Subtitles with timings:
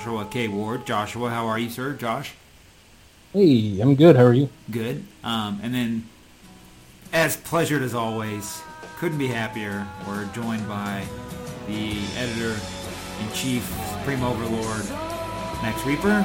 [0.00, 0.48] Joshua K.
[0.48, 0.86] Ward.
[0.86, 1.92] Joshua, how are you, sir?
[1.92, 2.32] Josh,
[3.34, 4.16] Hey, I'm good.
[4.16, 4.48] How are you?
[4.70, 5.04] good.
[5.22, 6.08] Um, and then,
[7.12, 8.62] as pleasured as always,
[8.98, 9.86] couldn't be happier.
[10.08, 11.04] We're joined by
[11.68, 12.56] the editor
[13.20, 14.88] in chief, supreme overlord,
[15.60, 16.24] Max Rieper,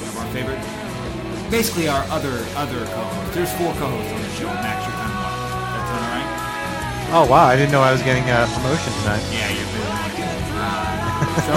[0.00, 1.50] one of our favorite.
[1.50, 3.34] Basically, our other other co-hosts.
[3.34, 4.46] There's four co-hosts on the show.
[4.64, 5.36] Max, you're kind of one.
[5.76, 7.26] That sound all right?
[7.28, 9.22] Oh wow, I didn't know I was getting a promotion tonight.
[9.28, 10.24] Yeah, you're really lucky.
[10.56, 11.54] Uh, so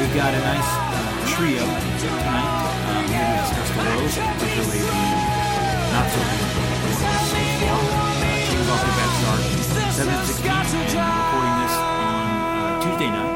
[0.00, 2.48] we've got a nice uh, trio tonight.
[2.88, 4.96] Um, going to discuss the Royals, particularly the
[5.92, 7.76] not so good Royals so far.
[7.76, 9.40] Uh, teams off to a bad start,
[9.92, 13.34] seven and sixteen, and we're recording this on uh, Tuesday night,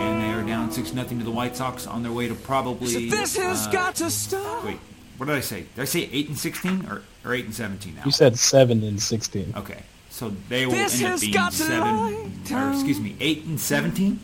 [0.00, 3.10] and they are down six nothing to the White Sox on their way to probably.
[3.10, 4.64] This has uh, got to stop.
[4.64, 4.78] Wait,
[5.18, 5.66] what did I say?
[5.74, 8.04] Did I say eight and sixteen or, or eight and seventeen now?
[8.06, 9.52] You said seven and sixteen.
[9.54, 14.20] Okay, so they will This end up being seven, or excuse me, eight and seventeen.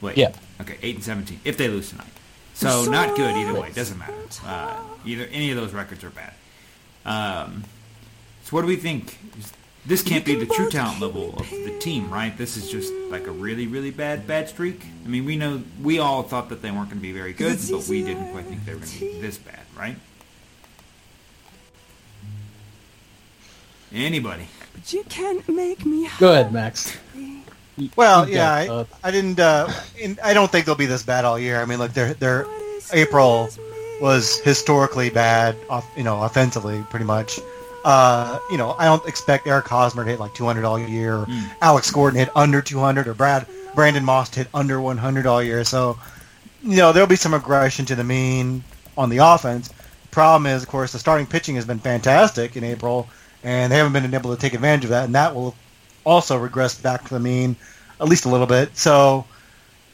[0.00, 0.16] Wait.
[0.18, 0.32] Yeah.
[0.62, 2.06] Okay, eight and seventeen if they lose tonight.
[2.54, 3.70] So not good either way.
[3.72, 4.14] Doesn't matter.
[4.44, 6.34] Uh, either any of those records are bad.
[7.04, 7.64] Um,
[8.44, 9.18] so what do we think?
[9.84, 12.36] This can't be the true talent level of the team, right?
[12.38, 14.86] This is just like a really, really bad, bad streak.
[15.04, 17.58] I mean, we know we all thought that they weren't going to be very good,
[17.68, 19.96] but we didn't quite think they were going to be this bad, right?
[23.92, 24.46] Anybody?
[24.72, 26.96] But you can't make me Go ahead, Max.
[27.82, 29.38] You- Well, you yeah, got, uh, I, I didn't.
[29.40, 31.60] Uh, in, I don't think they'll be this bad all year.
[31.60, 32.46] I mean, look, their their
[32.92, 33.48] April
[34.00, 37.38] was historically bad, off, you know, offensively, pretty much.
[37.84, 41.26] Uh, you know, I don't expect Eric Hosmer to hit like 200 all year, or
[41.60, 45.64] Alex Gordon hit under 200, or Brad Brandon Moss hit under 100 all year.
[45.64, 45.98] So,
[46.62, 48.62] you know, there'll be some aggression to the mean
[48.96, 49.70] on the offense.
[50.10, 53.08] Problem is, of course, the starting pitching has been fantastic in April,
[53.42, 55.54] and they haven't been able to take advantage of that, and that will
[56.04, 57.56] also regress back to the mean
[58.02, 58.76] at least a little bit.
[58.76, 59.24] So,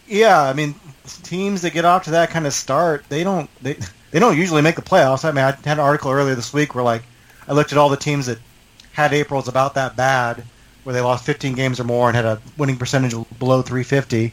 [0.07, 0.75] yeah, I mean,
[1.23, 3.77] teams that get off to that kind of start, they don't they
[4.11, 5.25] they don't usually make the playoffs.
[5.25, 7.03] I mean, I had an article earlier this week where like
[7.47, 8.39] I looked at all the teams that
[8.93, 10.43] had April's about that bad,
[10.83, 14.33] where they lost 15 games or more and had a winning percentage below 350.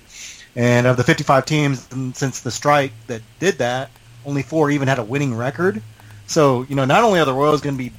[0.56, 1.86] And of the 55 teams
[2.18, 3.92] since the strike that did that,
[4.26, 5.82] only four even had a winning record.
[6.28, 7.92] So, you know, not only are the Royals going to be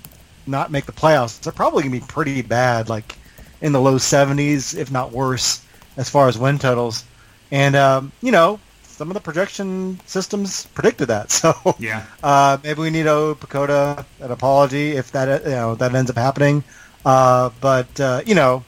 [0.47, 3.17] not make the playoffs, they're probably going to be pretty bad, like
[3.61, 5.61] in the low 70s, if not worse,
[5.97, 7.05] as far as win totals.
[7.51, 11.31] And, um, you know, some of the projection systems predicted that.
[11.31, 12.05] So Yeah.
[12.23, 16.17] uh, maybe we need owe PECOTA an apology if that you know that ends up
[16.17, 16.65] happening.
[17.05, 18.65] Uh, but uh, you know,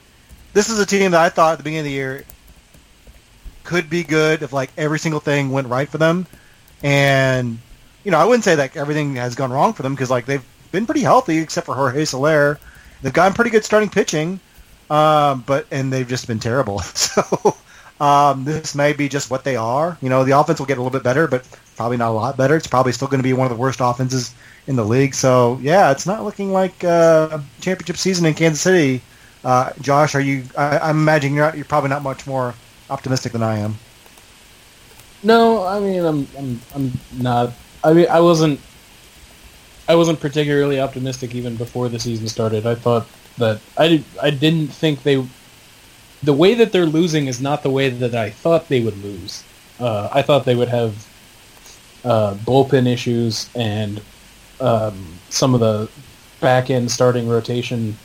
[0.52, 2.24] this is a team that I thought at the beginning of the year
[3.64, 6.26] could be good if like every single thing went right for them.
[6.82, 7.58] And
[8.04, 10.44] you know, I wouldn't say that everything has gone wrong for them because like they've
[10.72, 12.58] been pretty healthy except for Jorge Soler.
[13.02, 14.40] They've gotten pretty good starting pitching,
[14.90, 16.82] um, but and they've just been terrible.
[16.94, 17.56] So
[18.00, 19.98] um, this may be just what they are.
[20.00, 21.44] You know, the offense will get a little bit better, but
[21.76, 22.56] probably not a lot better.
[22.56, 24.34] It's probably still going to be one of the worst offenses
[24.68, 25.14] in the league.
[25.14, 29.02] So yeah, it's not looking like uh, championship season in Kansas City.
[29.42, 30.44] Uh, Josh, are you?
[30.56, 32.54] I, I'm imagining you're, you're probably not much more
[32.90, 33.76] optimistic than I am.
[35.22, 37.52] No, I mean I'm I'm I'm not.
[37.82, 38.60] I mean I wasn't.
[39.88, 42.66] I wasn't particularly optimistic even before the season started.
[42.66, 43.06] I thought
[43.38, 45.24] that I I didn't think they.
[46.22, 49.44] The way that they're losing is not the way that I thought they would lose.
[49.78, 51.06] Uh, I thought they would have
[52.04, 54.00] uh, bullpen issues and
[54.60, 55.88] um, some of the
[56.40, 57.96] back end starting rotation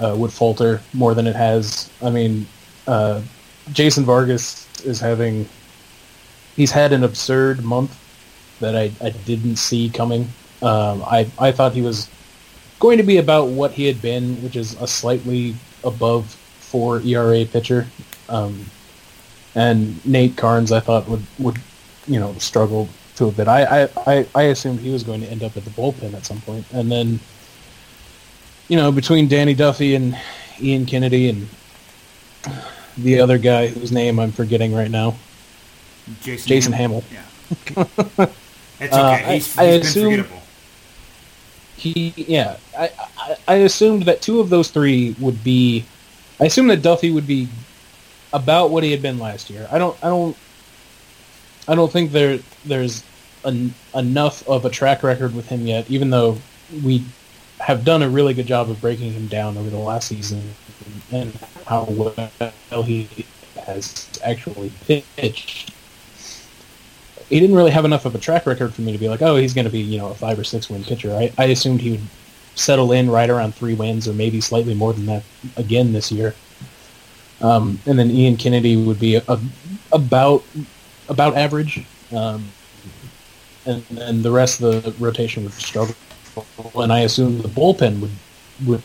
[0.00, 1.90] uh, would falter more than it has.
[2.02, 2.46] I mean,
[2.86, 3.20] uh,
[3.72, 5.48] Jason Vargas is having
[6.56, 7.98] he's had an absurd month
[8.60, 10.28] that I, I didn't see coming.
[10.62, 12.08] Um, I I thought he was
[12.84, 15.54] going to be about what he had been, which is a slightly
[15.84, 16.26] above
[16.60, 17.86] four ERA pitcher.
[18.28, 18.66] Um,
[19.54, 21.56] and Nate Karns, I thought would would
[22.06, 23.48] you know struggle to a bit.
[23.48, 26.26] I, I, I, I assumed he was going to end up at the bullpen at
[26.26, 27.20] some point, and then
[28.68, 30.14] you know between Danny Duffy and
[30.60, 31.48] Ian Kennedy and
[32.98, 35.14] the other guy whose name I'm forgetting right now,
[36.20, 37.02] Jason, Jason Hammel.
[37.10, 38.26] Yeah.
[38.80, 39.24] It's okay.
[39.24, 40.42] Uh, he's, I- I been assume- forgettable.
[41.76, 45.84] He, yeah, I, I, I assumed that two of those three would be.
[46.40, 47.48] I assumed that Duffy would be
[48.32, 49.68] about what he had been last year.
[49.70, 50.36] I don't, I don't,
[51.68, 53.04] I don't think there there's
[53.44, 55.90] an, enough of a track record with him yet.
[55.90, 56.38] Even though
[56.84, 57.04] we
[57.60, 60.42] have done a really good job of breaking him down over the last season
[61.12, 61.32] and
[61.66, 63.08] how well he
[63.64, 65.73] has actually pitched.
[67.34, 69.34] He didn't really have enough of a track record for me to be like, oh,
[69.34, 71.12] he's going to be you know a five or six win pitcher.
[71.12, 72.06] I, I assumed he would
[72.54, 75.24] settle in right around three wins or maybe slightly more than that
[75.56, 76.32] again this year.
[77.40, 79.40] Um, and then Ian Kennedy would be a, a,
[79.90, 80.44] about
[81.08, 82.46] about average, um,
[83.66, 85.96] and then the rest of the rotation would struggle.
[86.76, 88.12] And I assume the bullpen would
[88.64, 88.82] would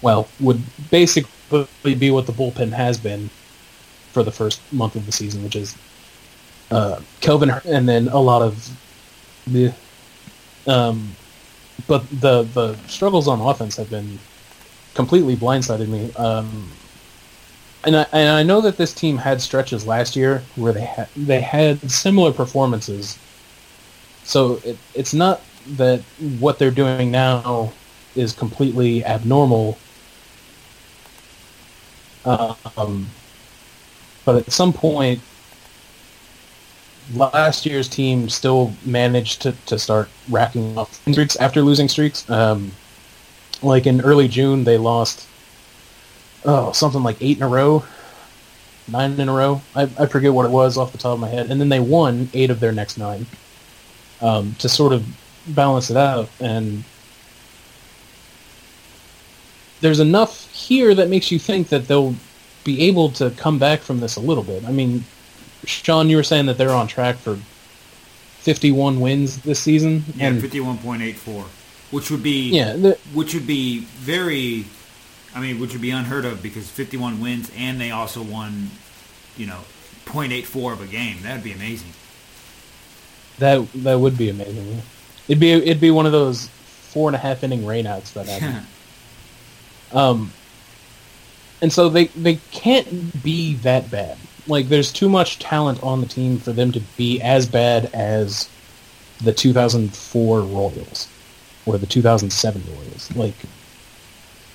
[0.00, 3.28] well would basically be what the bullpen has been
[4.12, 5.76] for the first month of the season, which is
[6.70, 8.70] uh, Kelvin, and then a lot of
[9.46, 9.72] the.
[10.66, 11.14] Um,
[11.86, 14.18] but the the struggles on offense have been
[14.94, 16.12] completely blindsided me.
[16.14, 16.70] Um,
[17.84, 21.08] and I and I know that this team had stretches last year where they had
[21.16, 23.18] they had similar performances.
[24.24, 25.40] So it, it's not
[25.76, 26.00] that
[26.38, 27.72] what they're doing now
[28.14, 29.78] is completely abnormal.
[32.24, 33.08] Um,
[34.24, 35.20] but at some point,
[37.14, 42.28] last year's team still managed to, to start racking up streaks after losing streaks.
[42.28, 42.72] Um,
[43.62, 45.26] like in early June, they lost
[46.44, 47.84] oh something like eight in a row,
[48.86, 49.60] nine in a row.
[49.74, 51.80] I, I forget what it was off the top of my head, and then they
[51.80, 53.26] won eight of their next nine
[54.20, 55.06] um, to sort of
[55.48, 56.28] balance it out.
[56.40, 56.84] And
[59.80, 62.14] there's enough here that makes you think that they'll
[62.64, 64.64] be able to come back from this a little bit.
[64.64, 65.04] I mean,
[65.64, 67.36] Sean, you were saying that they're on track for
[68.40, 70.04] 51 wins this season.
[70.14, 71.44] Yeah, and 51.84,
[71.90, 74.64] which would be yeah, the, which would be very,
[75.34, 78.70] I mean, which would be unheard of because 51 wins and they also won,
[79.36, 79.60] you know,
[80.06, 81.18] 0.84 of a game.
[81.22, 81.92] That'd be amazing.
[83.38, 84.82] that that would be amazing.
[85.28, 88.64] It'd be it'd be one of those four and a half inning rainouts that happen.
[89.90, 90.32] Um,
[91.62, 94.18] and so they they can't be that bad.
[94.48, 98.48] Like there's too much talent on the team for them to be as bad as
[99.22, 101.08] the 2004 Royals
[101.66, 103.14] or the 2007 Royals.
[103.14, 103.34] Like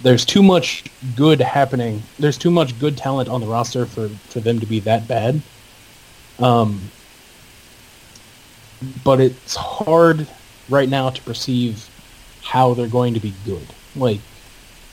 [0.02, 0.84] there's too much
[1.16, 2.02] good happening.
[2.20, 5.42] There's too much good talent on the roster for for them to be that bad.
[6.40, 6.82] Um,
[9.04, 10.28] but it's hard
[10.70, 11.90] right now to perceive
[12.42, 13.66] how they're going to be good.
[13.96, 14.20] Like,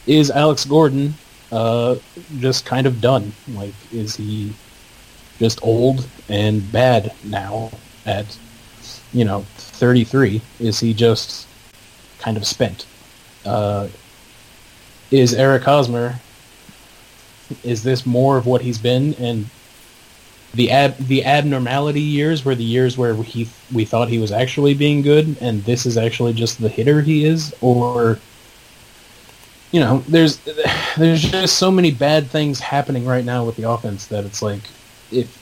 [0.06, 1.14] is Alex Gordon
[1.50, 1.96] uh,
[2.38, 3.32] just kind of done?
[3.48, 4.52] Like, is he
[5.40, 7.72] just old and bad now
[8.06, 8.38] at,
[9.12, 10.40] you know, 33?
[10.60, 11.48] Is he just
[12.20, 12.86] kind of spent?
[13.44, 13.88] Uh,
[15.10, 16.20] is Eric Hosmer,
[17.64, 19.14] is this more of what he's been?
[19.14, 19.46] And
[20.54, 24.74] the ab- the abnormality years were the years where he we thought he was actually
[24.74, 28.18] being good, and this is actually just the hitter he is, or
[29.72, 30.38] you know, there's
[30.98, 34.62] there's just so many bad things happening right now with the offense that it's like
[35.12, 35.38] if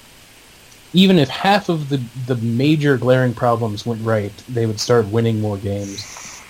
[0.95, 5.41] even if half of the the major glaring problems went right, they would start winning
[5.41, 6.43] more games.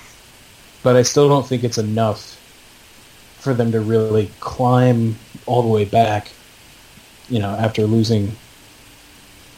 [0.82, 2.34] But I still don't think it's enough
[3.40, 5.16] for them to really climb
[5.46, 6.30] all the way back.
[7.28, 8.32] You know, after losing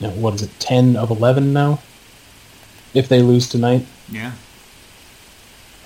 [0.00, 1.78] you know, what is it, 10 of 11 now?
[2.94, 3.86] If they lose tonight.
[4.10, 4.32] Yeah.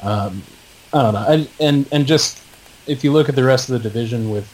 [0.03, 0.43] Um,
[0.93, 1.21] I don't know.
[1.21, 2.41] I, and, and just,
[2.87, 4.49] if you look at the rest of the division with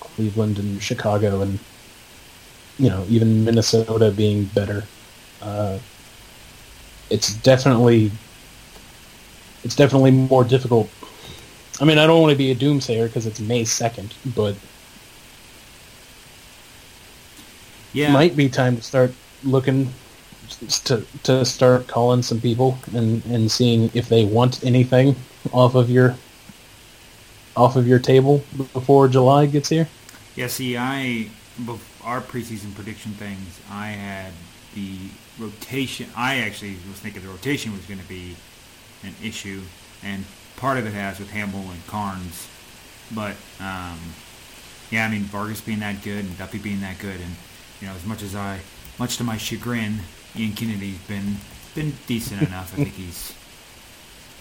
[0.00, 1.58] Cleveland and Chicago and,
[2.78, 4.82] you know, even Minnesota being better,
[5.42, 5.78] uh,
[7.10, 8.10] it's definitely,
[9.64, 10.88] it's definitely more difficult.
[11.80, 14.54] I mean, I don't want to be a doomsayer because it's May 2nd, but
[17.92, 18.12] Yeah.
[18.12, 19.10] might be time to start
[19.42, 19.88] looking
[20.84, 25.16] to to start calling some people and and seeing if they want anything
[25.52, 26.14] off of your
[27.56, 28.42] off of your table
[28.74, 29.88] before July gets here.
[30.36, 31.28] Yeah, see, I
[32.06, 34.32] our preseason prediction things, I had
[34.74, 34.96] the
[35.38, 36.08] rotation.
[36.16, 38.36] I actually was thinking the rotation was going to be
[39.02, 39.60] an issue,
[40.04, 40.24] and
[40.56, 42.48] part of it has with Hammel and Karns.
[43.12, 43.98] But um,
[44.90, 47.34] yeah, I mean Vargas being that good and Duffy being that good, and
[47.80, 48.60] you know, as much as I,
[49.00, 49.98] much to my chagrin,
[50.36, 51.36] Ian Kennedy's been
[51.74, 52.72] been decent enough.
[52.72, 53.34] I think he's.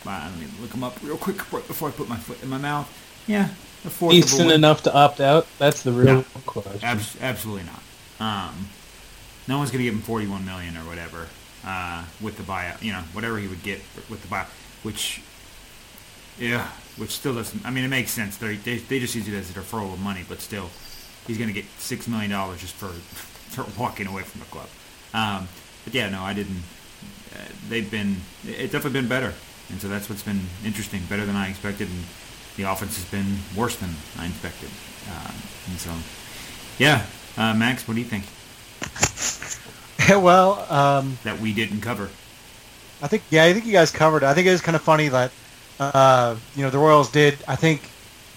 [0.05, 2.59] Wow, let me look him up real quick before I put my foot in my
[2.59, 2.87] mouth.
[3.25, 3.49] Yeah,
[3.85, 5.47] a fourth of a Decent enough to opt out.
[5.59, 6.25] That's the real No.
[6.45, 6.79] question.
[6.83, 7.81] Abs- absolutely not.
[8.19, 8.69] Um,
[9.47, 11.27] no one's going to give him 41 million or whatever
[11.65, 12.81] uh, with the buyout.
[12.81, 14.47] You know, whatever he would get with the buyout,
[14.83, 15.21] which,
[16.39, 17.65] yeah, which still doesn't.
[17.65, 18.37] I mean, it makes sense.
[18.37, 20.69] They they, they just use it as a deferral of money, but still,
[21.27, 24.67] he's going to get six million dollars just for for walking away from the club.
[25.13, 25.47] Um,
[25.83, 26.63] but yeah, no, I didn't.
[27.33, 27.39] Uh,
[27.69, 28.17] they've been.
[28.45, 29.33] It's definitely been better,
[29.69, 31.01] and so that's what's been interesting.
[31.09, 32.03] Better than I expected, and
[32.57, 34.69] the offense has been worse than I expected.
[35.09, 35.31] Uh,
[35.67, 35.91] and so,
[36.77, 37.05] yeah,
[37.37, 38.25] uh, Max, what do you think?
[40.23, 42.09] well, um, that we didn't cover.
[43.01, 44.23] I think yeah, I think you guys covered.
[44.23, 44.27] it.
[44.27, 45.31] I think it was kind of funny that
[45.79, 47.37] uh, you know the Royals did.
[47.47, 47.81] I think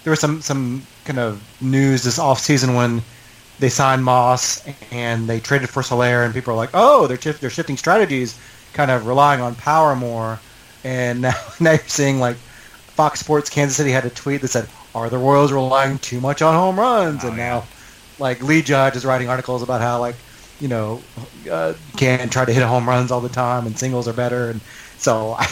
[0.03, 3.01] there was some some kind of news this off season when
[3.59, 7.39] they signed Moss and they traded for Soler, and people are like, oh, they're shif-
[7.39, 8.39] they're shifting strategies,
[8.73, 10.39] kind of relying on power more.
[10.83, 12.37] And now now you're seeing like
[12.99, 16.41] Fox Sports Kansas City had a tweet that said, are the Royals relying too much
[16.41, 17.23] on home runs?
[17.23, 17.49] Oh, and yeah.
[17.49, 17.65] now
[18.19, 20.17] like Lee Judge is writing articles about how like
[20.59, 21.01] you know
[21.49, 24.59] uh, can't try to hit home runs all the time and singles are better and
[24.97, 25.47] so I,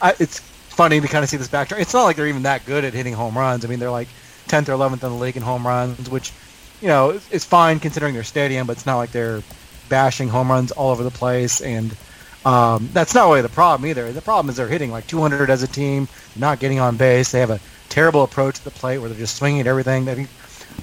[0.00, 1.78] I it's funny to kind of see this backtrack.
[1.78, 3.64] It's not like they're even that good at hitting home runs.
[3.64, 4.08] I mean they're like
[4.48, 6.32] 10th or 11th in the league in home runs, which
[6.80, 9.40] you know is, is fine considering their stadium, but it's not like they're
[9.88, 11.96] bashing home runs all over the place and.
[12.44, 14.10] Um, that's not really the problem either.
[14.12, 17.30] The problem is they're hitting like 200 as a team, not getting on base.
[17.30, 20.08] They have a terrible approach to the plate where they're just swinging at everything.
[20.08, 20.28] I think,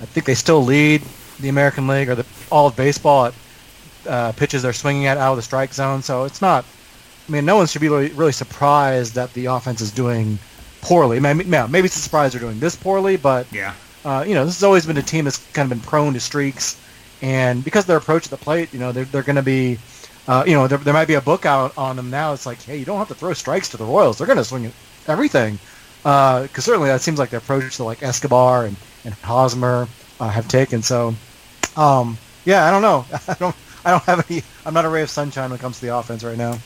[0.02, 1.02] I think they still lead
[1.40, 3.34] the American League or the all of baseball at
[4.08, 6.02] uh, pitches they're swinging at out of the strike zone.
[6.02, 6.64] So it's not.
[7.28, 10.40] I mean, no one should be really, really surprised that the offense is doing
[10.82, 11.20] poorly.
[11.20, 13.74] Maybe, maybe it's a surprise they're doing this poorly, but Yeah.
[14.04, 16.20] uh, you know, this has always been a team that's kind of been prone to
[16.20, 16.76] streaks,
[17.22, 19.78] and because of their approach at the plate, you know, they're, they're going to be,
[20.30, 22.34] uh, you know, there, there might be a book out on them now.
[22.34, 24.46] It's like, hey, you don't have to throw strikes to the Royals; they're going to
[24.46, 24.72] swing
[25.08, 25.58] everything.
[26.04, 29.88] Because certainly that seems like the approach to like Escobar and and Hosmer
[30.20, 30.82] uh, have taken.
[30.82, 31.16] So,
[31.76, 33.06] um, yeah, I don't know.
[33.28, 33.56] I don't.
[33.84, 34.44] I don't have any.
[34.66, 36.60] I'm not a ray of sunshine when it comes to the offense right now.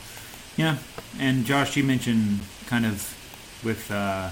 [0.58, 0.78] Yeah,
[1.20, 3.16] and Josh, you mentioned kind of
[3.64, 4.30] with uh,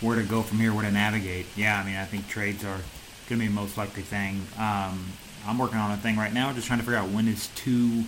[0.00, 1.46] where to go from here, where to navigate.
[1.56, 2.80] Yeah, I mean, I think trades are
[3.28, 4.46] going to be the most likely thing.
[4.56, 5.12] Um,
[5.46, 8.04] I'm working on a thing right now, just trying to figure out when is too,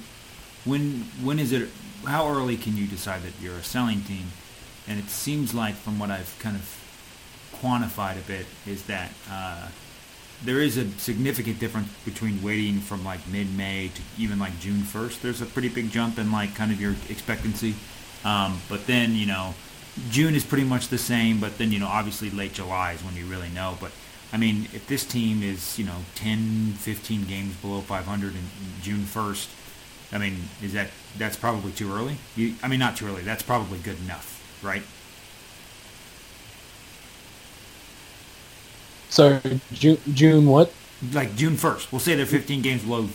[0.64, 1.68] when when is it,
[2.06, 4.26] how early can you decide that you're a selling team?
[4.86, 6.80] And it seems like from what I've kind of
[7.60, 9.68] quantified a bit is that uh,
[10.42, 15.20] there is a significant difference between waiting from like mid-May to even like June 1st.
[15.22, 17.74] There's a pretty big jump in like kind of your expectancy.
[18.24, 19.54] Um, but then, you know,
[20.10, 23.16] June is pretty much the same, but then, you know, obviously late July is when
[23.16, 23.78] you really know.
[23.80, 23.92] But
[24.32, 28.42] I mean, if this team is, you know, 10, 15 games below 500 in
[28.82, 29.48] June 1st,
[30.14, 32.16] I mean, is that, that's probably too early?
[32.36, 33.22] You, I mean, not too early.
[33.22, 34.82] That's probably good enough, right?
[39.10, 40.72] Sorry, June, June what?
[41.12, 41.92] like June 1st.
[41.92, 43.08] We'll say they're 15 games below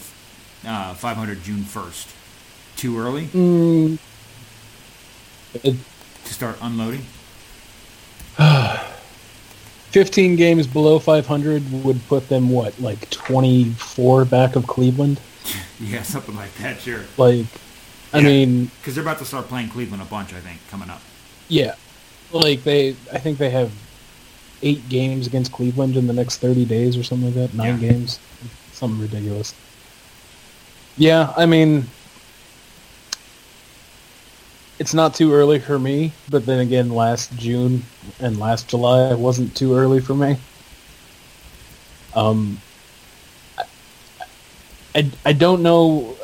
[0.66, 2.16] uh, 500 June 1st.
[2.76, 3.98] Too early Mm,
[5.54, 7.02] to start unloading?
[9.90, 15.20] 15 games below 500 would put them, what, like 24 back of Cleveland?
[15.80, 17.02] Yeah, something like that, sure.
[17.18, 17.46] Like,
[18.14, 18.28] I Yeah.
[18.28, 21.02] mean, Because they're about to start playing Cleveland a bunch, I think, coming up.
[21.48, 21.76] yeah.
[22.32, 23.72] Like, they, I think they have
[24.62, 27.58] eight games against Cleveland in the next 30 days or something like that.
[27.58, 27.90] Nine Yeah.
[27.92, 28.20] games.
[28.74, 29.54] Something ridiculous.
[30.98, 31.86] Yeah, I mean,
[34.80, 37.82] it's not too early for me, but then again, last June
[38.20, 40.38] and last July wasn't too early for me.
[42.16, 42.60] Um,
[45.00, 46.18] I, I don't know.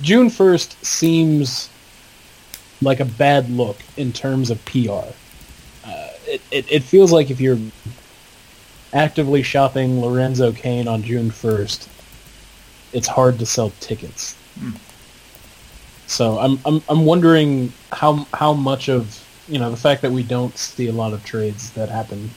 [0.00, 1.68] June 1st seems
[2.80, 4.90] like a bad look in terms of PR.
[4.90, 7.58] Uh, it, it, it feels like if you're
[8.94, 11.88] actively shopping Lorenzo Cain on June 1st,
[12.94, 14.34] it's hard to sell tickets.
[14.58, 14.70] Hmm.
[16.06, 20.22] So I'm, I'm I'm wondering how how much of you know the fact that we
[20.22, 22.30] don't see a lot of trades that happen.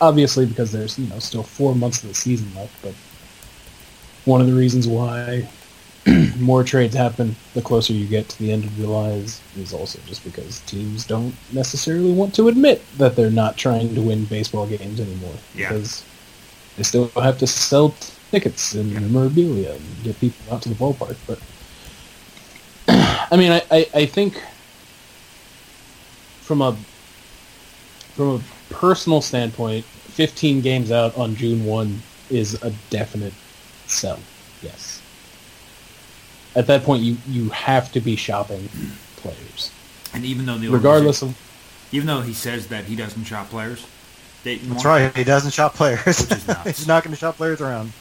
[0.00, 2.94] Obviously, because there's you know still four months of the season left, but
[4.28, 5.48] one of the reasons why
[6.38, 9.98] more trades happen the closer you get to the end of July is, is also
[10.06, 14.66] just because teams don't necessarily want to admit that they're not trying to win baseball
[14.66, 15.34] games anymore.
[15.54, 15.70] Yeah.
[15.70, 16.04] Because
[16.76, 17.94] they still have to sell
[18.30, 21.16] tickets and memorabilia and get people out to the ballpark.
[21.26, 21.40] But
[23.32, 24.42] I mean, I, I, I think
[26.42, 26.76] from a
[28.14, 33.32] from a personal standpoint, 15 games out on June 1 is a definite
[33.90, 34.18] sell.
[34.62, 35.02] Yes.
[36.54, 38.68] At that point, you, you have to be shopping
[39.16, 39.70] players,
[40.14, 41.36] And even though the regardless of
[41.92, 43.86] even though he says that he doesn't shop players,
[44.44, 45.14] they, That's right.
[45.16, 46.04] He doesn't shop players.
[46.04, 46.64] Which is nuts.
[46.64, 47.92] He's not going to shop players around.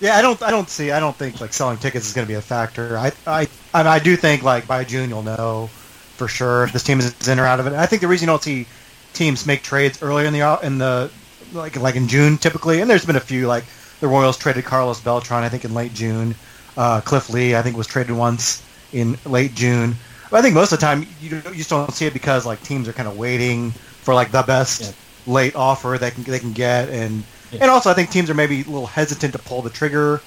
[0.00, 0.40] Yeah, I don't.
[0.42, 0.92] I don't see.
[0.92, 2.96] I don't think like selling tickets is going to be a factor.
[2.96, 3.12] I.
[3.26, 3.48] I.
[3.74, 5.68] I, I do think like by June you'll know
[6.16, 7.72] for sure if this team is in or out of it.
[7.74, 8.66] I think the reason you don't see
[9.12, 11.10] teams make trades earlier in the in the
[11.52, 13.64] like like in June typically, and there's been a few like
[14.00, 16.34] the Royals traded Carlos Beltran I think in late June.
[16.76, 19.94] Uh, Cliff Lee I think was traded once in late June.
[20.30, 22.62] But I think most of the time you you just don't see it because like
[22.62, 25.32] teams are kind of waiting for like the best Yeah.
[25.32, 27.58] late offer they can they can get and Yeah.
[27.62, 30.20] and also I think teams are maybe a little hesitant to pull the trigger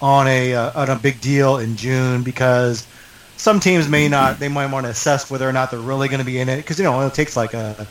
[0.00, 2.86] on a uh, on a big deal in June because
[3.38, 4.38] some teams may not.
[4.38, 6.56] They might want to assess whether or not they're really going to be in it
[6.58, 7.86] because you know it takes like a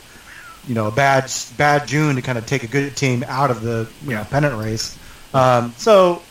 [0.68, 3.60] you know a bad bad June to kind of take a good team out of
[3.62, 4.96] the you know pennant race.
[5.36, 6.22] Um, so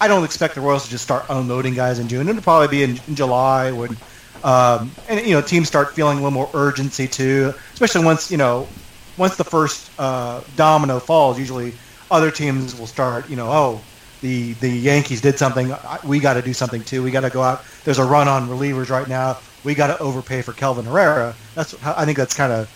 [0.00, 2.28] I don't expect the Royals to just start unloading guys in June.
[2.28, 3.96] It'll probably be in, in July when
[4.44, 8.36] um, and you know teams start feeling a little more urgency too, especially once you
[8.36, 8.68] know
[9.16, 11.38] once the first uh, domino falls.
[11.38, 11.72] Usually
[12.10, 13.80] other teams will start you know oh
[14.20, 15.72] the the Yankees did something.
[16.04, 17.02] We got to do something too.
[17.02, 17.64] We got to go out.
[17.84, 19.38] There's a run on relievers right now.
[19.64, 21.34] We got to overpay for Kelvin Herrera.
[21.54, 22.70] That's I think that's kind of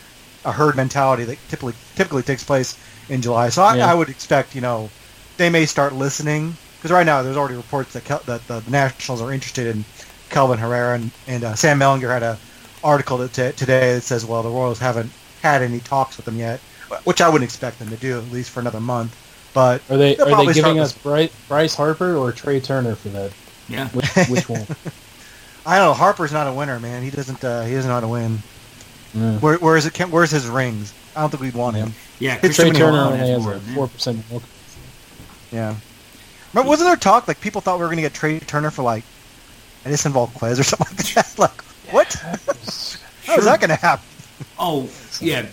[0.44, 2.76] a herd mentality that typically typically takes place
[3.08, 3.48] in July.
[3.50, 3.90] So I, Yeah.
[3.90, 4.90] I would expect you know
[5.42, 9.20] they may start listening because right now there's already reports that Kel- that the Nationals
[9.20, 9.84] are interested in
[10.30, 12.38] Kelvin Herrera and, and uh, Sam Mellinger had a
[12.84, 15.10] article that t- today that says well the Royals haven't
[15.42, 16.60] had any talks with them yet,
[17.02, 19.18] which I wouldn't expect them to do at least for another month.
[19.52, 23.32] But Are they are they giving us Bryce, Bryce Harper or Trea Turner for that?
[23.68, 23.88] Yeah.
[23.88, 24.64] Which, which one?
[25.66, 25.94] I don't know.
[25.94, 27.02] Harper's not a winner, man.
[27.02, 27.44] He doesn't.
[27.44, 28.38] Uh, he doesn't know how to win.
[29.14, 29.38] Yeah.
[29.38, 29.98] Where, where is it?
[30.08, 30.94] Where's his rings?
[31.14, 31.92] I don't think we'd want him.
[32.18, 32.38] Yeah.
[32.42, 34.42] It's Trea Turner Milan only has has a four percent walk.
[35.52, 35.76] Yeah.
[36.54, 38.82] But wasn't there talk like people thought we were going to get Trea Turner for
[38.82, 39.04] like
[39.84, 41.38] Edinson Volquez or something like that?
[41.38, 42.12] Like what?
[43.24, 44.04] How is that going to happen?
[44.58, 44.88] Oh,
[45.20, 45.46] yeah.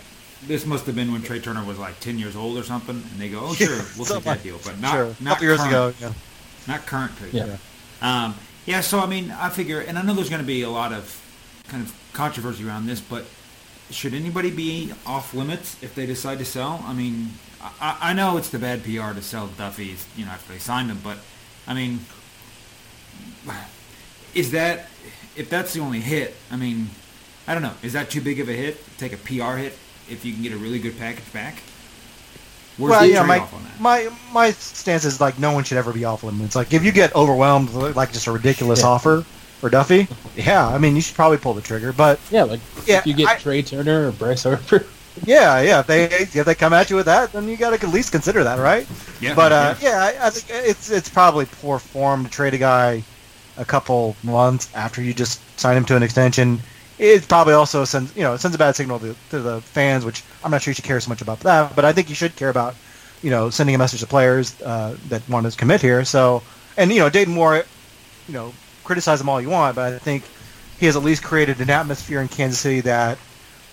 [0.48, 3.20] This must have been when Trea Turner was like 10 years old or something, and
[3.20, 5.16] they go, "Oh, sure, we'll take Something that deal," but not sure.
[5.20, 5.94] Not years current, ago.
[6.00, 6.14] Yeah.
[6.66, 7.30] not current Trea.
[7.32, 7.58] Yeah.
[8.02, 8.80] Um, yeah.
[8.80, 11.22] So I mean, I figure, and I know there's going to be a lot of
[11.68, 13.26] kind of controversy around this, but
[13.92, 16.84] should anybody be off limits if they decide to sell?
[16.88, 20.54] I mean, I, I know it's the bad PR to sell Duffy's, you know, after
[20.54, 21.18] they signed him, but
[21.68, 22.00] I mean,
[24.34, 24.88] is that
[25.36, 26.36] if that's the only hit?
[26.52, 26.90] I mean,
[27.48, 27.74] I don't know.
[27.84, 28.78] Is that too big of a hit?
[28.98, 29.74] Take a PR hit
[30.10, 31.62] if you can get a really good package back.
[32.78, 33.80] Where's well, the you know, my, trade-off on that?
[33.82, 36.56] my my stance is like no one should ever be off limits.
[36.56, 38.88] Like if you get overwhelmed with like just a ridiculous Yeah.
[38.88, 39.26] offer
[39.60, 41.92] for Duffy, yeah, I mean you should probably pull the trigger.
[41.92, 44.86] But Yeah, like Yeah, if you get I- Trea Turner or Bryce Harper.
[45.26, 47.88] Yeah, yeah, if they if they come at you with that, then you got to
[47.88, 48.88] at least consider that, right?
[49.20, 52.58] Yeah, But uh, yeah, I, I think it's it's probably poor form to trade a
[52.58, 53.04] guy
[53.58, 56.60] a couple months after you just sign him to an extension.
[56.98, 60.24] It probably also sends you know sends a bad signal to, to the fans, which
[60.44, 61.76] I'm not sure you should care so much about that.
[61.76, 62.76] But I think you should care about
[63.22, 66.06] you know sending a message to players uh, that want to commit here.
[66.06, 66.44] So
[66.78, 67.64] and you know Dayton Moore,
[68.28, 70.24] you know criticize him all you want, but I think
[70.80, 73.20] he has at least created an atmosphere in Kansas City that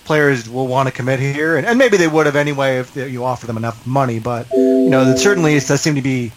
[0.06, 3.24] players will want to commit here, and, and maybe they would have anyway if you
[3.24, 4.18] offer them enough money.
[4.18, 6.32] But you know, certainly does seem to be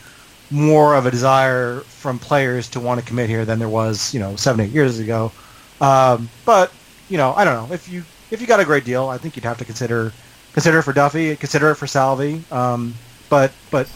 [0.51, 4.19] more of a desire from players to want to commit here than there was, you
[4.19, 5.31] know, seven, eight years ago.
[5.79, 6.73] Um, but
[7.09, 9.35] you know, I don't know if you if you got a great deal, I think
[9.35, 10.11] you'd have to consider
[10.53, 12.43] consider it for Duffy, consider it for Salvi.
[12.51, 12.95] Um,
[13.29, 13.87] but but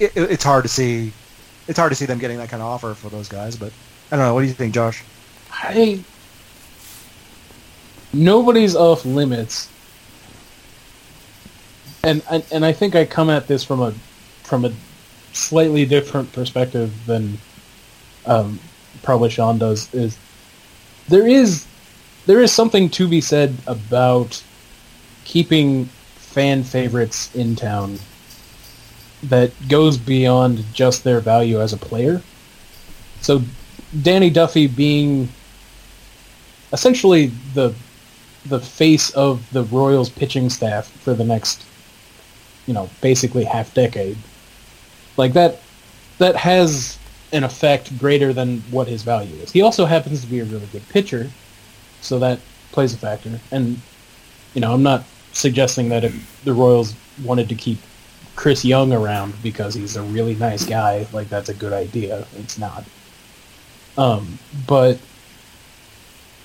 [0.00, 1.12] it- it's hard to see
[1.68, 3.54] it's hard to see them getting that kind of offer for those guys.
[3.56, 3.72] But
[4.10, 4.34] I don't know.
[4.34, 5.04] What do you think, Josh?
[5.52, 6.02] I
[8.12, 9.68] nobody's off limits,
[12.02, 13.92] and and and I think I come at this from a
[14.42, 14.72] from a
[15.32, 17.38] slightly different perspective than
[18.26, 18.58] um,
[19.02, 19.92] probably Sean does.
[19.94, 20.18] Is
[21.08, 21.66] there is
[22.26, 24.42] there is something to be said about
[25.24, 27.98] keeping fan favorites in town
[29.24, 32.22] that goes beyond just their value as a player.
[33.20, 33.42] So
[34.02, 35.28] Danny Duffy being
[36.72, 37.74] essentially the
[38.46, 41.64] the face of the Royals pitching staff for the next
[42.66, 44.16] you know basically half decade.
[45.16, 45.60] Like that
[46.18, 46.98] that has
[47.32, 49.52] an effect greater than what his value is.
[49.52, 51.30] He also happens to be a really good pitcher
[52.00, 52.40] so that
[52.72, 53.40] plays a factor.
[53.50, 53.80] And
[54.54, 57.78] you know i'm not suggesting that if the royals wanted to keep
[58.34, 62.26] chris young around because he's a really nice guy like that's a good idea.
[62.36, 62.84] It's not.
[63.98, 64.98] Um, but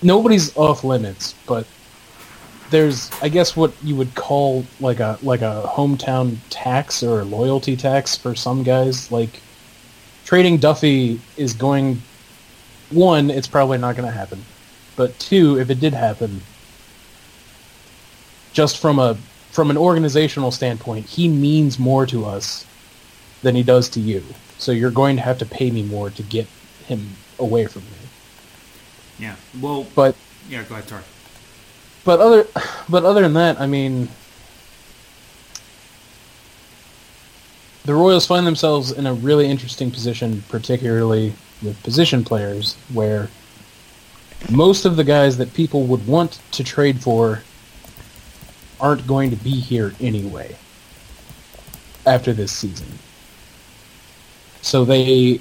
[0.01, 1.65] nobody's off limits, but
[2.71, 7.25] there's I guess what you would call like a like a hometown tax or a
[7.25, 9.11] loyalty tax for some guys.
[9.11, 9.41] Like
[10.25, 12.01] trading Duffy is going
[12.89, 14.43] one, it's probably not going to happen.
[14.95, 16.41] But two, if it did happen,
[18.53, 19.15] just from a
[19.51, 22.65] from an organizational standpoint, he means more to us
[23.41, 24.23] than he does to you.
[24.57, 26.47] So you're going to have to pay me more to get
[26.85, 28.09] him away from me.
[29.19, 29.35] yeah.
[29.61, 30.15] Well, But
[30.49, 30.63] yeah.
[30.63, 31.03] Go ahead, sorry.
[32.05, 32.47] But other
[32.87, 34.07] but other than that, I mean
[37.85, 43.29] the Royals find themselves in a really interesting position, particularly with position players, where
[44.49, 47.41] most of the guys that people would want to trade for
[48.79, 50.55] aren't going to be here anyway
[52.05, 52.87] after this season.
[54.61, 55.39] So they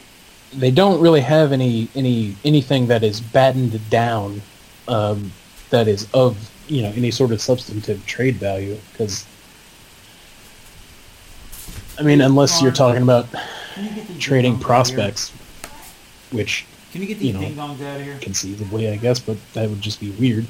[0.53, 4.40] they don't really have any any anything that is battened down
[4.87, 5.33] um,
[5.70, 9.27] that is of you know any sort of substantive trade value because
[11.98, 13.27] I mean unless you're talking about
[13.74, 15.07] Can you get these trading ding-dongs out of here?
[15.07, 15.31] prospects,
[16.31, 18.18] which Can you get you these know, ding dongs out of here?
[18.20, 20.46] conceivably I guess, but that would just be weird.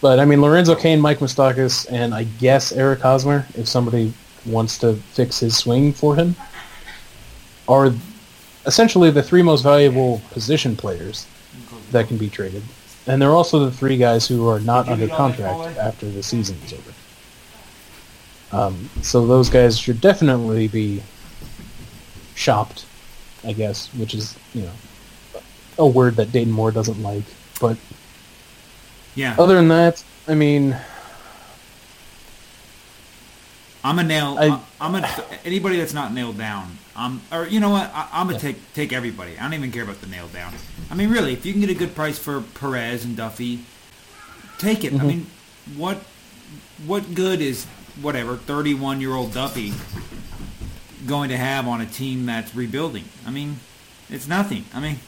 [0.00, 4.12] But I mean Lorenzo Cain, Mike Moustakas, and I guess Eric Hosmer, if somebody
[4.44, 6.36] wants to fix his swing for him,
[7.68, 7.92] are
[8.66, 11.26] essentially the three most valuable position players
[11.90, 12.62] that can be traded.
[13.06, 16.10] And they're also the three guys who are not under read all that, contract after
[16.10, 16.92] the season is over.
[18.52, 21.02] Um, so those guys should definitely be
[22.34, 22.84] shopped,
[23.44, 25.40] I guess, which is, you know,
[25.78, 27.24] a word that Dayton Moore doesn't like.
[27.60, 27.76] But
[29.14, 29.36] Yeah.
[29.38, 30.76] other than that, I mean,
[33.84, 34.36] I'm a nail.
[34.38, 36.76] I, am a anybody that's not nailed down.
[36.96, 37.90] Um, or you know what?
[37.94, 39.38] I, I'm gonna take take everybody.
[39.38, 40.54] I don't even care about the nail down.
[40.90, 43.60] I mean, really, if you can get a good price for Perez and Duffy,
[44.58, 44.94] take it.
[44.94, 45.06] I Mhm.
[45.06, 45.26] mean,
[45.76, 45.98] what
[46.86, 47.66] what good is
[48.00, 49.72] whatever 31 year old Duffy
[51.06, 53.04] going to have on a team that's rebuilding?
[53.26, 53.60] I mean,
[54.08, 54.64] it's nothing.
[54.74, 54.98] I mean,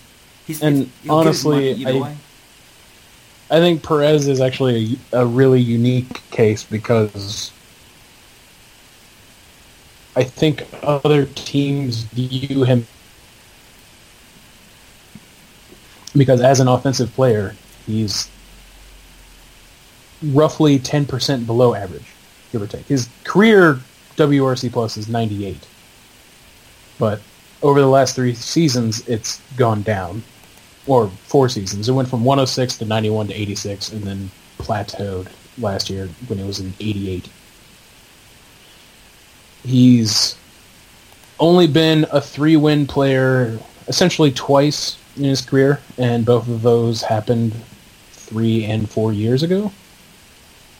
[0.46, 2.16] he's And he'll get his money honestly, I- way.
[3.50, 7.50] I think Perez is actually a, a really unique case because
[10.18, 12.88] I think other teams view him
[16.16, 17.54] because as an offensive player,
[17.86, 18.28] he's
[20.20, 22.02] roughly 10% below average,
[22.50, 22.86] give or take.
[22.86, 23.78] His career
[24.16, 25.64] WRC plus is 98.
[26.98, 27.20] But
[27.62, 30.24] over the last three seasons, it's gone down
[30.88, 31.88] or four seasons.
[31.88, 35.28] It went from 106 to 91 to 86, and then plateaued
[35.58, 37.28] last year when it was in 88.
[39.64, 40.36] He's
[41.38, 47.54] only been a three-win player essentially twice in his career, and both of those happened
[48.12, 49.72] three and four years ago.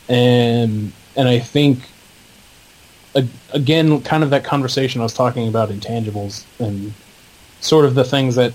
[0.08, 1.80] And and I think
[3.52, 6.92] again, kind of that conversation I was talking about intangibles and
[7.60, 8.52] sort of the things that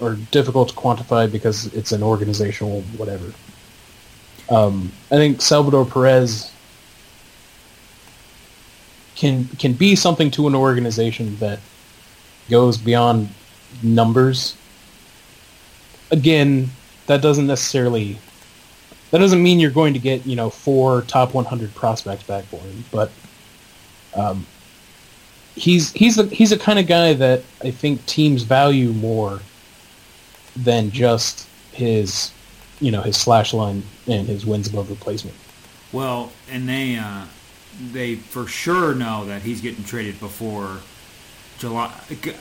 [0.00, 3.32] are difficult to quantify because it's an organizational whatever.
[4.50, 6.52] Um, I think Salvador Perez
[9.18, 11.58] can can be something to an organization that
[12.48, 13.28] goes beyond
[13.82, 14.56] numbers.
[16.10, 16.70] Again,
[17.06, 18.18] that doesn't necessarily
[19.10, 22.60] that doesn't mean you're going to get you know four top 100 prospects back for
[22.60, 23.10] him, but
[24.14, 24.46] um,
[25.56, 29.40] he's he's the he's the kind of guy that I think teams value more
[30.54, 32.30] than just his
[32.80, 35.36] you know his slash line and his wins above replacement.
[35.90, 37.24] Well, and they uh,
[37.80, 40.78] they for sure know that he's getting traded before
[41.58, 41.92] July.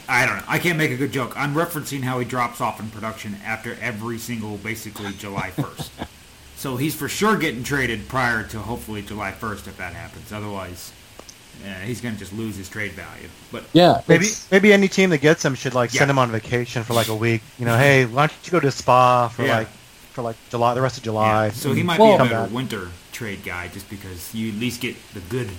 [0.07, 0.43] I don't know.
[0.47, 1.33] I can't make a good joke.
[1.35, 5.89] I'm referencing how he drops off in production after every single, basically July 1st.
[6.55, 10.31] so he's for sure getting traded prior to hopefully July 1st if that happens.
[10.31, 10.91] Otherwise,
[11.63, 13.27] yeah, he's going to just lose his trade value.
[13.51, 15.99] But Yeah, Maybe it's- maybe any team that gets him should like Yeah.
[15.99, 17.41] send him on vacation for like a week.
[17.57, 19.57] You know, hey, why don't you go to Spa for Yeah.
[19.57, 19.67] like
[20.13, 21.45] for like July, the rest of July.
[21.47, 21.87] Yeah, so he mm-hmm.
[21.87, 22.51] might Well- be a come better back.
[22.51, 25.49] winter trade guy just because you at least get the good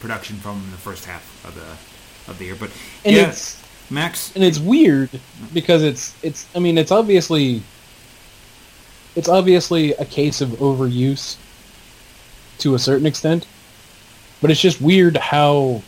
[0.00, 2.56] production from him in the first half of the of the year.
[2.58, 2.70] But
[3.04, 5.10] and yeah, it's Max, and it's weird
[5.54, 7.62] because it's it's I mean it's obviously
[9.14, 11.36] it's obviously a case of overuse
[12.58, 13.46] to a certain extent,
[14.42, 15.82] but it's just weird how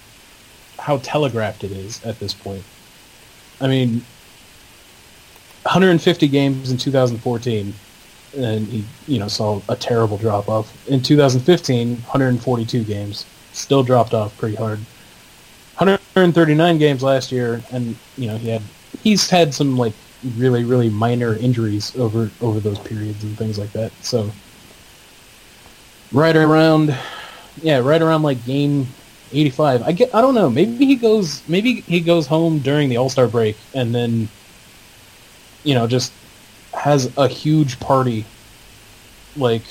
[0.79, 2.63] how telegraphed it is at this point.
[3.61, 4.05] I mean,
[5.65, 7.75] 150 games in 2014,
[8.37, 10.89] and he you know saw a terrible drop off.
[10.89, 14.79] In 2015, 142 games, still dropped off pretty hard.
[15.77, 18.63] 139 games last year, and you know he had
[19.03, 19.93] he's had some like
[20.37, 23.93] really really minor injuries over over those periods and things like that.
[24.03, 24.31] So
[26.13, 26.97] right around,
[27.63, 28.89] yeah, right around like game
[29.33, 29.83] 85.
[29.83, 30.51] I get I don't know.
[30.51, 34.29] Maybe he goes maybe he goes home during the All Star break and then
[35.65, 36.13] you know just
[36.75, 38.25] has a huge party
[39.37, 39.63] like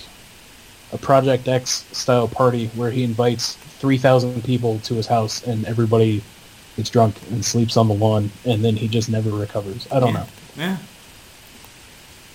[0.93, 6.23] a Project X style party where he invites 3,000 people to his house and everybody
[6.75, 9.87] gets drunk and sleeps on the lawn and then he just never recovers.
[9.91, 10.77] I don't yeah, know.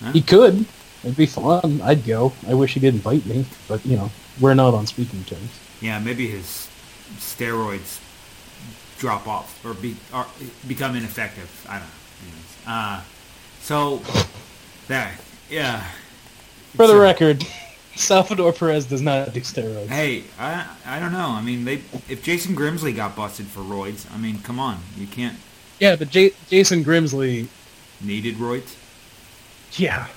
[0.01, 0.11] Yeah.
[0.11, 0.65] He could.
[1.03, 1.81] It'd be fun.
[1.81, 2.33] I'd go.
[2.47, 5.59] I wish he did invite me, but you know, we're not on speaking terms.
[5.81, 6.69] Yeah, maybe his
[7.17, 7.99] steroids
[8.99, 10.25] drop off or be or
[10.67, 11.65] become ineffective.
[11.67, 12.71] I don't know.
[12.71, 13.01] Uh,
[13.61, 14.01] so
[14.87, 15.13] that
[15.49, 15.83] yeah.
[16.75, 17.45] For the So- record,
[17.95, 19.87] Salvador Perez does not do steroids.
[19.87, 21.27] Hey, I I don't know.
[21.29, 25.05] I mean, they if Jason Grimsley got busted for roids, I mean, come on, you
[25.07, 25.37] can't.
[25.79, 27.47] Yeah, but J- Jason Grimsley,
[28.01, 28.75] Needed roids
[29.73, 30.07] yeah,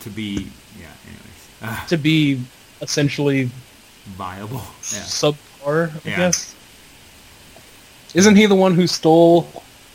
[0.00, 0.46] to be
[0.80, 0.86] yeah.
[1.06, 2.40] Anyways, uh, to be
[2.80, 3.50] essentially
[4.06, 4.62] viable.
[4.92, 5.00] Yeah.
[5.00, 6.16] subpar, I Yeah.
[6.16, 6.54] guess.
[8.14, 9.48] Isn't he the one who stole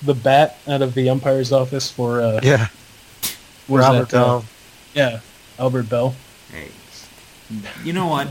[0.04, 2.68] the bat out of the umpire's office for uh, Yeah.
[3.68, 4.46] Was Robert that, uh, Bell.
[4.94, 5.20] yeah,
[5.60, 6.16] Albert Belle.
[6.52, 6.70] Hey,
[7.84, 8.30] you know what?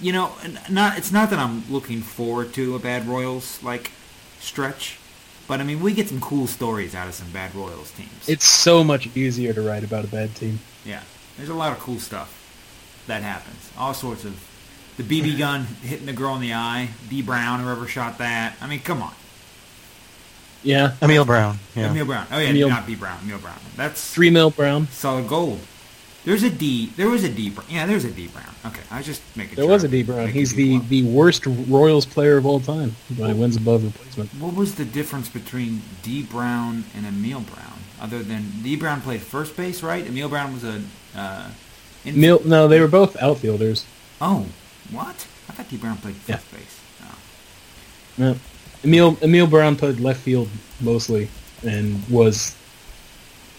[0.00, 0.32] You know,
[0.70, 3.90] not it's not that I'm looking forward to a bad Royals like
[4.38, 4.98] stretch,
[5.46, 8.28] but I mean we get some cool stories out of some bad Royals teams.
[8.28, 10.60] It's so much easier to write about a bad team.
[10.84, 11.02] yeah,
[11.36, 12.36] there's a lot of cool stuff
[13.06, 13.70] that happens.
[13.76, 14.42] All sorts of
[14.96, 18.56] the BB gun hitting the girl in the eye, D Brown, whoever shot that.
[18.60, 19.14] I mean, come on,
[20.62, 21.58] Yeah, Emil Brown.
[21.74, 21.90] Yeah.
[21.90, 22.26] Emil Brown.
[22.30, 23.58] Oh yeah, Emil- not B Brown, Emil Brown.
[23.76, 24.88] That's three mil Brown.
[24.88, 25.60] solid gold.
[26.24, 26.92] There's a D.
[26.96, 27.48] There was a D.
[27.48, 27.66] Brown.
[27.70, 28.44] Yeah, there's a D Brown.
[28.66, 29.54] Okay, I was just making.
[29.54, 30.28] There sure was a I'm D Brown.
[30.28, 30.88] He's people the, up.
[30.90, 34.28] the worst Royals player of all time when he wins above replacement.
[34.34, 37.78] What was the difference between D Brown and Emil Brown?
[38.00, 40.06] Other than D Brown played first base, right?
[40.06, 40.82] Emil Brown was a.
[41.16, 41.50] Uh,
[42.04, 43.86] in- Emil, no, they were both outfielders.
[44.20, 44.46] Oh,
[44.90, 45.26] what?
[45.48, 46.58] I thought D Brown played first Yeah.
[46.58, 46.80] base.
[47.02, 47.14] Oh.
[48.18, 48.36] No.
[48.84, 50.48] Emil Emil Brown played left field
[50.80, 51.28] mostly
[51.66, 52.56] and was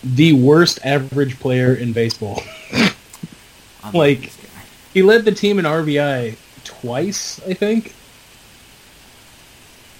[0.03, 2.41] the worst average player in baseball.
[3.93, 4.31] Like-
[4.93, 7.95] he led the team in RBI twice, I think.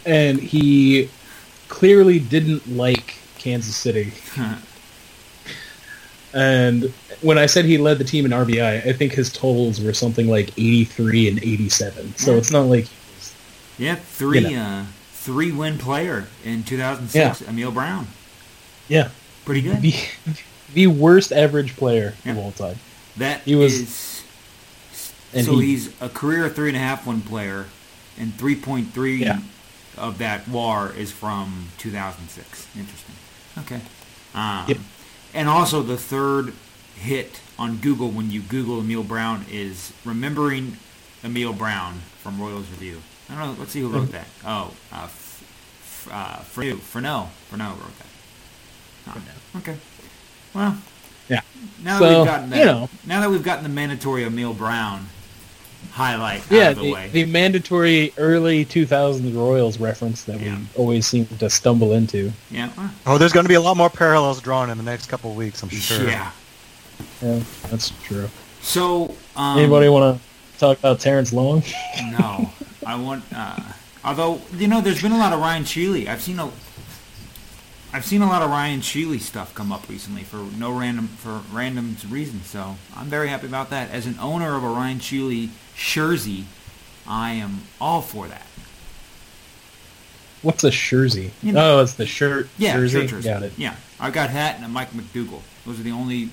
[0.06, 1.10] And he
[1.68, 4.14] clearly didn't like Kansas City.
[6.34, 9.94] And when I said he led the team in RBI, I think his totals were
[9.94, 12.16] something like 83 and 87.
[12.18, 13.34] So it's not like he was
[13.78, 14.86] yeah, three You uh,
[15.24, 17.42] three win player in 2006.
[17.48, 18.08] Emil Brown,
[18.88, 19.10] yeah,
[19.46, 19.82] pretty good.
[19.82, 19.96] the
[20.74, 22.32] the worst average player Yeah.
[22.34, 22.80] of all time.
[23.18, 24.22] That he was- is-
[25.46, 27.66] so he- he's a career three and a half win player,
[28.18, 29.40] and 3.3 Yeah.
[29.98, 32.66] of that WAR is from 2006.
[32.78, 33.16] Interesting.
[33.60, 33.82] Okay.
[34.34, 34.78] Um, Yep.
[35.34, 36.54] And also the third
[36.96, 40.78] hit on Google when you Google Emil Brown is remembering
[41.24, 43.02] Emil Brown from Royals Review.
[43.32, 43.60] I don't know.
[43.60, 44.28] Let's see who wrote that.
[44.46, 45.44] Oh, uh, F-
[45.82, 46.78] F- uh, Freneau.
[46.78, 47.28] Freneau.
[47.52, 48.08] Freneau wrote that.
[49.56, 49.76] Oh, okay.
[50.54, 50.78] Well.
[51.30, 51.41] Yeah.
[51.84, 52.89] Now that So, we've gotten that, you know.
[53.06, 55.08] now that we've gotten the mandatory Emil Brown
[55.91, 57.10] highlight Yeah, out of the, the, way.
[57.12, 60.58] the mandatory early 2000s Royals reference that Yeah.
[60.58, 62.32] we always seem to stumble into.
[62.50, 62.70] yeah.
[63.06, 65.38] Oh, there's going to be a lot more parallels drawn in the next couple of
[65.38, 66.06] weeks, I'm sure.
[66.06, 66.32] Yeah.
[67.22, 67.39] Yeah,
[67.70, 68.30] that's true.
[68.62, 70.24] So, um, Anybody want to
[70.62, 71.63] talk about Terrence Long?
[72.17, 72.50] No,
[72.86, 73.24] I want.
[73.36, 73.60] Uh,
[74.06, 76.08] although you know, there's been a lot of Ryan Shealy.
[76.08, 76.50] I've seen a.
[77.93, 81.41] I've seen a lot of Ryan Shealy stuff come up recently for no random for
[81.52, 82.47] random reasons.
[82.47, 83.89] So I'm very happy about that.
[83.91, 86.45] As an owner of a Ryan Shealy jersey,
[87.06, 88.45] I am all for that.
[90.41, 91.32] What's a jersey?
[91.43, 93.02] You know- oh, it's the shirt Yeah, jersey.
[93.02, 93.30] shirt jersey.
[93.30, 93.54] Got it.
[93.58, 95.41] Yeah, I got hat and a Mike MacDougal.
[95.65, 96.30] Those are the only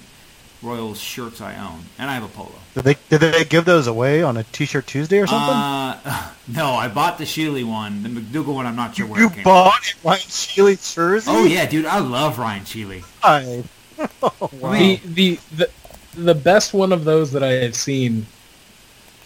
[0.63, 2.53] Royals shirts I own, and I have a polo.
[2.75, 5.55] Did they did they give those away on a T-shirt Tuesday or something?
[5.55, 8.03] Uh, no, I bought the Shealy one.
[8.03, 9.45] The MacDougal one, I'm not sure where you it came.
[9.45, 11.31] bought Ryan Shealy jersey?
[11.31, 13.05] Oh yeah, dude, I love Ryan Shealy.
[13.25, 13.65] Right.
[14.23, 14.73] Oh, wow.
[14.79, 15.71] The, the the
[16.15, 18.27] the best one of those that I have seen.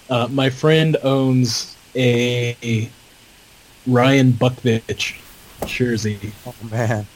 [0.09, 2.89] Uh, my friend owns a
[3.87, 5.21] Ryan Bukvich
[5.67, 6.33] jersey.
[6.47, 7.07] oh man.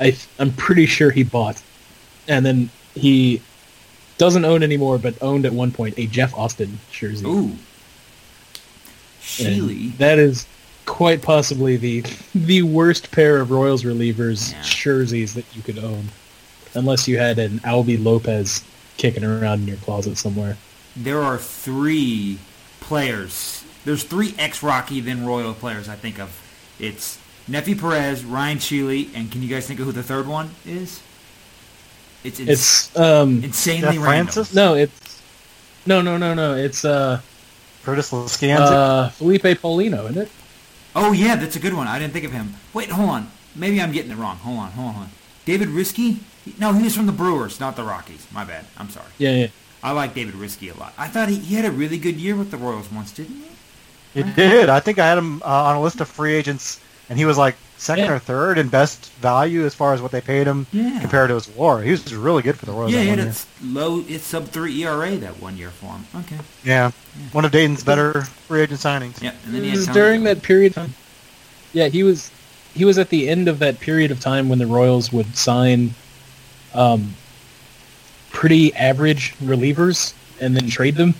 [0.00, 1.60] I I'm pretty sure he bought,
[2.28, 3.40] and then he
[4.18, 7.26] doesn't own anymore, but owned at one point a Jeff Austin jersey.
[7.26, 7.56] Ooh.
[9.20, 9.96] Shealy.
[9.98, 10.46] That is
[10.84, 12.04] quite possibly the
[12.34, 14.62] the worst pair of Royals relievers Yeah.
[14.62, 16.08] jerseys that you could own,
[16.74, 18.62] unless you had an Albie Lopez
[18.96, 20.56] kicking around in your closet somewhere.
[20.96, 22.38] There are three
[22.80, 23.64] players.
[23.84, 26.30] There's three ex-Rocky then Royal players I think of.
[26.78, 30.50] It's Neifi Perez, Ryan Shealy, and can you guys think of who the third one
[30.66, 31.00] is?
[32.24, 34.26] It's, ins- It's um insanely Jeff random.
[34.32, 34.54] Francis?
[34.54, 35.22] no, it's
[35.86, 37.20] no no no no it's uh
[37.84, 38.58] Curtis Leskanic.
[38.60, 40.30] uh Felipe Paulino, isn't it?
[40.94, 41.86] Oh yeah, that's a good one.
[41.88, 42.54] I didn't think of him.
[42.74, 43.30] Wait, hold on.
[43.56, 44.36] Maybe I'm getting it wrong.
[44.38, 44.94] Hold on, hold on.
[44.94, 45.12] Hold on.
[45.44, 46.18] David Riske?
[46.58, 48.26] No, he was from the Brewers, not the Rockies.
[48.32, 48.64] My bad.
[48.78, 49.06] I'm sorry.
[49.18, 49.46] Yeah, yeah.
[49.82, 50.92] I like David Riske a lot.
[50.96, 53.36] I thought he, he had a really good year with the Royals once, didn't
[54.14, 54.22] he?
[54.22, 54.68] He did.
[54.68, 56.78] I think I had him uh, on a list of free agents,
[57.12, 58.12] and he was like second Yeah.
[58.14, 60.98] or third in best value as far as what they paid him Yeah.
[61.00, 61.82] compared to his WAR.
[61.82, 62.90] He was really good for the Royals.
[62.92, 63.30] Yeah, that he had one a year.
[63.32, 66.06] s- low, it's sub three ERA that one year for him.
[66.20, 66.38] Okay.
[66.64, 66.90] yeah,
[67.32, 69.20] one of Dayton's better free agent signings.
[69.22, 70.74] Yeah, and then he It had was during that period.
[71.74, 72.30] Yeah, he was
[72.74, 75.94] he was at the end of that period of time when the Royals would sign
[76.74, 77.14] um,
[78.30, 81.14] pretty average relievers and then trade them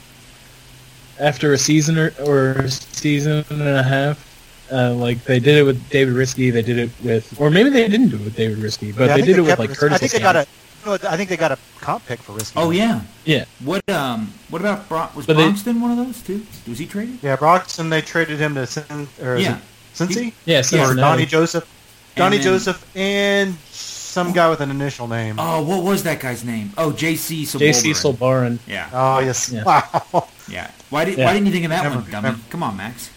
[1.21, 4.29] after a season or, or season and a half.
[4.73, 7.87] Uh, like they did it with David Riske, they did it with, or maybe they
[7.89, 9.77] didn't do it with David Riske, but Yeah, they think did it with like Riske.
[9.79, 9.95] Curtis.
[9.97, 10.47] I think they got a.
[10.85, 12.53] No, I think they got a comp pick for Riske.
[12.57, 13.03] Oh yeah.
[13.25, 14.33] Yeah, What um?
[14.51, 16.45] What about Bron- was But they- one of those too?
[16.69, 17.19] Was he traded?
[17.23, 17.89] Yeah, Broxton.
[17.91, 19.57] They traded him to Cin- or is Yeah.
[19.59, 19.63] it
[19.95, 21.69] Cincy yeah, or Donnie Joseph,
[22.17, 25.37] Donnie then- Joseph, and some guy with an initial name.
[25.39, 26.73] Oh, what was that guy's name?
[26.79, 27.45] Oh, J.C.
[27.47, 27.91] J.C.
[27.93, 28.57] Sulbaran.
[28.57, 28.59] Sulbaran.
[28.67, 29.65] Yeah, Oh yes, Yeah.
[29.65, 30.27] wow.
[30.49, 30.71] yeah.
[30.91, 31.27] Why did Yeah.
[31.27, 32.23] Why didn't you think of that Never- one, dummy?
[32.31, 33.11] never- Come on, Max.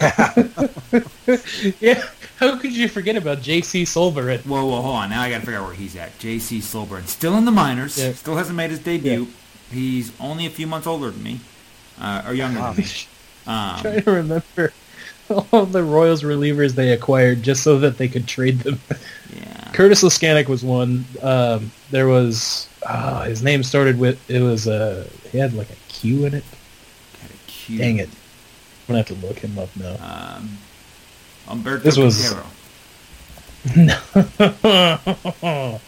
[1.80, 2.04] Yeah,
[2.38, 3.84] how could you forget about J.C.
[3.84, 4.44] Sulbaran?
[4.44, 5.10] Whoa, whoa, hold on.
[5.10, 6.18] Now I got to figure out where he's at.
[6.18, 6.58] J.C.
[6.58, 7.98] Sulbaran, still in the minors.
[7.98, 8.12] Yeah.
[8.12, 9.28] Still hasn't made his debut.
[9.70, 11.40] He's only a few months older than me,
[12.00, 12.84] uh, or younger than me.
[13.44, 14.72] Um, trying to remember
[15.52, 18.78] all the Royals relievers they acquired just so that they could trade them.
[19.34, 19.70] yeah.
[19.72, 21.04] Curtis Leskanic was one.
[21.20, 25.76] Um, there was uh, his name started with it was uh, he had like a
[25.88, 26.44] Q in it.
[27.20, 28.10] Got a cute, Dang it!
[28.88, 29.96] I'm gonna have to look him up now.
[30.36, 30.58] Um,
[31.46, 32.16] Humberto This was-
[33.64, 33.64] Quintero.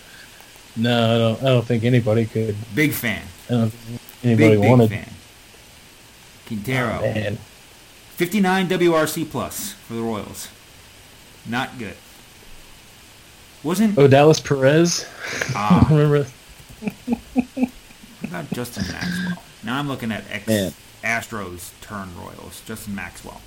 [0.77, 1.43] no, I don't.
[1.43, 2.57] I don't think anybody could.
[2.75, 3.23] Big fan.
[3.49, 4.91] I don't think anybody Big, big wanted.
[4.91, 5.09] fan.
[6.47, 7.01] Quintero.
[7.01, 7.39] Man,
[8.17, 10.49] 59 WRC plus for the Royals.
[11.47, 11.97] Not good.
[13.63, 15.07] Wasn't oh Dallas Perez.
[15.55, 16.27] ah, Remember?
[17.55, 17.71] what
[18.25, 19.43] about Justin Maxwell?
[19.65, 20.73] Now I'm looking at ex Man.
[21.03, 22.63] Astros turn Royals.
[22.67, 23.41] Justin Maxwell.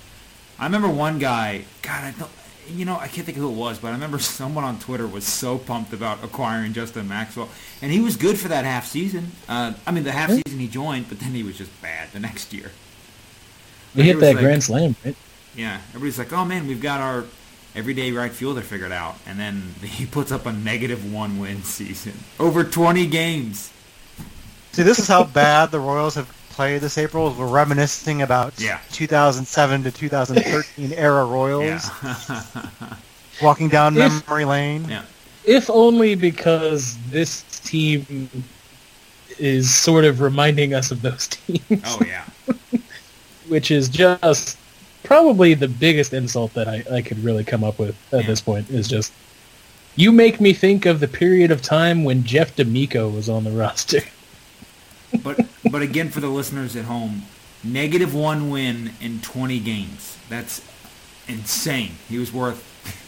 [0.58, 1.64] I remember one guy.
[1.82, 2.30] God, I don't.
[2.70, 5.06] You know, I can't think of who it was, but I remember someone on Twitter
[5.06, 7.48] was so pumped about acquiring Justin Maxwell,
[7.80, 9.32] and he was good for that half season.
[9.48, 12.20] Uh, I mean, the half season he joined, but then he was just bad the
[12.20, 12.70] next year.
[13.94, 15.16] He hit was that like- grand slam, right?
[15.56, 17.24] Yeah, everybody's like, "Oh man, we've got our
[17.74, 22.12] everyday right fielder figured out," and then he puts up a negative one win season
[22.38, 23.72] over 20 games.
[24.72, 27.32] See, this is how bad the Royals have played this April.
[27.38, 28.80] We're reminiscing about Yeah.
[28.90, 32.42] 2007 to 2013 era Royals, Yeah,
[33.40, 34.84] walking down If- memory lane.
[34.88, 35.02] yeah,
[35.44, 38.28] If only because this team
[39.38, 42.24] is sort of reminding us of those teams, oh yeah,
[43.46, 44.58] which is just
[45.04, 48.26] probably the biggest insult that I, I could really come up with at Yeah.
[48.26, 49.12] this point is just
[49.94, 53.52] you make me think of the period of time when Jeff D'Amico was on the
[53.52, 54.00] roster.
[55.22, 55.40] But
[55.70, 57.22] but again, for the listeners at home,
[57.64, 60.16] negative one win in 20 games.
[60.28, 60.60] That's
[61.26, 61.92] insane.
[62.08, 62.64] He was worth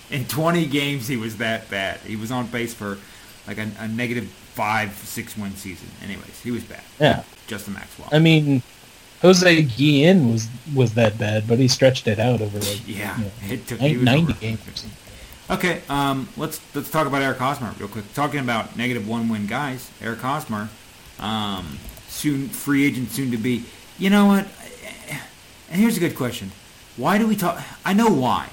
[0.12, 1.08] in 20 games.
[1.08, 2.00] He was that bad.
[2.00, 2.98] He was on pace for
[3.46, 5.88] like a, a negative five, six win season.
[6.02, 6.82] Anyways, he was bad.
[6.98, 8.08] Yeah, Justin Maxwell.
[8.12, 8.62] I mean,
[9.22, 13.24] Jose Guillen was was that bad, but he stretched it out over like yeah, you
[13.24, 14.60] know, it took nine- he was 90 games.
[14.68, 14.96] or something.
[15.50, 18.12] Okay, um, let's let's talk about Eric Hosmer real quick.
[18.14, 20.68] Talking about negative one win guys, Eric Hosmer,
[21.18, 21.78] um,
[22.20, 23.64] soon free agent, soon to be.
[23.98, 24.46] You know what?
[25.70, 26.52] And here's a good question:
[26.96, 27.62] Why do we talk?
[27.84, 28.50] I know why.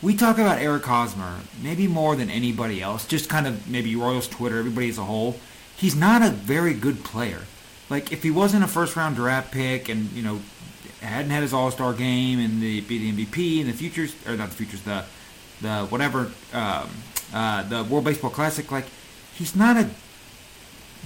[0.00, 3.06] We talk about Eric Hosmer maybe more than anybody else.
[3.06, 5.38] Just kind of maybe Royals Twitter, everybody as a whole.
[5.76, 7.42] He's not a very good player.
[7.90, 10.40] Like if he wasn't a first round draft pick and you know
[11.00, 14.36] hadn't had his All Star game and the be the MVP and the futures or
[14.36, 15.04] not the futures the
[15.60, 16.88] the whatever um,
[17.32, 18.86] uh, the World Baseball Classic like
[19.34, 19.88] he's not a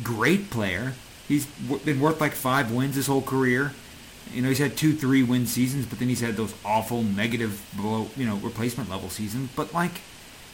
[0.02, 0.94] great player.
[1.28, 3.72] He's been worth like five wins his whole career.
[4.32, 7.64] You know he's had two three win seasons, but then he's had those awful negative
[7.76, 9.50] below you know replacement level seasons.
[9.54, 10.00] But like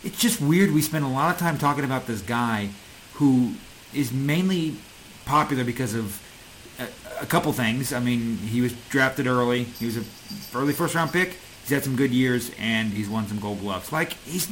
[0.04, 0.72] it's just weird.
[0.72, 2.70] We spend a lot of time talking about this guy
[3.14, 3.54] who
[3.94, 4.76] is mainly
[5.24, 6.20] popular because of
[6.78, 7.92] a, a couple things.
[7.92, 9.64] I mean, he was drafted early.
[9.64, 10.04] He was a
[10.56, 11.36] early first round pick.
[11.62, 13.92] He's had some good years, and he's won some Gold Gloves.
[13.92, 14.48] Like he's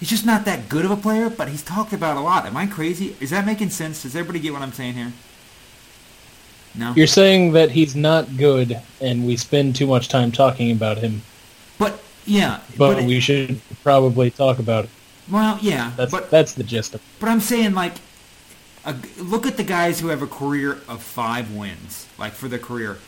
[0.00, 2.46] he's just not that good of a player, but he's talked about a lot.
[2.46, 3.16] Am I crazy?
[3.20, 4.02] Is that making sense?
[4.02, 5.12] Does everybody get what I'm saying here?
[6.74, 6.92] No.
[6.94, 11.22] You're saying that he's not good, and we spend too much time talking about him,
[11.78, 14.90] but yeah, but, but we should probably talk about it.
[15.30, 17.06] well, yeah, That's but that's the gist of it.
[17.20, 17.94] But I'm saying like,
[18.84, 22.58] a, look at the guys who have a career of five wins, like for their
[22.58, 22.98] career.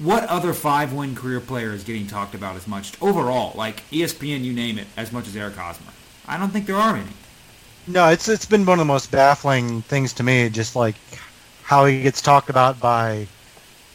[0.00, 3.52] What other five-win career player is getting talked about as much overall?
[3.56, 5.92] Like ESPN, you name it, as much as Eric Hosmer.
[6.26, 7.12] I don't think there are any.
[7.86, 10.96] No, it's it's been one of the most baffling things to me, just like
[11.64, 13.26] how he gets talked about by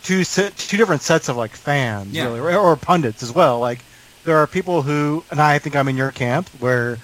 [0.04, 2.26] two se- two different sets of like fans, Yeah.
[2.26, 3.60] really, or, or pundits as well.
[3.60, 3.80] Like
[4.24, 6.98] there are people who, and I think I'm in your camp, where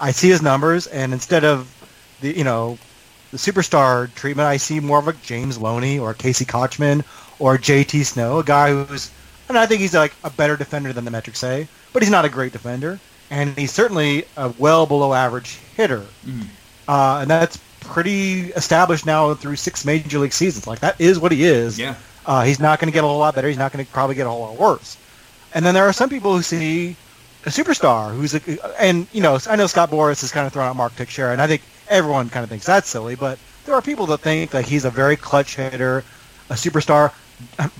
[0.00, 1.68] I see his numbers, and instead of
[2.20, 2.78] the you know
[3.32, 7.04] the superstar treatment, I see more of a James Loney or Casey Kotchman
[7.38, 9.10] or JT Snow, a guy who's,
[9.48, 12.24] and I think he's like a better defender than the metrics say, but he's not
[12.24, 12.98] a great defender,
[13.30, 16.46] and he's certainly a well below average hitter, Mhm.
[16.88, 20.66] uh, and that's pretty established now through six major league seasons.
[20.66, 21.78] Like that is what he is.
[21.78, 21.94] Yeah.
[22.24, 23.48] Uh, he's not going to get a whole lot better.
[23.48, 24.96] He's not going to probably get a whole lot worse.
[25.54, 26.96] And then there are some people who see
[27.44, 28.40] a superstar who's a,
[28.82, 31.40] and you know, I know Scott Boras has kind of thrown out Mark Teixeira, and
[31.40, 34.64] I think everyone kind of thinks that's silly, but there are people that think that
[34.66, 36.02] he's a very clutch hitter,
[36.50, 37.12] a superstar.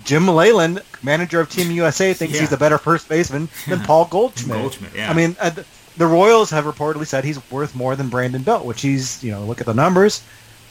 [0.05, 2.43] Jim Leyland, manager of Team USA, thinks Yeah.
[2.43, 4.59] he's a better first baseman than Paul Goldschmidt.
[4.61, 5.11] Goldschmidt, yeah.
[5.11, 5.51] I mean, uh,
[5.97, 9.45] the Royals have reportedly said he's worth more than Brandon Belt, which he's, you know,
[9.45, 10.23] look at the numbers,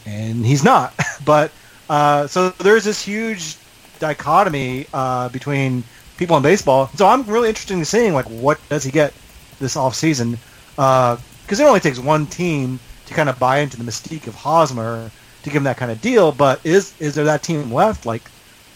[0.06, 0.94] and he's not.
[1.26, 1.52] but
[1.90, 3.58] uh, so there's this huge
[4.00, 5.84] dichotomy uh, between
[6.18, 6.88] people in baseball.
[6.96, 9.14] So I'm really interested in seeing like what does he get
[9.60, 10.38] this off season
[10.76, 15.12] because it only takes one team to kind of buy into the mystique of Hosmer
[15.44, 16.32] to give him that kind of deal.
[16.32, 18.06] But is is there that team left?
[18.06, 18.24] Like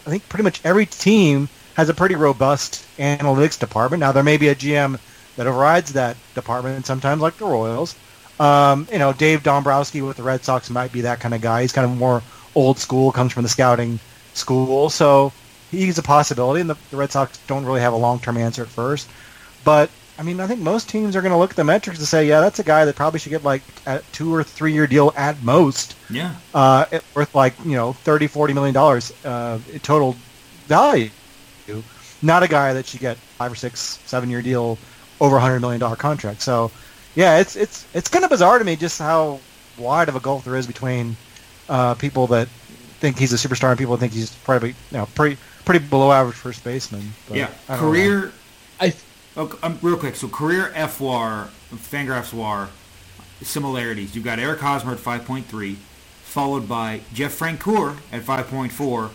[0.06, 4.02] I think pretty much every team has a pretty robust analytics department.
[4.02, 5.00] Now there may be a GM
[5.40, 7.96] that overrides that department sometimes, like the Royals.
[8.42, 11.62] Um, you know, Dave Dombrowski with the Red Sox might be that kind of guy.
[11.62, 12.22] He's kind of more
[12.56, 14.00] old school, comes from the scouting
[14.34, 15.32] school, so
[15.72, 16.60] he's a possibility.
[16.60, 19.10] And the, the Red Sox don't really have a long-term answer at first,
[19.64, 22.08] but I mean, I think most teams are going to look at the metrics and
[22.08, 24.88] say, yeah, that's a guy that probably should get like a two or three year
[24.88, 26.36] deal at most Yeah.
[26.54, 26.86] uh,
[27.16, 30.18] worth like you know 30 40 million dollars uh, total
[30.68, 31.10] value
[32.22, 34.78] not a guy that should get five or six seven year deal
[35.22, 36.72] over a hundred million dollar contract so
[37.16, 39.40] yeah it's it's it's kind of bizarre to me just how
[39.78, 41.16] wide of a gulf there is between
[41.70, 42.48] uh, people that
[43.00, 46.12] think he's a superstar and people that think he's probably you know pretty pretty below
[46.12, 47.50] average first baseman But yeah.
[47.68, 47.82] I know.
[47.82, 48.32] Career.
[48.80, 48.94] I
[49.38, 50.16] Oh, um, real quick.
[50.16, 52.68] So career FWAR, Fangraphs WAR
[53.42, 54.14] similarities.
[54.14, 55.76] You've got Eric Hosmer at 5.3,
[56.24, 59.12] followed by Jeff Francoeur at 5.4,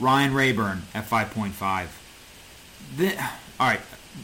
[0.00, 1.86] Ryan Raburn at 5.5.
[2.96, 3.16] The,
[3.60, 3.80] all right.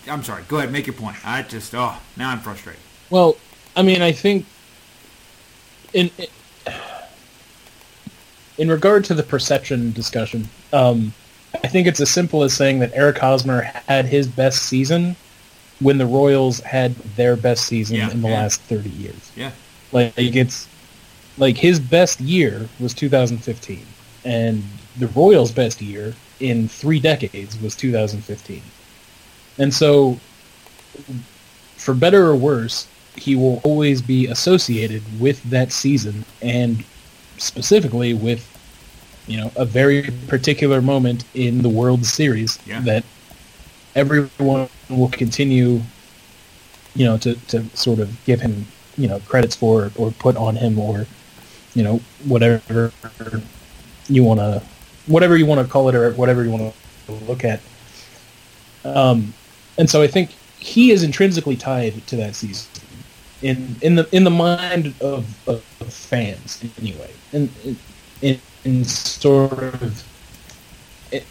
[0.09, 0.43] I'm sorry.
[0.49, 0.73] Go ahead.
[0.73, 1.17] Make your point.
[1.25, 2.81] I just, oh, now I'm frustrated.
[3.11, 3.37] Well,
[3.77, 4.47] I mean, I think
[5.93, 6.11] in
[8.59, 11.13] in regard to the perception discussion, um,
[11.63, 15.17] I think it's as simple as saying that Eric Hosmer had his best season
[15.81, 18.35] when the Royals had their best season Yeah, in the yeah.
[18.43, 19.33] last thirty years.
[19.37, 19.51] Yeah.
[19.93, 20.69] Like it's
[21.39, 23.85] like his best year was 2015,
[24.25, 24.63] and
[24.99, 28.63] the Royals' best year in three decades was 2015.
[29.59, 30.19] And so,
[31.77, 32.87] for better or worse,
[33.17, 36.85] he will always be associated with that season, and
[37.39, 38.51] specifically with
[39.27, 42.81] you know a very particular moment in the World Series Yeah.
[42.81, 43.05] that
[43.95, 45.81] everyone will continue
[46.95, 48.67] you know to, to sort of give him
[48.99, 51.07] you know credits for or put on him or
[51.75, 52.93] you know whatever
[54.09, 54.63] you want to
[55.07, 56.75] whatever you want to call it or whatever you want
[57.07, 57.61] to look at
[58.85, 59.33] um
[59.79, 62.67] and so i think he is intrinsically tied to that season
[63.45, 67.11] in in the in the mind of, of, of fans anyway.
[67.33, 67.51] And
[68.23, 70.05] in, in sort of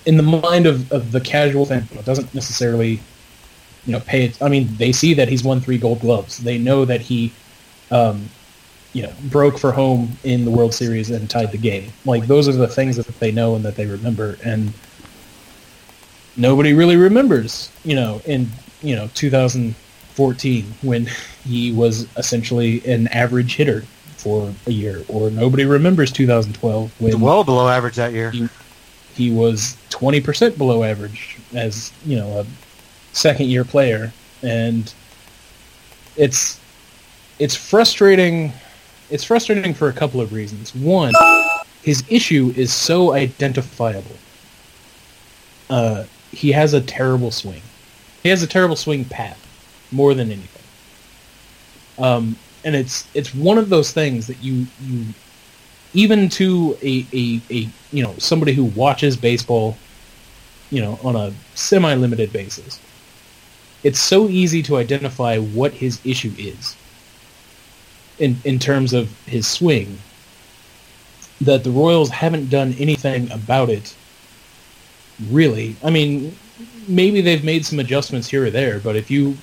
[0.05, 3.01] in the mind of, of the casual fan who doesn't necessarily
[3.85, 6.37] you know pay it i mean they see that he's won three gold gloves.
[6.37, 7.33] They know that he
[7.89, 8.29] um
[8.93, 11.91] you know broke for home in the world series and tied the game.
[12.05, 14.37] Like those are the things that they know and that they remember.
[14.45, 14.71] And
[16.35, 18.47] nobody really remembers you know in
[18.81, 21.07] you know 2014 when
[21.43, 23.81] he was essentially an average hitter
[24.17, 28.31] for a year or nobody remembers 2012 when well below average that year.
[28.31, 28.47] he,
[29.15, 32.45] he was 20% below average as you know a
[33.13, 34.11] second year player.
[34.41, 34.93] And
[36.17, 36.59] it's
[37.39, 38.51] it's frustrating
[39.09, 40.75] it's frustrating for a couple of reasons.
[40.75, 41.13] One
[41.81, 44.15] his issue is so identifiable.
[45.69, 47.61] Uh, he has a terrible swing.
[48.23, 49.39] He has a terrible swing path
[49.91, 50.63] more than anything.
[51.97, 55.05] Um, and it's it's one of those things that you you
[55.93, 59.77] even to a, a, a you know somebody who watches baseball
[60.71, 62.79] you know on a semi-limited basis
[63.83, 66.75] it's so easy to identify what his issue is
[68.17, 69.99] in in terms of his swing
[71.41, 73.93] that the Royals haven't done anything about it
[75.29, 76.35] really i mean
[76.87, 79.37] maybe they've made some adjustments here or there but if you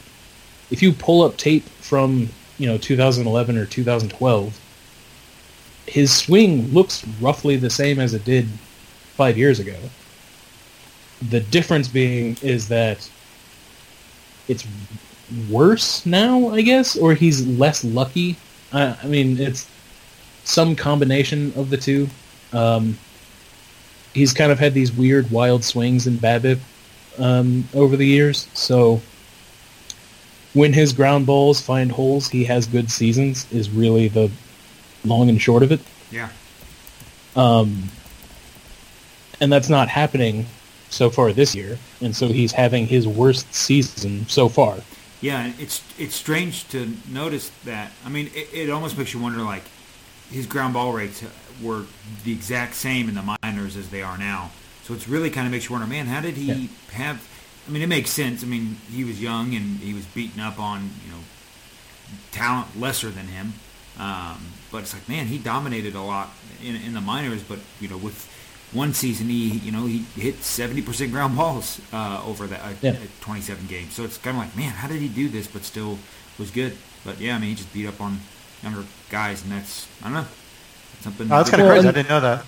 [0.70, 4.60] if you pull up tape from you know 2011 or 2012
[5.90, 8.48] his swing looks roughly the same as it did
[9.16, 9.76] five years ago.
[11.30, 13.10] The difference being is that
[14.48, 14.66] it's
[15.50, 18.36] worse now, I guess, or he's less lucky.
[18.72, 19.68] I, I mean, it's
[20.44, 22.08] some combination of the two.
[22.52, 22.96] Um,
[24.14, 26.58] he's kind of had these weird, wild swings in BABIP
[27.18, 29.00] um, over the years, so
[30.52, 33.46] when his ground balls find holes, he has good seasons.
[33.52, 34.30] Is really the
[35.04, 35.80] long and short of it.
[36.10, 36.28] Yeah.
[37.36, 37.84] Um,
[39.40, 40.46] and that's not happening
[40.88, 44.78] so far this year, and so he's having his worst season so far.
[45.20, 47.92] Yeah, it's it's strange to notice that.
[48.04, 49.62] I mean, it, it almost makes you wonder, like,
[50.30, 51.22] his ground ball rates
[51.62, 51.84] were
[52.24, 54.50] the exact same in the minors as they are now.
[54.84, 56.68] So it's really kind of makes you wonder, man, how did he Yeah.
[56.92, 57.28] have?
[57.68, 58.42] I mean, it makes sense.
[58.42, 61.18] I mean, he was young and he was beaten up on, you know,
[62.32, 63.54] talent lesser than him.
[63.98, 66.30] Um, but it's like, man, he dominated a lot
[66.62, 67.42] in, in the minors.
[67.42, 68.28] But you know, with
[68.72, 72.72] one season, he you know he hit seventy percent ground balls uh, over that uh,
[72.80, 72.96] Yeah.
[73.20, 73.92] twenty seven games.
[73.94, 75.46] So it's kind of like, man, how did he do this?
[75.46, 75.98] But still
[76.38, 76.76] was good.
[77.04, 78.20] But yeah, I mean, he just beat up on
[78.62, 80.26] younger guys, and that's I don't know
[81.00, 81.26] something.
[81.26, 81.88] Oh, that's kind of Well, crazy.
[81.88, 82.44] I didn't know that.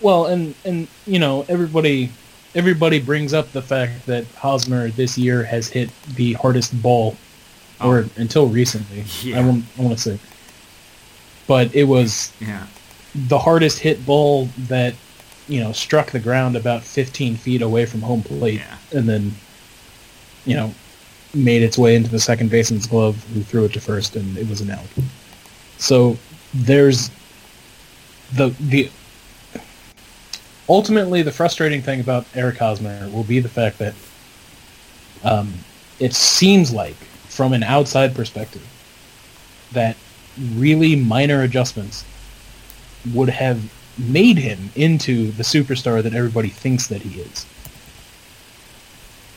[0.00, 2.10] Well, and and you know everybody
[2.54, 7.16] everybody brings up the fact that Hosmer this year has hit the hardest ball,
[7.80, 7.90] oh.
[7.90, 9.04] or until recently.
[9.22, 9.40] Yeah.
[9.40, 10.18] I want I want to say,
[11.46, 12.66] but it was yeah,
[13.14, 14.94] the hardest hit ball that
[15.48, 18.98] you know struck the ground about 15 feet away from home plate, Yeah.
[18.98, 19.32] and then
[20.44, 20.74] you know
[21.34, 24.48] made its way into the second baseman's glove, who threw it to first, and it
[24.48, 24.86] was an out.
[25.78, 26.16] So
[26.52, 27.10] there's
[28.32, 28.90] the the
[30.68, 33.94] ultimately the frustrating thing about Eric Hosmer will be the fact that
[35.22, 35.52] um,
[35.98, 38.66] it seems like from an outside perspective
[39.72, 39.96] that
[40.54, 42.04] really minor adjustments
[43.12, 47.46] would have made him into the superstar that everybody thinks that he is.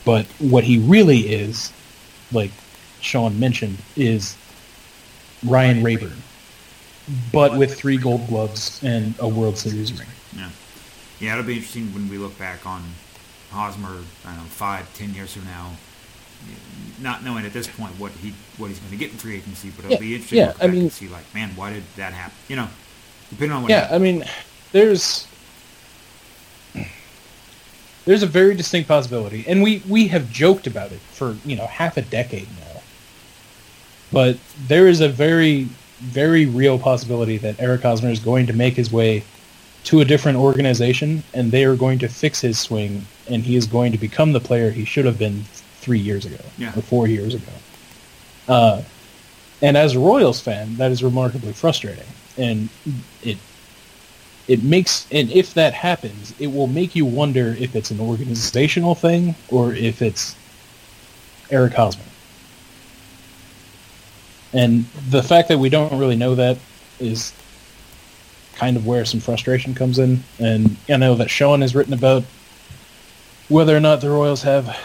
[0.04, 1.72] But what he really is,
[2.32, 2.50] like
[3.00, 4.36] Sean mentioned, is
[5.44, 6.22] Ryan Raburn,
[7.32, 10.08] but with three gold gloves and a World Series ring.
[10.36, 10.50] yeah,
[11.20, 11.32] yeah.
[11.32, 12.82] It'll be interesting when we look back on
[13.50, 13.98] Hosmer.
[14.24, 15.72] I don't know, five, ten years from now.
[17.00, 19.70] Not knowing at this point what he what he's going to get in free agency,
[19.70, 22.12] but it'll Yeah, be interesting yeah, I mean- and see like, man, why did that
[22.12, 22.36] happen?
[22.48, 22.68] You know,
[23.30, 23.70] depending on what.
[23.70, 24.24] Yeah, I mean,
[24.72, 25.26] there's
[28.04, 31.66] there's a very distinct possibility, and we we have joked about it for you know
[31.66, 32.80] half a decade now.
[34.12, 35.68] But there is a very
[36.00, 39.24] very real possibility that Eric Hosmer is going to make his way
[39.84, 43.66] to a different organization, and they are going to fix his swing, and he is
[43.66, 45.44] going to become the player he should have been
[45.80, 46.72] three years ago Yeah.
[46.76, 47.52] or four years ago.
[48.48, 48.82] Uh,
[49.62, 52.04] and as a Royals fan, that is remarkably frustrating,
[52.36, 52.68] and
[53.22, 53.38] it
[54.46, 58.94] it makes and if that happens, it will make you wonder if it's an organizational
[58.94, 60.34] thing or if it's
[61.50, 62.02] Eric Hosmer.
[64.52, 66.58] And the fact that we don't really know that
[66.98, 67.32] is
[68.54, 70.22] kind of where some frustration comes in.
[70.38, 72.24] And I know that Sean has written about
[73.48, 74.76] whether or not the Royals have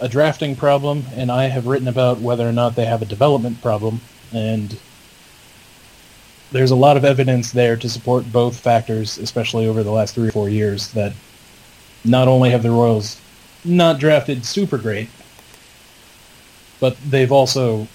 [0.00, 3.62] a drafting problem, and I have written about whether or not they have a development
[3.62, 4.00] problem.
[4.32, 4.76] And
[6.50, 10.28] there's a lot of evidence there to support both factors, especially over the last three
[10.28, 11.12] or four years, that
[12.04, 13.20] not only have the Royals
[13.64, 15.08] not drafted super great,
[16.80, 17.86] but they've also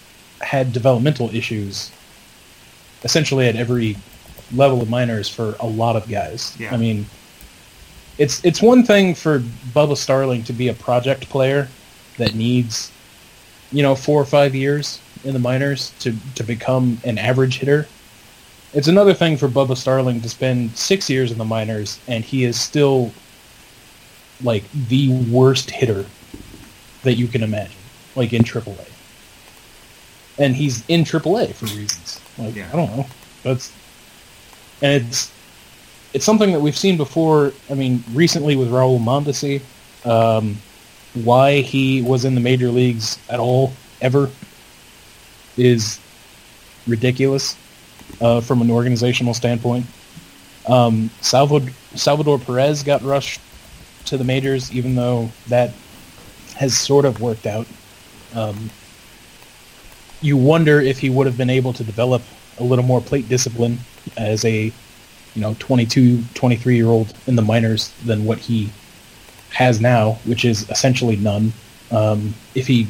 [0.42, 1.92] had developmental issues
[3.04, 3.96] essentially at every
[4.54, 6.56] level of minors for a lot of guys.
[6.60, 6.74] Yeah.
[6.74, 7.06] I mean,
[8.18, 9.40] it's it's one thing for
[9.74, 11.68] Bubba Starling to be a project player
[12.18, 12.92] that needs,
[13.72, 17.88] you know, four or five years in the minors to, to become an average hitter.
[18.74, 22.44] It's another thing for Bubba Starling to spend six years in the minors and he
[22.44, 23.12] is still
[24.44, 26.06] like the worst hitter
[27.04, 27.78] that you can imagine,
[28.16, 28.88] like in AAA.
[30.40, 32.22] And he's in AAA for reasons.
[32.38, 32.70] Like Yeah.
[32.72, 33.06] I don't know.
[33.44, 33.72] That's
[34.82, 35.32] and it's
[36.14, 37.54] it's something that we've seen before.
[37.70, 39.62] I mean, recently with Raul Mondesi,
[40.06, 40.58] um,
[41.14, 44.30] why he was in the major leagues at all ever
[45.58, 46.00] is
[46.88, 47.58] ridiculous
[48.22, 49.86] uh, from an organizational standpoint.
[50.68, 53.42] Um, Salvador, Salvador Perez got rushed
[54.06, 55.74] to the majors, even though that
[56.56, 57.68] has sort of worked out.
[58.34, 58.70] Um,
[60.22, 62.22] you wonder if he would have been able to develop
[62.60, 63.78] a little more plate discipline
[64.18, 64.72] as a
[65.36, 68.70] you know 22 23 year old in the minors than what he
[69.52, 71.54] has now which is essentially none.
[71.92, 72.88] Um, if he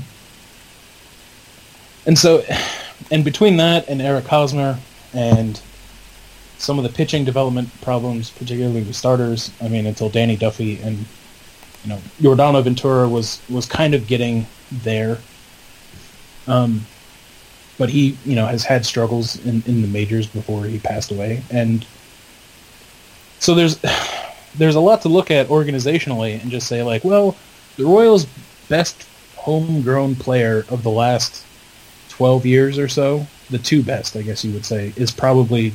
[2.06, 2.44] and so
[3.12, 4.80] and between that and Eric Hosmer
[5.14, 5.62] and
[6.58, 11.06] some of the pitching development problems particularly with starters I mean until Danny Duffy and
[11.84, 15.18] you know Yordano Ventura was was kind of getting there.
[16.48, 16.86] Um,
[17.78, 21.44] but he, you know, has had struggles in, in the majors before he passed away,
[21.52, 21.86] and
[23.40, 23.80] so there's
[24.56, 27.36] there's a lot to look at organizationally and just say like, well,
[27.78, 28.26] the Royals'
[28.70, 31.46] best homegrown player of the last
[32.10, 35.74] twelve years or so, the two best, I guess you would say, is probably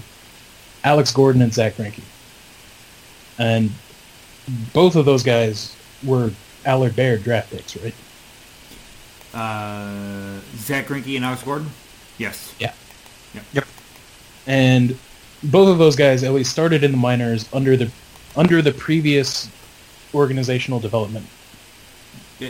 [0.84, 2.02] Alex Gordon and Zack Greinke,
[3.38, 3.70] and
[4.72, 6.32] both of those guys were
[6.64, 7.94] Allard Baird draft picks, right?
[9.34, 11.70] Uh, Zack Greinke and Alex Gordon.
[12.18, 12.54] Yes.
[12.58, 12.72] Yeah.
[13.52, 13.64] Yep.
[14.46, 14.98] And
[15.44, 17.90] both of those guys at least started in the minors under the
[18.36, 19.50] under the previous
[20.14, 21.26] organizational development.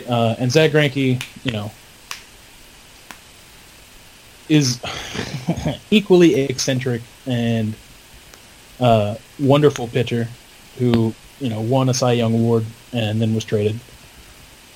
[0.07, 1.71] Uh, and Zack Greinke, you know,
[4.49, 4.81] is
[5.91, 7.75] equally eccentric and
[8.79, 10.27] uh, wonderful pitcher
[10.77, 13.79] who you know won a Cy Young award and then was traded,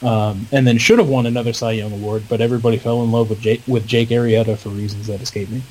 [0.01, 3.29] um, and then should have won another Cy Young award, but everybody fell in love
[3.29, 5.61] with Jake with Jake Arrieta for reasons that escape me.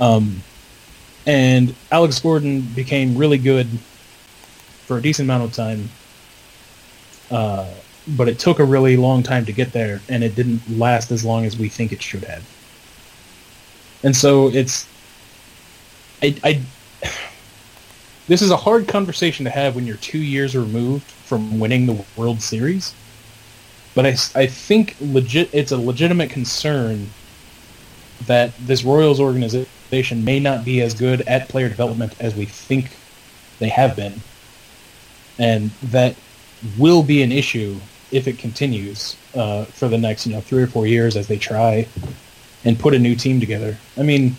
[0.00, 0.42] Um,
[1.26, 3.68] and Alex Gordon became really good
[4.86, 5.88] for a decent amount of time,
[7.30, 7.68] uh,
[8.08, 11.24] but it took a really long time to get there, and it didn't last as
[11.24, 12.44] long as we think it should have.
[14.02, 14.88] And so it's,
[16.20, 16.62] I, I
[18.26, 22.04] this is a hard conversation to have when you're two years removed from winning the
[22.16, 22.94] World Series.
[23.94, 27.10] But I, I think legit it's a legitimate concern
[28.26, 32.96] that this Royals organization may not be as good at player development as we think
[33.58, 34.14] they have been.
[35.38, 36.16] And that
[36.78, 37.76] will be an issue
[38.10, 41.38] if it continues uh, for the next you know three or four years as they
[41.38, 41.86] try
[42.64, 43.76] and put a new team together.
[43.96, 44.36] I mean,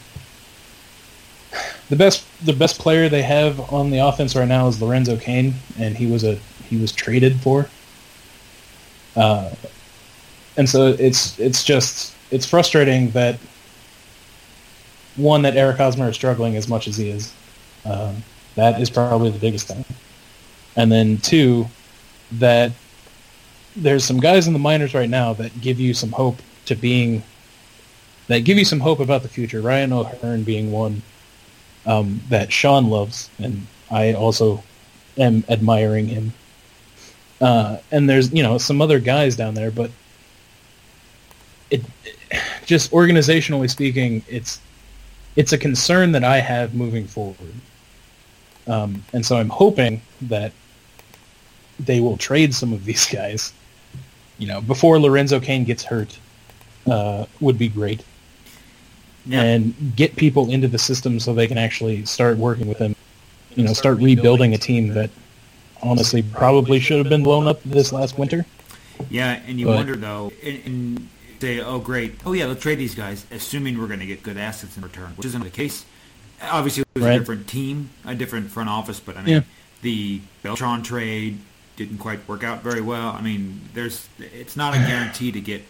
[1.90, 5.56] the best the best player they have on the offense right now is Lorenzo Cain,
[5.78, 6.36] and he was a
[6.70, 7.70] he was traded for.
[9.16, 9.52] Uh,
[10.58, 13.38] and so it's it's just it's frustrating that
[15.16, 17.34] one that Eric Hosmer is struggling as much as he is.
[17.86, 18.24] Um,
[18.56, 19.86] that is probably the biggest thing.
[20.76, 21.68] And then two,
[22.34, 22.72] that
[23.76, 27.24] there's some guys in the minors right now that give you some hope to being
[28.28, 29.62] that give you some hope about the future.
[29.62, 31.02] Ryan O'Hearn being one
[31.86, 34.64] um, that Sean loves, and I also
[35.18, 36.34] am admiring him.
[37.44, 39.92] Uh, and there's you know some other guys down there, but
[41.70, 41.82] it
[42.66, 44.62] just organizationally speaking, it's
[45.36, 47.54] it's a concern that I have moving forward.
[48.66, 50.54] Um, and so I'm hoping that
[51.80, 53.52] they will trade some of these guys,
[54.38, 56.18] you know, before Lorenzo Cain gets hurt,
[56.90, 58.06] uh, would be great.
[59.26, 59.42] Yeah.
[59.42, 62.96] And get people into the system so they can actually start working with him,
[63.56, 65.10] you know, start rebuilding a team that
[65.84, 68.46] honestly probably should have been blown up this last winter.
[69.10, 71.10] Yeah, and you But- wonder though, and, and
[71.40, 74.38] say, oh great, oh yeah, let's trade these guys, assuming we're going to get good
[74.38, 75.84] assets in return, which isn't the case.
[76.42, 77.16] Obviously, it was Right.
[77.16, 79.42] a different team, a different front office, but I mean, Yeah.
[79.82, 81.40] the Beltran trade
[81.76, 83.10] didn't quite work out very well.
[83.10, 85.64] I mean, there's, it's not a guarantee to get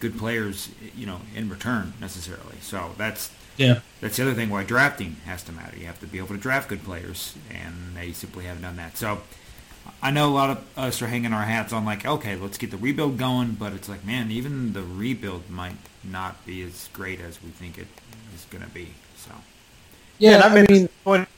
[0.00, 2.56] good players, you know, in return necessarily.
[2.60, 3.80] So that's Yeah.
[4.00, 5.76] that's the other thing why drafting has to matter.
[5.78, 8.96] You have to be able to draft good players, and they simply haven't done that.
[8.98, 9.20] So
[10.02, 12.70] I know a lot of us are hanging our hats on like, okay, let's get
[12.70, 17.20] the rebuild going, but it's like, man, even the rebuild might not be as great
[17.20, 17.86] as we think it
[18.34, 18.94] is going to be.
[19.16, 19.32] So
[20.18, 21.28] Yeah, and I I've mean, point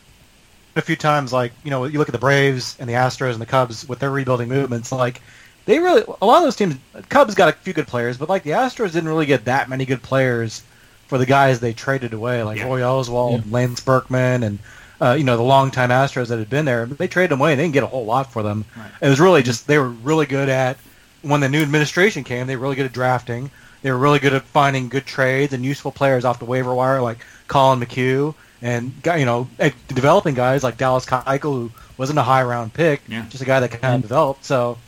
[0.76, 3.40] a few times, like you know, you look at the Braves and the Astros and
[3.40, 4.92] the Cubs with their rebuilding movements.
[4.92, 5.22] Like
[5.66, 6.76] they really, a lot of those teams,
[7.08, 9.84] Cubs got a few good players, but like the Astros didn't really get that many
[9.86, 10.62] good players
[11.06, 12.64] for the guys they traded away, like Yeah.
[12.64, 13.40] Roy Oswalt, Yeah.
[13.50, 14.58] Lance Berkman, and
[15.04, 16.86] uh, you know the longtime Astros that had been there.
[16.86, 18.64] They traded them away and they didn't get a whole lot for them.
[18.76, 18.90] Right.
[19.02, 20.76] It was really just they were really good at
[21.22, 22.46] when the new administration came.
[22.46, 23.50] They were really good at drafting.
[23.82, 27.02] They were really good at finding good trades and useful players off the waiver wire,
[27.02, 29.46] like Collin McHugh, and you know,
[29.88, 33.26] developing guys like Dallas Keuchel, who wasn't a high round pick, Yeah.
[33.28, 34.44] just a guy that kind of And- developed.
[34.44, 34.78] So,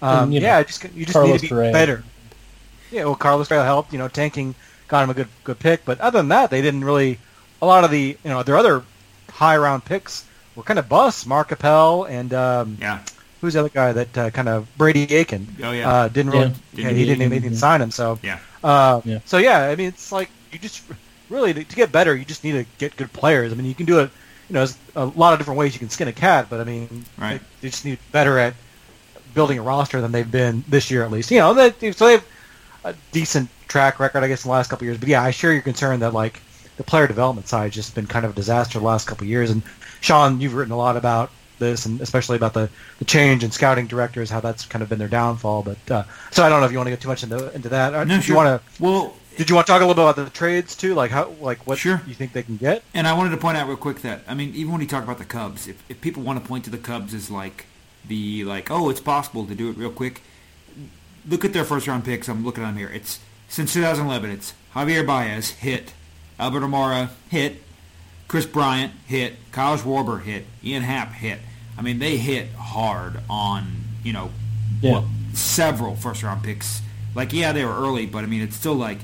[0.00, 1.72] um, and, you know, yeah, just you just Carlos need to be Correa.
[1.72, 2.04] better.
[2.90, 3.92] Yeah, well, Carlos Correa helped.
[3.92, 4.54] You know, tanking
[4.88, 7.18] got him a good good pick, but other than that, they didn't really.
[7.60, 8.82] A lot of the you know their other
[9.36, 10.24] high round picks
[10.54, 11.26] were kind of busts.
[11.26, 13.02] Mark Appel and um, yeah,
[13.40, 15.46] who's the other guy that uh, kind of Brady Aiken.
[15.62, 15.88] Oh, yeah.
[15.90, 16.46] uh, didn't really.
[16.46, 16.52] Yeah.
[16.72, 17.58] Yeah, Didn't he didn't even yeah.
[17.58, 17.90] sign him.
[17.90, 19.18] So yeah, uh, Yeah.
[19.24, 20.82] so yeah, I mean it's like you just
[21.30, 23.52] really to, to get better, you just need to get good players.
[23.52, 24.10] I mean you can do it.
[24.48, 26.64] You know, there's a lot of different ways you can skin a cat, but I
[26.64, 27.40] mean, Right.
[27.40, 28.54] they, they just need better at
[29.34, 31.30] building a roster than they've been this year at least.
[31.32, 32.24] You know, they, so they have
[32.84, 34.98] a decent track record, I guess, in the last couple of years.
[34.98, 36.40] But yeah, I share your concern that like
[36.76, 39.28] the player development side has just been kind of a disaster the last couple of
[39.28, 39.50] years.
[39.50, 39.62] And
[40.00, 42.68] Sean, you've written a lot about this, and especially about the,
[42.98, 45.62] the change in scouting directors, how that's kind of been their downfall.
[45.62, 47.68] But uh, so I don't know if you want to get too much into into
[47.70, 47.94] that.
[47.94, 48.34] Or no, sure.
[48.34, 48.82] you want to?
[48.82, 50.94] well, Did you want to talk a little bit about the trades too?
[50.94, 52.02] Like how, like what Sure.
[52.06, 52.82] you think they can get?
[52.94, 55.02] And I wanted to point out real quick that I mean, even when you talk
[55.04, 57.64] about the Cubs, if, if people want to point to the Cubs as like
[58.06, 60.20] the like, oh, it's possible to do it real quick.
[61.28, 62.28] Look at their first round picks.
[62.28, 62.90] I'm looking at them here.
[62.90, 63.18] It's
[63.48, 64.30] since 2011.
[64.30, 65.92] It's Javier Baez hit,
[66.38, 67.62] Albert Almora hit,
[68.28, 71.38] Kris Bryant hit, Kyle Schwarber hit, Ian Happ hit.
[71.78, 74.30] I mean, they hit hard on you know
[74.80, 74.92] Yeah.
[74.92, 76.80] well, several first round picks.
[77.14, 78.98] Like, yeah, they were early, but I mean, it's still like,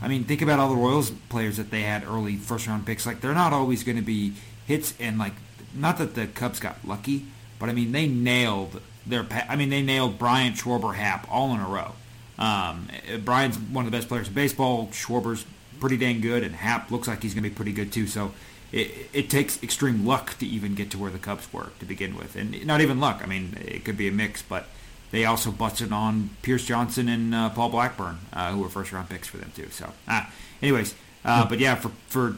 [0.00, 3.04] I mean, think about all the Royals players that they had early first round picks.
[3.04, 4.32] Like, they're not always going to be
[4.66, 5.34] hits, and like,
[5.74, 7.26] not that the Cubs got lucky,
[7.58, 9.24] but I mean, they nailed their.
[9.24, 11.92] pa- I mean, they nailed Bryant, Schwarber, Happ all in a row.
[12.38, 12.88] Um,
[13.24, 14.88] Bryant's one of the best players in baseball.
[14.92, 15.44] Schwarber's
[15.80, 18.06] pretty dang good, and Happ looks like he's going to be pretty good too.
[18.06, 18.32] So
[18.72, 22.16] it, it takes extreme luck to even get to where the Cubs were to begin
[22.16, 23.20] with, and not even luck.
[23.22, 24.66] I mean, it could be a mix, but
[25.10, 29.08] they also busted on Pierce Johnson and uh, Paul Blackburn, uh, who were first round
[29.08, 29.68] picks for them too.
[29.70, 30.30] So, ah,
[30.62, 32.36] anyways, uh, but yeah, for for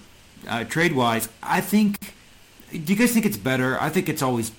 [0.48, 2.14] uh, trade wise, I think.
[2.70, 3.80] Do you guys think it's better?
[3.80, 4.52] I think it's always.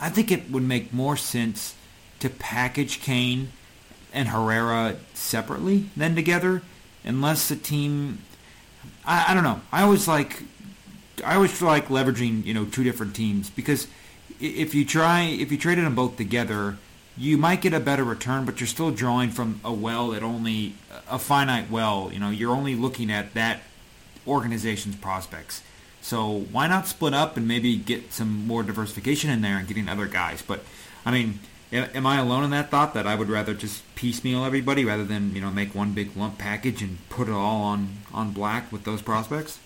[0.00, 1.76] I think it would make more sense
[2.18, 3.52] to package Cain
[4.12, 6.62] and Herrera separately than together,
[7.04, 8.18] unless the team.
[9.04, 9.60] I, I don't know.
[9.70, 10.42] I always like.
[11.24, 13.86] I always feel like leveraging you know two different teams because
[14.40, 16.78] if you try if you traded them both together,
[17.16, 20.74] you might get a better return, but you're still drawing from a well that only
[21.08, 22.10] a finite well.
[22.12, 23.60] You know, you're only looking at that
[24.26, 25.62] organization's prospects.
[26.00, 29.88] So why not split up and maybe get some more diversification in there and getting
[29.88, 30.42] other guys?
[30.42, 30.64] But
[31.06, 31.38] I mean,
[31.72, 35.34] am I alone in that thought that I would rather just piecemeal everybody rather than
[35.34, 38.84] you know make one big lump package and put it all on on black with
[38.84, 39.58] those prospects?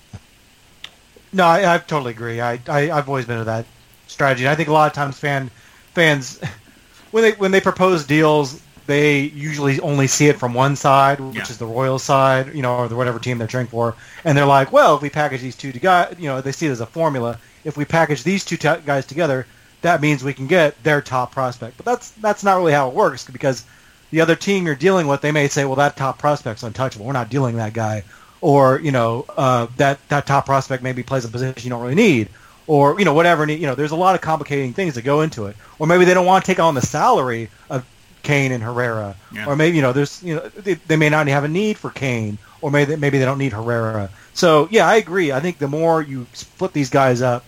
[1.33, 2.41] No, I, I totally agree.
[2.41, 3.67] I, I I've always been of that
[4.07, 4.45] strategy.
[4.45, 5.51] And I think a lot of times fan
[5.93, 6.41] fans
[7.11, 11.37] when they when they propose deals, they usually only see it from one side, which
[11.37, 11.43] Yeah.
[11.43, 14.47] is the Royal side, you know, or the whatever team they're cheering for, and they're
[14.47, 16.87] like, well, if we package these two together, you know, they see it as a
[16.87, 17.39] formula.
[17.65, 19.45] If we package these two t- guys together,
[19.87, 21.77] that means we can get their top prospect.
[21.77, 23.65] But that's that's not really how it works because
[24.11, 27.07] the other team you're dealing with, they may say, well, that top prospect's untouchable.
[27.07, 28.05] We're not dealing that guy.
[28.41, 31.95] Or, you know, uh, that, that top prospect maybe plays a position you don't really
[31.95, 32.29] need.
[32.67, 33.49] Or, you know, whatever.
[33.51, 35.57] You know, there's a lot of complicating things that go into it.
[35.79, 37.85] Or maybe they don't want to take on the salary of
[38.23, 39.17] Cain and Herrera.
[39.33, 39.47] Yeah.
[39.47, 41.91] Or maybe, you know, there's, you know, they, they may not have a need for
[41.91, 42.39] Cain.
[42.61, 44.11] Or maybe, maybe they don't need Herrera.
[44.35, 45.33] So, yeah, I agree.
[45.33, 47.45] I think the more you split these guys up,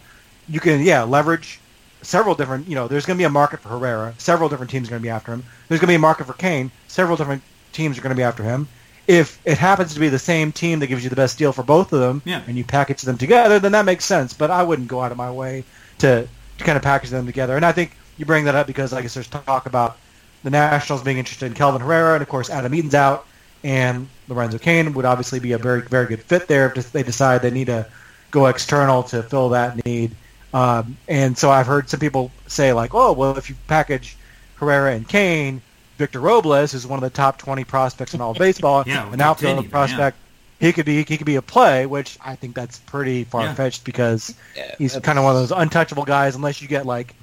[0.48, 1.60] you can, yeah, leverage
[2.08, 4.14] several different, you know, there's going to be a market for Herrera.
[4.16, 5.44] Several different teams are going to be after him.
[5.68, 6.70] There's going to be a market for Cain.
[6.86, 7.42] Several different
[7.72, 8.66] teams are going to be after him.
[9.06, 11.62] If it happens to be the same team that gives you the best deal for
[11.62, 12.42] both of them, Yeah.
[12.46, 14.32] and you package them together, then that makes sense.
[14.32, 15.64] But I wouldn't go out of my way
[15.98, 16.26] to,
[16.58, 17.56] to kind of package them together.
[17.56, 19.98] And I think you bring that up because I guess there's talk about
[20.44, 23.26] the Nationals being interested in Kelvin Herrera, and of course Adam Eaton's out,
[23.64, 27.42] and Lorenzo Cain would obviously be a very very good fit there if they decide
[27.42, 27.86] they need to
[28.30, 30.14] go external to fill that need.
[30.52, 34.16] Um, and so I've heard some people say like, oh well, if you package
[34.56, 35.60] Herrera and Cain,
[35.98, 39.18] Victor Robles is one of the top 20 prospects in all of baseball, Yeah, an
[39.18, 40.16] top 10 outfield even, prospect.
[40.60, 43.84] He could be he could be a play, which I think that's pretty far fetched
[43.84, 47.14] because Yeah, he's kind of one of those untouchable guys unless you get like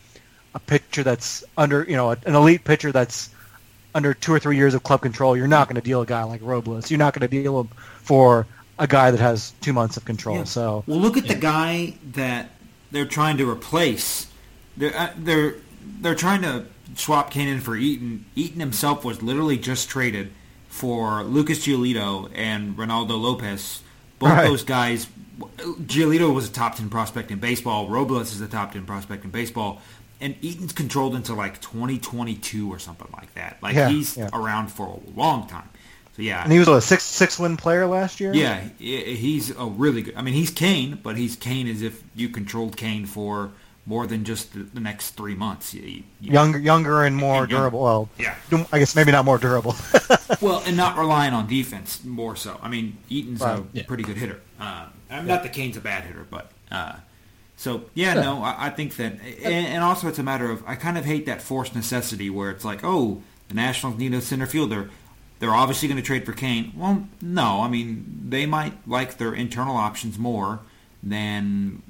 [0.54, 3.30] a pitcher that's under you know an elite pitcher that's
[3.94, 5.36] under two or three years of club control.
[5.36, 6.92] You're not going to deal a guy like Robles.
[6.92, 7.70] You're not going to deal him
[8.02, 8.46] for
[8.78, 10.38] a guy that has two months of control.
[10.38, 10.44] Yeah.
[10.44, 12.50] So Well, look at the guy that
[12.96, 14.28] they're trying to replace.
[14.78, 15.56] They're uh, they're
[16.02, 16.66] they're trying to
[16.96, 18.26] swap Cain in for Eaton.
[18.36, 20.32] Eaton himself was literally just traded
[20.70, 23.82] for Lucas Giolito and Reynaldo Lopez.
[24.20, 24.48] Both Right.
[24.48, 25.08] those guys.
[25.58, 27.90] Giolito was a top ten prospect in baseball.
[27.90, 29.82] Robles is a top ten prospect in baseball.
[30.22, 33.58] And Eaton's controlled into like 2022 or something like that.
[33.62, 34.30] Like Yeah, he's yeah.
[34.32, 35.68] around for a long time.
[36.16, 38.34] So yeah, and he was a six six win player last year.
[38.34, 40.16] yeah, he's a really good.
[40.16, 43.52] I mean, he's Cain, but he's Cain as if you controlled Cain for
[43.88, 45.74] more than just the, the next three months.
[45.74, 45.82] You-
[46.22, 47.60] you- younger younger and more And young.
[47.62, 47.84] durable.
[47.84, 48.34] Well, Yeah.
[48.72, 49.76] I guess maybe not more durable.
[50.42, 52.60] Well, and not relying on defense more so.
[52.62, 53.60] I mean, Eaton's Right.
[53.60, 53.84] a Yeah.
[53.88, 54.42] pretty good hitter.
[54.60, 56.94] Uh, I'm not that Cain's a bad hitter, but uh,
[57.58, 59.14] so yeah, no, I, I think that,
[59.44, 62.50] and, and also it's a matter of I kind of hate that forced necessity where
[62.52, 64.90] it's like, oh, the Nationals need a center fielder.
[65.40, 66.72] They're obviously going to trade for Cain.
[66.76, 70.60] Well, no, I mean they might like their internal options more
[71.04, 71.82] than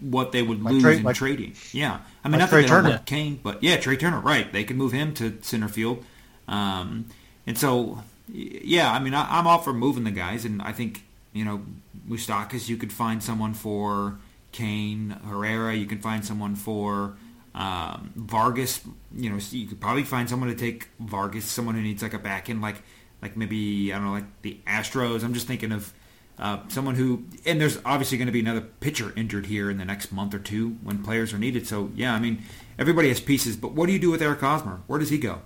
[0.00, 1.54] what they would Like lose Trea- in like- trading.
[1.72, 4.20] Yeah, I mean like not Trea that they don't want Cain, but yeah, Trea Turner,
[4.20, 4.50] right?
[4.52, 6.04] They could move him to center field,
[6.48, 7.06] um,
[7.46, 8.02] and so
[8.32, 11.02] yeah, I mean I, I'm all for moving the guys, and I think
[11.32, 11.62] you know
[12.08, 14.16] Moustakas, you could find someone for
[14.52, 17.14] Cain, Herrera, you can find someone for
[17.54, 18.80] um, Vargas.
[19.14, 22.18] You know, you could probably find someone to take Vargas, someone who needs like a
[22.18, 22.82] back end, like
[23.22, 25.22] like maybe I don't know, like the Astros.
[25.24, 25.92] I'm just thinking of.
[26.38, 29.84] Uh, someone who, and there's obviously going to be another pitcher injured here in the
[29.84, 31.66] next month or two when players are needed.
[31.66, 32.42] So yeah, I mean,
[32.78, 34.80] everybody has pieces, but what do you do with Eric Hosmer?
[34.86, 35.42] Where does he go?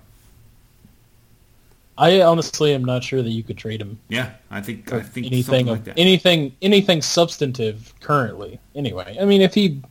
[1.97, 5.27] I honestly am not sure that you could trade him Yeah, I think I think
[5.27, 5.97] anything like that.
[5.97, 8.59] anything anything substantive currently.
[8.75, 9.81] Anyway, I mean, if he,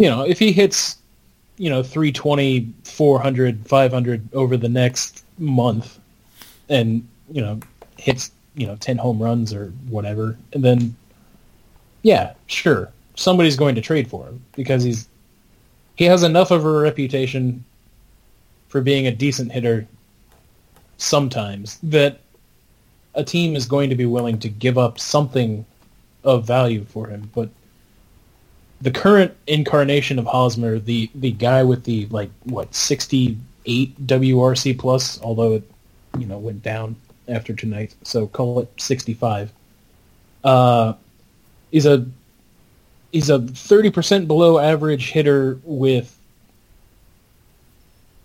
[0.00, 0.96] you know, if he hits
[1.58, 6.00] you know 320, 400, 500 over the next month,
[6.70, 7.60] and you know
[7.98, 10.96] hits you know 10 home runs or whatever, and then
[12.00, 15.06] yeah, sure, somebody's going to trade for him because he's
[15.96, 17.62] he has enough of a reputation
[18.68, 19.86] for being a decent hitter
[20.96, 22.20] sometimes that
[23.16, 25.66] a team is going to be willing to give up something
[26.24, 27.30] of value for him.
[27.34, 27.50] But
[28.80, 34.78] the current incarnation of Hosmer, the the guy with the like what sixty eight WRC
[34.78, 35.70] plus, although it
[36.18, 36.96] you know went down
[37.28, 39.52] after tonight, so call it sixty five.
[40.42, 40.94] Uh,
[41.72, 42.06] is a
[43.12, 46.16] he's a thirty percent below average hitter with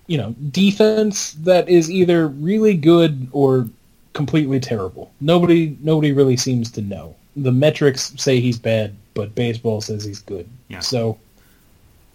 [0.08, 3.68] you know defense that is either really good or
[4.14, 5.12] completely terrible.
[5.20, 7.16] Nobody nobody really seems to know.
[7.36, 10.48] The metrics say he's bad, but baseball says he's good.
[10.68, 10.82] Yeah.
[10.82, 11.18] So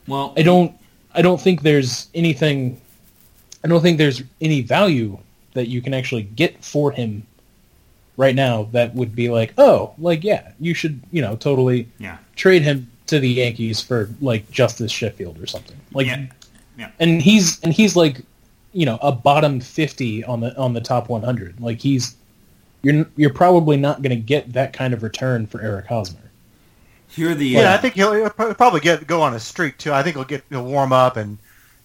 [0.06, 0.72] Well, I don't
[1.12, 2.80] I don't think there's anything
[3.64, 5.18] I don't think there's any value
[5.54, 7.26] that you can actually get for him
[8.16, 12.18] right now that would be like, oh, like yeah, you should, you know, totally yeah,
[12.36, 15.76] trade him to the Yankees for like Justus Sheffield or something.
[15.92, 16.26] Like yeah,
[16.78, 16.90] yeah.
[17.00, 18.22] and he's and he's like
[18.72, 22.14] you know a bottom 50 on the on the top 100 like he's
[22.82, 26.19] you're you're probably not going to get that kind of return for Eric Hosmer
[27.10, 29.78] Here are the Yeah, uh, I think he'll, he'll probably get go on a streak
[29.78, 29.92] too.
[29.92, 31.38] I think he'll get he'll warm up, and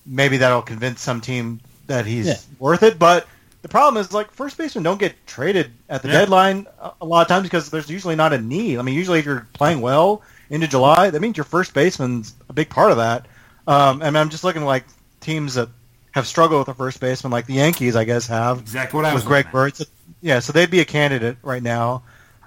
[0.06, 2.38] maybe that'll convince some team that he's Yeah.
[2.60, 3.00] worth it.
[3.00, 3.28] But
[3.62, 6.20] the problem is, like first basemen don't get traded at the Yeah.
[6.20, 8.78] deadline a, a lot of times because there's usually not a need.
[8.78, 12.54] I mean, usually if you're playing well into July, that means your first baseman's a
[12.54, 13.26] big part of that.
[13.68, 14.84] Um, and I'm just looking like
[15.22, 15.70] teams that
[16.12, 19.14] have struggled with a first baseman, like the Yankees, I guess, have exactly what I
[19.14, 19.52] was with Greg looking.
[19.80, 19.88] Bird.
[20.22, 22.04] Yeah, so they'd be a candidate right now.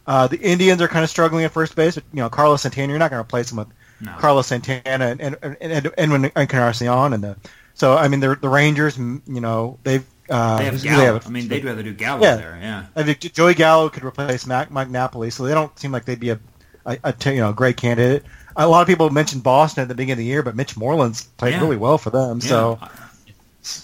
[0.08, 1.94] Uh, the Indians are kind of struggling at first base.
[1.96, 3.68] But, you know, Carlos Santana, you're not going to replace him with
[4.00, 4.14] No.
[4.18, 7.36] Carlos Santana and and and, and Edwin Encarnacion and the.
[7.74, 11.04] So I mean, the the Rangers, you know, they've uh, They have Gallo.
[11.14, 11.26] have?
[11.26, 12.36] I mean, they'd rather do Gallo Yeah.
[12.36, 12.58] there.
[12.60, 12.86] Yeah.
[12.96, 16.18] I think Joey Gallo could replace Mac, Mike Napoli, so they don't seem like they'd
[16.20, 16.38] be a,
[16.86, 18.24] a, a t- you know great candidate.
[18.56, 21.22] A lot of people mentioned Boston at the beginning of the year, but Mitch Moreland's
[21.24, 21.60] played Yeah.
[21.60, 22.40] really well for them.
[22.40, 22.88] So Yeah.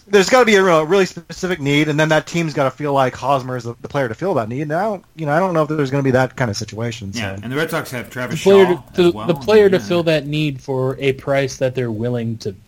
[0.07, 2.71] There's got to be a real, really specific need, and then that team's got to
[2.71, 4.63] feel like Hosmer is the, the player to fill that need.
[4.63, 6.51] And I don't, you know, I don't know if there's going to be that kind
[6.51, 7.13] of situation.
[7.13, 7.21] So.
[7.21, 9.27] Yeah, and the Red Sox have the Travis player Shaw to, as well.
[9.27, 12.59] the player to fill that need for a price that they're willing to, to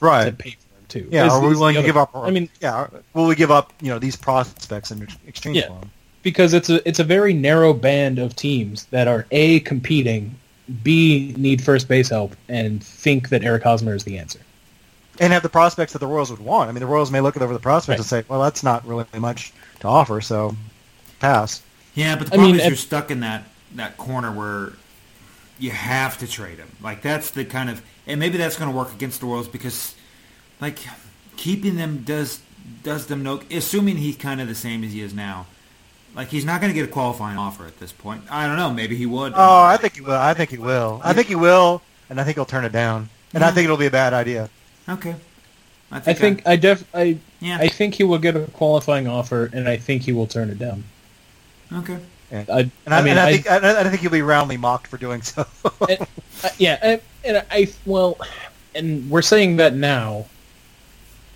[0.00, 0.36] right?
[0.36, 2.10] pay for him too Yeah, Is- are we willing to give up?
[2.14, 5.68] I mean yeah, will we give up you know these prospects in exchange Yeah.
[5.68, 5.90] for them?
[6.22, 10.34] because it's a it's a very narrow band of teams that are a competing
[10.82, 14.38] b need first base help and think that Eric Hosmer is the answer
[15.20, 16.68] and have the prospects that the Royals would want.
[16.68, 17.98] I mean, the Royals may look over the prospects Right.
[17.98, 20.56] and say, "Well, that's not really much to offer," so
[21.20, 21.60] pass.
[21.94, 23.44] Yeah, but the I problem mean, is you're stuck in that
[23.74, 24.72] that corner where
[25.58, 26.68] you have to trade him.
[26.82, 29.94] Like that's the kind of, and maybe that's going to work against the Royals because,
[30.60, 30.78] like,
[31.36, 32.40] keeping them does
[32.82, 33.40] does them no.
[33.50, 35.46] Assuming he's kind of the same as he is now,
[36.14, 38.22] like he's not going to get a qualifying offer at this point.
[38.30, 38.70] I don't know.
[38.72, 39.32] Maybe he would.
[39.36, 40.12] Oh, I think he will.
[40.12, 41.00] I think he will.
[41.04, 43.08] I think he will, and I think he'll turn it down.
[43.34, 44.48] And I think it'll be a bad idea.
[44.88, 45.16] Okay.
[45.90, 46.18] I I think.
[46.18, 47.58] think I def I yeah.
[47.58, 50.58] I think he will get a qualifying offer and I think he will turn it
[50.58, 50.84] down
[51.72, 51.98] okay.
[52.30, 54.22] And, I, and I, I mean and I, I, think I, I think he'll be
[54.22, 55.44] roundly mocked for doing so.
[55.88, 56.06] and-
[56.44, 58.18] uh, yeah, and, and I well,
[58.74, 60.26] and we're saying that now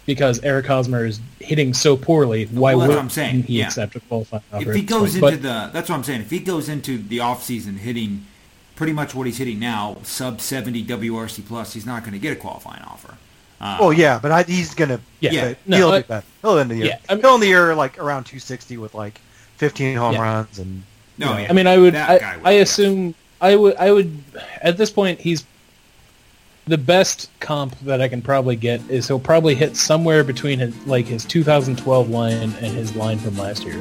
[0.06, 2.46] because Eric Hosmer is hitting so poorly.
[2.46, 3.66] Why Well, would what I'm saying, he yeah.
[3.66, 4.70] accept a qualifying offer?
[4.70, 5.34] If he goes point?
[5.34, 6.22] into the, that's what I'm saying.
[6.22, 8.26] If he goes into the off season hitting
[8.76, 12.32] pretty much what he's hitting now, sub 70 WRC plus, he's not going to get
[12.32, 13.16] a qualifying offer.
[13.60, 15.00] Uh, well, yeah, but I, he's gonna.
[15.20, 15.30] Yeah.
[15.32, 15.54] Yeah.
[15.66, 16.26] No, he'll I- do better.
[16.42, 16.86] He'll end the year.
[16.86, 19.20] Yeah, I mean- he'll end the year like around 260 with like
[19.56, 20.22] 15 home Yeah.
[20.22, 20.82] runs and.
[21.18, 21.50] no, you yeah.
[21.50, 21.94] I mean, I would.
[21.94, 22.70] I, would, I yes.
[22.70, 23.76] assume I would.
[23.76, 24.22] I would.
[24.60, 25.44] At this point, he's
[26.66, 30.76] the best comp that I can probably get is he'll probably hit somewhere between his,
[30.86, 33.80] like his 2012 line and his line from last year.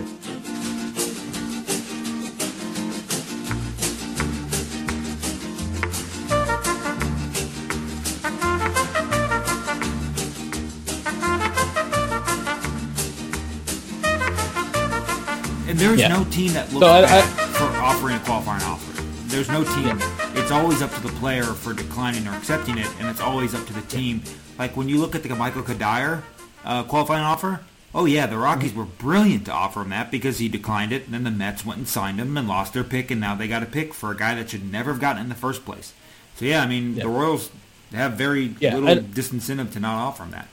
[15.85, 16.07] There's Yeah.
[16.07, 19.03] no team that looks So I- I- for offering a qualifying offer.
[19.27, 19.99] There's no team.
[20.33, 23.65] It's always up to the player for declining or accepting it, and it's always up
[23.67, 24.23] to the team.
[24.57, 26.23] Like when you look at the Michael Cuddyer
[26.65, 27.59] uh, qualifying offer,
[27.93, 31.13] oh yeah, the Rockies were brilliant to offer him that because he declined it, and
[31.13, 33.61] then the Mets went and signed him and lost their pick, and now they got
[33.61, 35.93] a pick for a guy that should never have gotten in the first place.
[36.39, 37.03] So yeah, I mean Yeah.
[37.03, 37.49] the Royals
[37.93, 40.47] have very Yeah, little I- disincentive to not offer him that.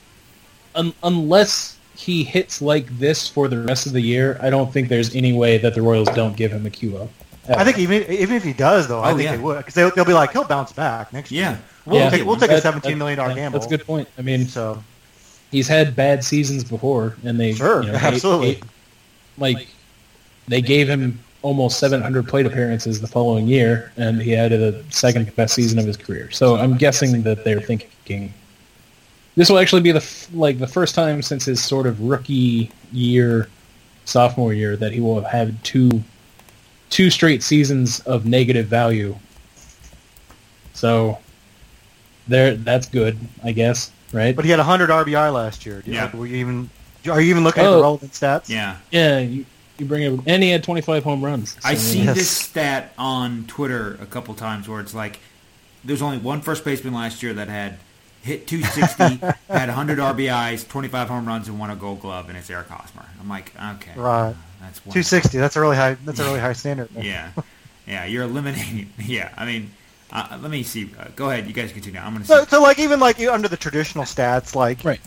[0.74, 4.88] Un- unless he hits like this for the rest of the year, I don't think
[4.88, 7.08] there's any way that the Royals don't give him a QO.
[7.48, 9.36] I think even even if he does though, I Oh, think yeah.
[9.36, 11.42] they would because they'll, they'll be like he'll bounce back next year.
[11.42, 11.56] Yeah.
[11.86, 12.10] We'll Yeah.
[12.10, 13.58] take we'll take a That- seventeen that- million dollar gamble.
[13.58, 14.08] That's a good point.
[14.16, 14.82] I mean, So
[15.50, 18.52] he's had bad seasons before, and they Sure, you know, they- absolutely.
[18.54, 18.60] they-
[19.38, 19.68] like
[20.48, 25.34] they gave him almost 700 plate appearances the following year, and he had the second
[25.34, 26.30] best season of his career.
[26.30, 28.32] So I'm guessing that they're thinking
[29.36, 32.70] this will actually be the f- like the first time since his sort of rookie
[32.92, 33.48] year,
[34.04, 36.02] sophomore year, that he will have had two
[36.90, 39.16] two straight seasons of negative value.
[40.74, 41.18] So
[42.28, 44.34] there, that's good, I guess, right?
[44.34, 45.82] but he had hundred RBI last year.
[45.82, 46.14] Do you- Yeah.
[46.16, 46.70] Were you even
[47.10, 47.76] are you even looking at Oh.
[47.76, 48.48] the relevant stats?
[48.48, 48.76] Yeah.
[48.92, 49.44] Yeah, you,
[49.78, 51.56] you bring it, and he had 25 home runs.
[51.64, 52.16] I so- seen Yes.
[52.16, 55.18] this stat on Twitter a couple times where it's like
[55.84, 57.78] there's only one first baseman last year that had
[58.22, 59.16] hit 260,
[59.48, 63.04] had 100 RBIs, 25 home runs, and won a Gold Glove, and it's Eric Hosmer.
[63.20, 64.34] I'm like, okay, Right.
[64.60, 64.94] that's one.
[64.94, 65.38] Two sixty.
[65.38, 65.94] That's a really high.
[66.04, 66.88] That's a really high standard.
[66.96, 67.30] Yeah,
[67.86, 68.90] yeah, you're eliminating.
[68.98, 69.70] Yeah, I mean,
[70.12, 70.90] uh, let me see.
[70.98, 72.00] Uh, go ahead, you guys continue.
[72.00, 72.32] I'm gonna see.
[72.32, 75.00] So, so like even like under the traditional stats, like Right.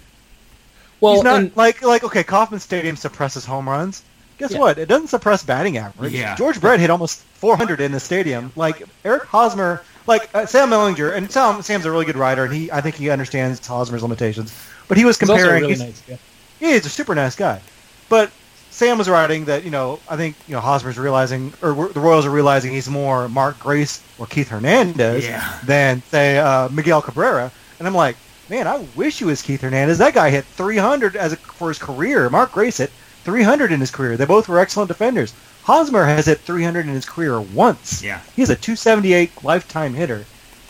[1.01, 4.03] Well, he's not and- like like okay, Kauffman Stadium suppresses home runs.
[4.37, 4.59] Guess Yeah.
[4.59, 4.77] what?
[4.77, 6.11] It doesn't suppress batting average.
[6.13, 6.35] Yeah.
[6.35, 8.51] George Brett hit almost 400 in the stadium.
[8.57, 12.53] Like Eric Hosmer, like uh, Sam Mellinger, and Sam Sam's a really good writer, and
[12.53, 14.53] he I think he understands Hosmer's limitations.
[14.87, 15.61] But he was he's comparing.
[15.63, 16.19] really he's- nice.
[16.59, 17.59] Yeah, he's a super nice guy.
[18.07, 18.31] But
[18.69, 22.25] Sam was writing that, you know, I think, you know, Hosmer's realizing, or the Royals
[22.25, 25.59] are realizing he's more Mark Grace or Keith Hernandez Yeah.
[25.63, 27.51] than, say, uh, Miguel Cabrera.
[27.79, 28.15] And I'm like,
[28.49, 29.97] man, I wish he was Keith Hernandez.
[29.97, 32.29] That guy hit 300 as a, for his career.
[32.29, 32.91] Mark Grace hit
[33.23, 34.17] 300 in his career.
[34.17, 35.33] They both were excellent defenders.
[35.65, 38.03] Hosmer has hit 300 in his career once.
[38.03, 38.21] Yeah.
[38.35, 40.25] He's a 278 lifetime hitter.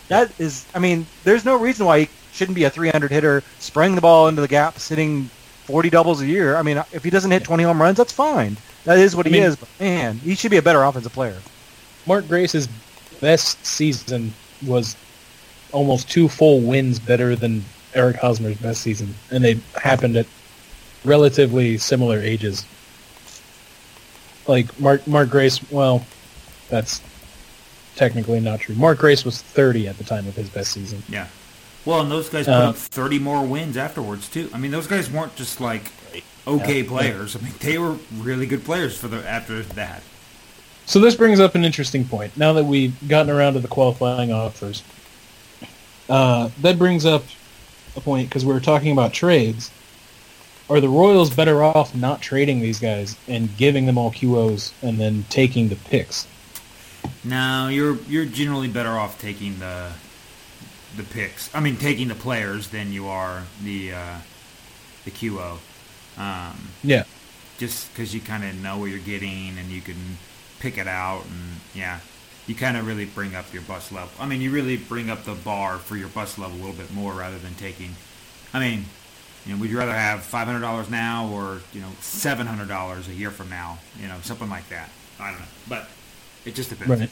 [0.08, 3.96] That is, I mean, there's no reason why he shouldn't be a 300 hitter, spraying
[3.96, 5.26] the ball into the gap, hitting
[5.66, 6.56] 40 doubles a year.
[6.56, 8.56] I mean, if he doesn't hit 20 home runs, that's fine.
[8.86, 9.58] That is what I he mean- is.
[9.58, 11.38] But man, he should be a better offensive player.
[12.08, 12.70] Mark Grace's
[13.20, 14.34] best season
[14.66, 14.96] was
[15.74, 20.28] almost two full wins better than Eric Hosmer's best season, and they happened at
[21.04, 22.66] relatively similar ages.
[24.48, 26.06] Like Mark Mark Grace, well,
[26.70, 27.02] that's
[27.96, 28.76] technically not true.
[28.76, 31.02] Mark Grace was 30 at the time of his best season.
[31.10, 31.28] Yeah.
[31.86, 34.50] Well, and those guys put Uh, up 30 more wins afterwards too.
[34.54, 35.91] I mean, those guys weren't just like
[36.48, 36.88] okay Yeah.
[36.89, 37.36] players.
[37.36, 40.02] I mean, they were really good players for the after that.
[40.88, 42.38] So this brings up an interesting point.
[42.38, 44.84] Now that we've gotten around to the qualifying offers,
[46.10, 47.24] uh, that brings up
[47.96, 49.72] a point because we were talking about trades.
[50.70, 54.99] Are the Royals better off not trading these guys and giving them all QOs and
[54.99, 56.28] then taking the picks?
[57.24, 59.91] No, you're you're generally better off taking the
[60.97, 61.53] the picks.
[61.53, 64.18] I mean, taking the players than you are the uh,
[65.03, 65.59] the QO.
[66.18, 67.03] Um, Yeah.
[67.57, 70.18] just because you kind of know what you're getting and you can
[70.59, 71.99] pick it out and yeah,
[72.47, 74.09] you kind of really bring up your bus level.
[74.20, 76.91] I mean, you really bring up the bar for your bus level a little bit
[76.91, 77.95] more rather than taking.
[78.53, 78.86] I mean,
[79.46, 82.68] you know, would you rather have five hundred dollars now or you know seven hundred
[82.68, 83.78] dollars a year from now?
[84.02, 84.89] You know, something like that.
[85.20, 85.88] I don't know, but
[86.46, 87.00] it just depends.
[87.00, 87.10] Right.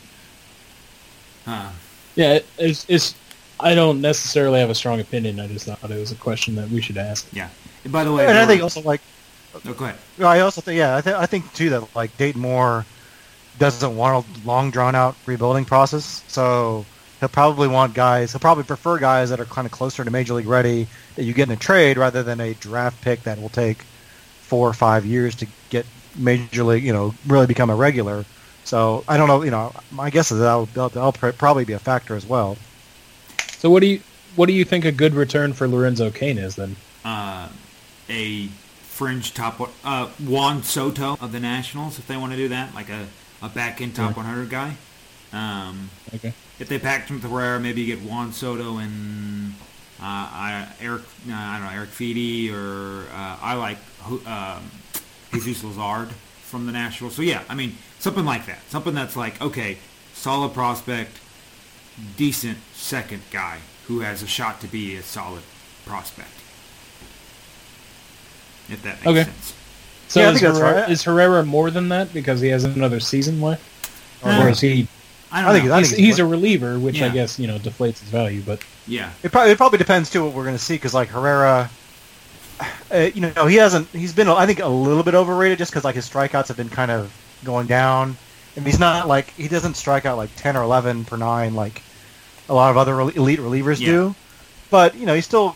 [1.46, 1.72] Uh,
[2.16, 3.16] Yeah, it's, it's.
[3.60, 5.40] I don't necessarily have a strong opinion.
[5.40, 7.28] I just thought it was a question that we should ask.
[7.32, 7.50] yeah.
[7.84, 9.02] And by the way, And I think also like
[9.56, 9.98] oh, go ahead.
[10.20, 12.86] I also think yeah, I, th- I think too that like Dayton Moore
[13.60, 16.86] doesn't want a long drawn out rebuilding process, so
[17.24, 18.32] he'll probably want guys.
[18.32, 21.34] He'll probably prefer guys that are kind of closer to major league ready that you
[21.34, 23.80] get in a trade rather than a draft pick that will take
[24.42, 26.84] four or five years to get major league.
[26.84, 28.26] You know, really become a regular.
[28.66, 29.42] So I don't know.
[29.44, 32.58] You know, my guess is that'll, that'll, that'll probably be a factor as well.
[33.58, 34.02] So what do you
[34.36, 36.76] what do you think a good return for Lorenzo Cain is then?
[37.06, 37.50] uh,
[38.10, 38.48] a
[38.82, 42.74] fringe top one- uh, Juan Soto of the Nationals if they want to do that,
[42.76, 43.08] like a,
[43.42, 44.24] a back end top Yeah.
[44.24, 44.76] 100 guy.
[45.34, 46.34] Um, Okay.
[46.64, 49.54] If they packed him with Herrera, maybe you get Juan Soto and
[50.00, 54.72] uh, I, Eric, uh, I don't know, Erick Fedde or uh, I like who- um,
[55.34, 56.12] Jesus Luzardo
[56.44, 57.16] from the Nationals.
[57.18, 59.78] So yeah, I mean something like that, something that's like okay,
[60.14, 61.20] solid prospect,
[62.16, 63.58] decent second guy
[63.90, 65.44] who has a shot to be a solid
[65.86, 66.30] prospect.
[68.70, 69.24] If that makes Okay.
[69.26, 69.54] sense.
[70.08, 70.90] So Yeah, I is, think that's Herrera, right.
[70.90, 73.64] is Herrera more than that because he has another season left,
[74.24, 74.88] or is he?
[75.34, 75.74] I don't I think know.
[75.74, 78.42] I He's, think he's a reliever, which I guess you know deflates his value.
[78.46, 79.12] But yeah.
[79.24, 81.70] It probably, it probably depends too what we're going to see because like Herrera,
[82.92, 83.88] uh, you know, he hasn't.
[83.90, 86.70] He's been I think a little bit overrated just because like his strikeouts have been
[86.70, 87.12] kind of
[87.44, 88.16] going down,
[88.56, 91.82] and he's not like he doesn't strike out like ten or eleven per nine like
[92.48, 93.88] a lot of other elite relievers Yeah.
[93.88, 94.16] do.
[94.70, 95.56] But you know, he's still.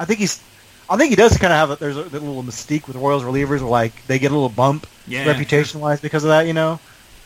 [0.00, 0.40] I think he's.
[0.88, 3.60] I think he does kind of have a, there's a, little mystique with Royals relievers
[3.60, 5.26] where like they get a little bump Yeah.
[5.26, 6.78] reputation wise because of that, you know.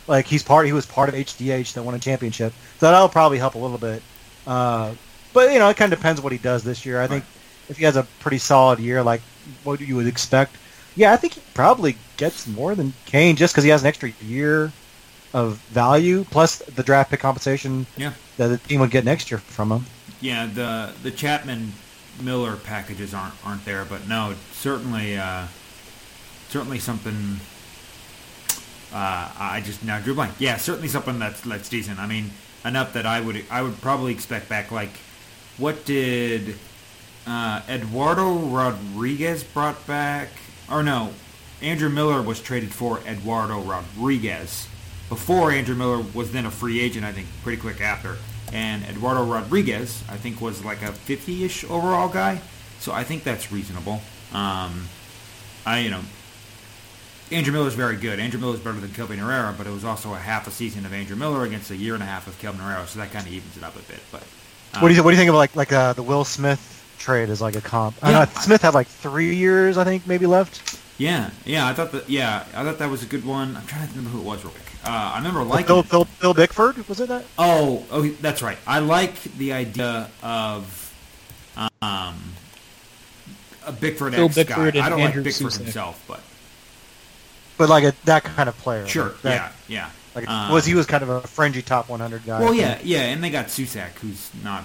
[0.09, 0.67] Like he's part.
[0.67, 3.79] He was part of HDH that won a championship, so that'll probably help a little
[3.79, 4.03] bit.
[4.47, 4.95] Uh,
[5.35, 7.01] but you know, it kind of depends what he does this year.
[7.01, 7.25] I think
[7.69, 9.21] if he has a pretty solid year, like
[9.65, 10.57] what you would expect,
[10.97, 14.11] yeah, I think he probably gets more than Cain just because he has an extra
[14.23, 14.73] year
[15.35, 18.15] of value plus the draft pick compensation Yeah.
[18.39, 19.85] that the team would get next year from him.
[20.23, 21.75] Yeah, the the Chapman
[22.23, 25.45] Miller packages aren't aren't there, but no, certainly uh,
[26.49, 27.41] certainly something.
[28.93, 30.35] Uh, I just now drew blank.
[30.39, 31.99] Yeah, certainly something that's that's decent.
[31.99, 32.31] I mean,
[32.65, 34.71] enough that I would I would probably expect back.
[34.71, 34.97] Like,
[35.59, 36.57] what did
[37.27, 40.29] uh, Eduardo Rodriguez brought back?
[40.71, 41.13] Or no,
[41.61, 44.69] Andrew Miller was traded for Eduardo Rodriguez
[45.09, 47.05] before Andrew Miller was then a free agent.
[47.05, 48.17] I think pretty quick after.
[48.53, 52.41] And Eduardo Rodriguez, I think, was like a 50-ish overall guy.
[52.79, 54.01] So I think that's reasonable.
[54.33, 54.89] Um,
[55.67, 56.01] I, you know,
[57.31, 58.19] Andrew Miller is very good.
[58.19, 60.87] Andrew Miller is better than Kelvin Herrera, but it was also a half a season
[60.87, 63.27] of Andrew Miller against a year and a half of Kelvin Herrera, so that kind
[63.27, 64.01] of evens it up a bit.
[64.11, 64.23] But
[64.75, 66.95] um, What do you what do you think of like like uh, the Will Smith
[66.99, 67.97] trade as like a comp?
[68.03, 70.79] I know Smith had like three years, I think, maybe left.
[70.97, 72.09] Yeah, yeah, I thought that.
[72.11, 73.57] Yeah, I thought that was a good one.
[73.57, 74.65] I'm trying to remember who it was real quick.
[74.85, 75.67] Uh, I remember liking.
[75.67, 77.25] Phil, Phil, Bill, Bill Bickford was it that?
[77.39, 78.59] Oh, oh, that's right.
[78.67, 80.95] I like the idea of
[81.83, 82.17] um,
[83.67, 84.43] a Bickford Phil X guy.
[84.45, 85.63] Bickford and I don't Andrew like Bickford Susac.
[85.63, 86.21] himself, but
[87.59, 88.87] But like a, that kind of player.
[88.87, 89.91] sure, Like that, yeah, yeah.
[90.15, 92.41] Like Um, was he was kind of a fringy top 100 guy.
[92.41, 94.65] Well, yeah, yeah, and they got Susac, who's not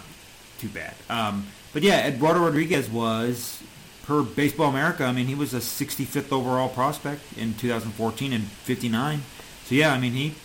[0.59, 0.93] too bad.
[1.09, 3.61] Um, but yeah, Eduardo Rodriguez was,
[4.03, 9.21] per Baseball America, I mean, he was a 65th overall prospect in 2014 and 59.
[9.65, 10.35] So yeah, I mean, he,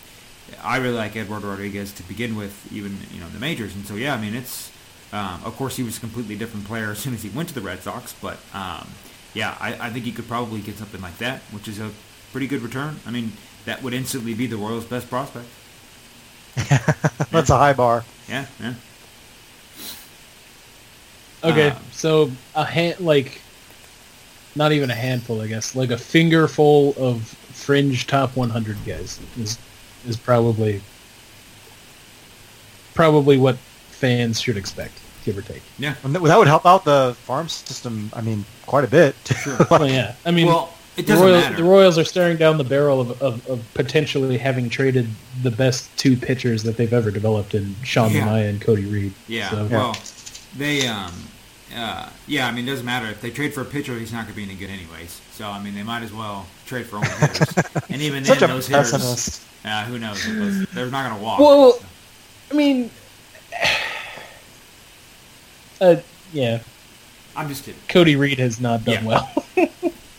[0.63, 3.95] I really like Eduardo Rodriguez to begin with, even you know the majors, and so
[3.95, 4.71] yeah, I mean, it's,
[5.13, 7.55] um, of course, he was a completely different player as soon as he went to
[7.55, 8.87] the Red Sox, but um,
[9.33, 11.91] yeah, I, I think he could probably get something like that, which is a
[12.31, 12.99] pretty good return.
[13.05, 13.31] I mean,
[13.65, 15.47] that would instantly be the Royals' best prospect.
[17.31, 18.03] That's a high bar.
[18.27, 18.73] Yeah, yeah.
[21.43, 23.41] Okay, Uh, so a hand like
[24.55, 29.57] not even a handful, I guess, like a fingerful of fringe top 100 guys is
[30.07, 30.81] is probably
[32.93, 33.57] probably what
[33.91, 35.61] fans should expect, give or take.
[35.77, 35.95] Yeah.
[36.03, 38.09] And that that would help out the farm system.
[38.13, 39.15] I mean, quite a bit.
[39.69, 41.55] Well, yeah, I mean, well, it the doesn't Royals, matter.
[41.55, 45.07] the Royals are staring down the barrel of, of, of potentially having traded
[45.41, 48.27] the best two pitchers that they've ever developed in Sean Yeah.
[48.27, 49.13] Manaea and Cody Reed.
[49.27, 49.97] yeah, So- well,
[50.57, 51.11] they, um,
[51.75, 53.07] uh, yeah, I mean, it doesn't matter.
[53.07, 55.21] If they trade for a pitcher, he's not going to be any good anyways.
[55.31, 57.53] So, I mean, they might as well trade for only hitters.
[57.89, 59.41] and even Such then, a those hitters, pessimist.
[59.65, 60.25] uh, who knows?
[60.25, 61.39] Those- They're not going to walk.
[61.39, 61.79] Well,
[62.51, 62.89] I mean,
[65.81, 65.95] uh,
[66.33, 66.59] yeah,
[67.35, 67.79] I'm just kidding.
[67.87, 69.07] Cody Reed has not done Yeah.
[69.07, 69.45] well.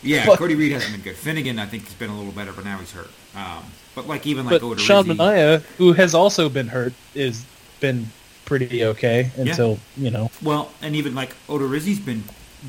[0.03, 1.15] Yeah, But- Cody Reed hasn't been good.
[1.15, 3.09] Finnegan, I think, has been a little better, but now he's hurt.
[3.35, 3.63] Um,
[3.95, 7.45] but, like, even like but Sean Odorizzi, Manaea, who has also been hurt, is
[7.79, 8.07] been
[8.45, 10.29] pretty okay until you know.
[10.43, 12.23] well, and even like Odorizzi's been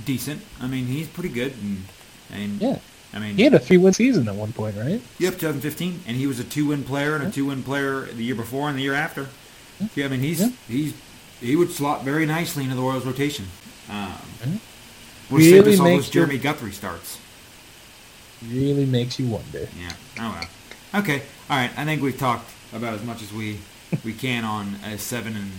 [0.04, 0.40] decent.
[0.60, 1.52] I mean, he's pretty good.
[1.62, 1.84] And,
[2.32, 2.78] and Yeah,
[3.12, 5.00] I mean, he had a three-win season at one point, right?
[5.18, 8.68] Yep, 2015, and he was a two-win player and a two-win player the year before
[8.68, 9.28] and the year after.
[9.96, 10.48] Yeah, I mean he's Yeah.
[10.68, 10.94] he's
[11.40, 13.46] he would slot very nicely into the Royals rotation.
[13.90, 14.12] Um,
[14.44, 14.58] Mhm.
[15.30, 17.18] Would save Really us all those your- Jeremy Guthrie starts.
[18.48, 19.68] Really makes you wonder.
[19.78, 19.92] Yeah.
[20.18, 20.38] Oh
[20.92, 21.02] well.
[21.02, 21.22] Okay.
[21.48, 21.70] All right.
[21.76, 23.58] I think we've talked about as much as we
[24.04, 25.50] we can on a seven and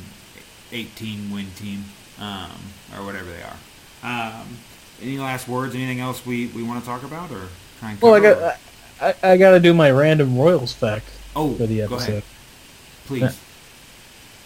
[0.72, 1.86] eighteen win team,
[2.20, 2.52] um,
[2.96, 3.58] or whatever they are.
[4.04, 4.58] Um,
[5.02, 5.76] any last words?
[5.76, 7.48] Anything else we, we want to talk about or
[7.80, 8.60] try and Well, I got
[9.02, 11.06] I, I got to do my random Royals fact
[11.36, 12.24] oh, for the episode.
[13.06, 13.40] please.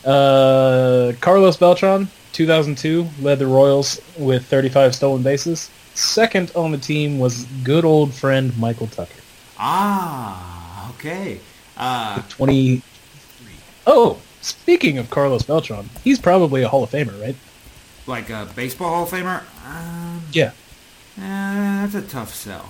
[0.05, 5.69] Uh, Carlos Beltran, 2002, led the Royals with 35 stolen bases.
[5.97, 9.19] Second on the team was good old friend Michael Tucker,
[9.57, 11.39] Ah, okay.
[11.75, 12.83] Uh, 20.
[13.87, 17.35] Oh, speaking of Carlos Beltran, he's probably a Hall of Famer, right?
[18.05, 19.41] like a baseball Hall of Famer?
[19.65, 20.51] Um, Yeah.
[21.17, 22.69] uh, that's a tough sell.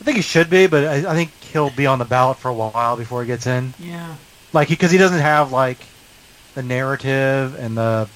[0.00, 2.48] I think he should be, but I, I think he'll be on the ballot for
[2.48, 3.74] a while before he gets in.
[3.78, 4.14] Yeah.
[4.54, 5.78] Like, because he, doesn't have like
[6.54, 8.08] the narrative and the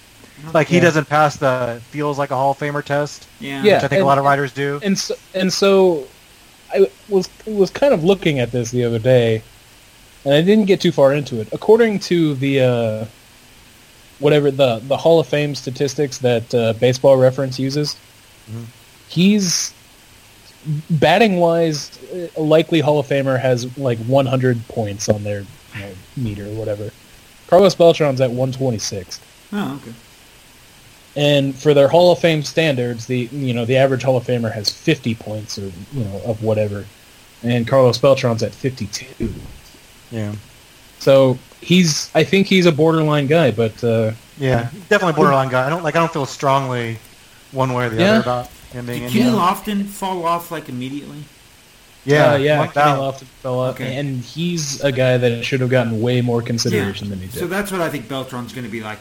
[0.53, 0.69] like.
[0.69, 0.83] He Yeah.
[0.83, 3.63] doesn't pass the feels like a Hall of Famer test, Yeah.
[3.63, 3.75] Yeah.
[3.77, 4.81] which I think and- a lot of writers do.
[4.83, 6.05] And so, and so,
[6.73, 9.43] I was was kind of looking at this the other day,
[10.25, 11.49] and I didn't get too far into it.
[11.53, 13.05] According to the uh,
[14.19, 17.97] whatever the the Hall of Fame statistics that uh, Baseball Reference uses,
[18.51, 18.65] Mhm.
[19.09, 19.73] he's
[20.91, 21.91] batting wise,
[22.37, 25.41] a likely Hall of Famer has like 100 points on their
[25.75, 26.91] you know, meter or whatever.
[27.47, 29.21] Carlos Beltran's at 126.
[29.53, 29.95] Oh, okay.
[31.19, 34.53] And for their Hall of Fame standards, the you know the average Hall of Famer
[34.53, 36.87] has 50 points or you know of whatever,
[37.43, 39.35] and Carlos Beltran's at 52.
[40.13, 40.35] Yeah.
[41.01, 44.71] So he's I think he's a borderline guy, but uh, Yeah.
[44.89, 45.67] Definitely borderline guy.
[45.67, 45.97] I don't like.
[45.97, 46.99] I don't feel strongly
[47.51, 48.11] one way or the Yeah.
[48.13, 49.13] other about him being Did in.
[49.13, 49.33] Kenny there.
[49.41, 51.25] Lofton fall off like immediately?
[52.05, 52.33] Yeah.
[52.33, 53.01] uh, yeah, like Kenny.
[53.01, 53.97] Lofton fell out, Okay.
[53.97, 57.35] and he's a guy that should have gotten way more consideration than he did.
[57.41, 59.01] So that's what I think Beltran's going to be like.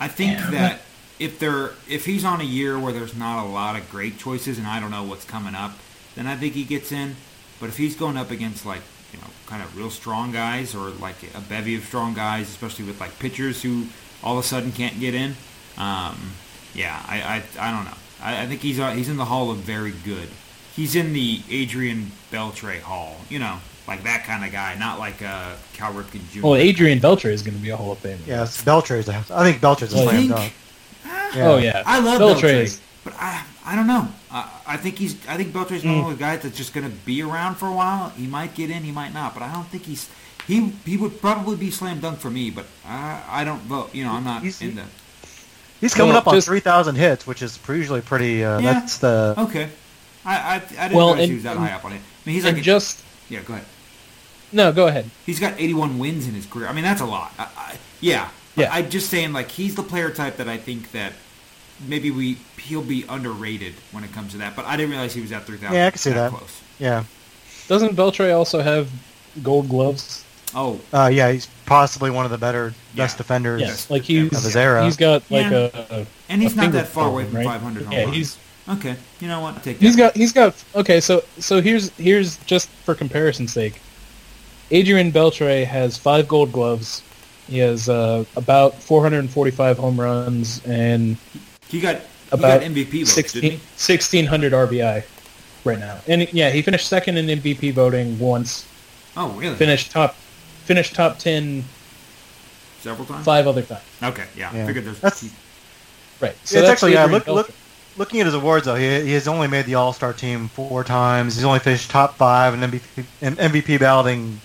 [0.00, 0.80] I think that
[1.20, 4.58] if they're if he's on a year where there's not a lot of great choices,
[4.58, 5.72] and I don't know what's coming up,
[6.16, 7.14] then I think he gets in.
[7.60, 8.82] But if he's going up against like
[9.12, 12.86] you know kind of real strong guys or like a bevy of strong guys, especially
[12.86, 13.84] with like pitchers who
[14.24, 15.36] all of a sudden can't get in,
[15.78, 16.32] um,
[16.74, 17.20] yeah, I,
[17.58, 17.96] I I don't know.
[18.22, 20.28] I, I think he's uh, he's in the Hall of Very Good.
[20.74, 25.20] He's in the Adrian Beltre Hall, you know, like that kind of guy, not like
[25.20, 26.42] uh, Cal Ripken Jr.
[26.42, 28.24] well, Adrian Beltre is going to be a Hall of Famer.
[28.26, 29.08] Yes, Beltre's.
[29.08, 30.54] A, I think Beltre's a Well, slam think-
[31.34, 31.36] dunk.
[31.36, 31.82] Oh yeah.
[31.86, 34.08] I love Beltre Beltre, but I I don't know.
[34.30, 36.94] I, I think he's I think Beltre's one of those guys that's just going to
[37.04, 38.10] be around for a while.
[38.10, 40.08] He might get in, he might not, but I don't think he's
[40.46, 43.94] he he would probably be slam dunk for me, but I I don't vote.
[43.94, 44.84] You know, I'm not He's- in the
[45.80, 48.44] He's coming Well, up on just- 3,000 hits, which is usually pretty.
[48.44, 48.74] Uh, Yeah.
[48.74, 49.34] That's the.
[49.38, 49.70] okay.
[50.26, 51.96] I I, I didn't Well, realize he was that and- high up on it.
[51.96, 53.40] I mean, he's like a- just yeah.
[53.40, 53.64] Go ahead.
[54.52, 55.08] no, go ahead.
[55.24, 56.68] He's got 81 wins in his career.
[56.68, 57.32] I mean, that's a lot.
[57.38, 58.28] I, I, yeah.
[58.60, 58.72] Yeah.
[58.72, 61.12] I'm just saying, like, he's the player type that I think that
[61.86, 64.54] maybe we he'll be underrated when it comes to that.
[64.56, 65.74] But I didn't realize he was at 3,000.
[65.74, 66.30] Yeah, I can see that.
[66.30, 66.60] Close.
[66.78, 67.04] Yeah.
[67.68, 68.90] Doesn't Beltre also have
[69.42, 70.24] gold gloves?
[70.54, 73.60] Oh, Uh, yeah, he's possibly one of the better, best defenders.
[73.60, 74.84] Yes, like he's Of his era.
[74.84, 75.70] He's got like Yeah.
[75.72, 77.44] a, a and he's a not that far away from right?
[77.44, 78.16] 500 home Yeah, runs.
[78.16, 78.38] he's
[78.68, 78.96] okay.
[79.20, 79.62] You know what?
[79.62, 79.84] Take that.
[79.84, 81.00] he's got he's got okay.
[81.00, 83.80] So so here's here's just for comparison's sake.
[84.72, 87.02] Adrian Beltre has five Gold Gloves.
[87.50, 91.16] He has uh, about 445 home runs and
[91.68, 93.56] He got he about got MVP votes, 16 didn't he?
[93.58, 95.04] 1600 RBI
[95.64, 95.98] right now.
[96.06, 98.66] And yeah, he finished second in MVP voting once.
[99.16, 99.56] Oh, really?
[99.56, 100.14] Finished top
[100.64, 101.64] finished top 10
[102.80, 103.24] Several times.
[103.24, 103.82] five other times.
[104.02, 104.54] Okay, yeah.
[104.54, 104.62] Yeah.
[104.62, 105.00] I figured there's.
[105.00, 105.28] That's-
[106.20, 106.36] Right.
[106.44, 107.06] So it's actually yeah.
[107.06, 107.50] Look, look,
[107.96, 110.84] looking at his awards though, he, he has only made the All Star team four
[110.84, 111.34] times.
[111.34, 114.38] He's only finished top five in MVP, in MVP balloting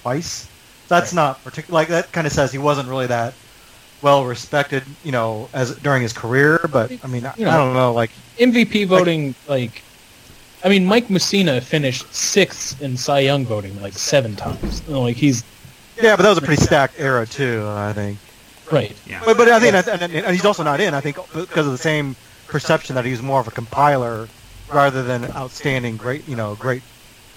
[0.00, 0.47] twice.
[0.88, 1.16] That's Right.
[1.22, 1.74] not particular.
[1.80, 3.34] Like that kind of says he wasn't really that
[4.02, 6.60] well respected, you know, as during his career.
[6.72, 7.50] But I mean, I, You know.
[7.50, 7.92] I don't know.
[7.92, 9.82] Like MVP voting, like,
[10.64, 14.82] I mean, Mike Mussina finished sixth in Cy Young voting like seven times.
[14.86, 15.44] You know, Like he's
[16.00, 17.64] yeah, but that was a pretty stacked era too.
[17.68, 18.18] I think.
[18.70, 18.94] right.
[19.06, 19.20] Yeah.
[19.24, 20.94] But, but I think, that, and, and and he's also not in.
[20.94, 22.14] I think because of the same
[22.46, 24.28] perception that he was more of a compiler
[24.72, 26.82] rather than outstanding, great, you know, great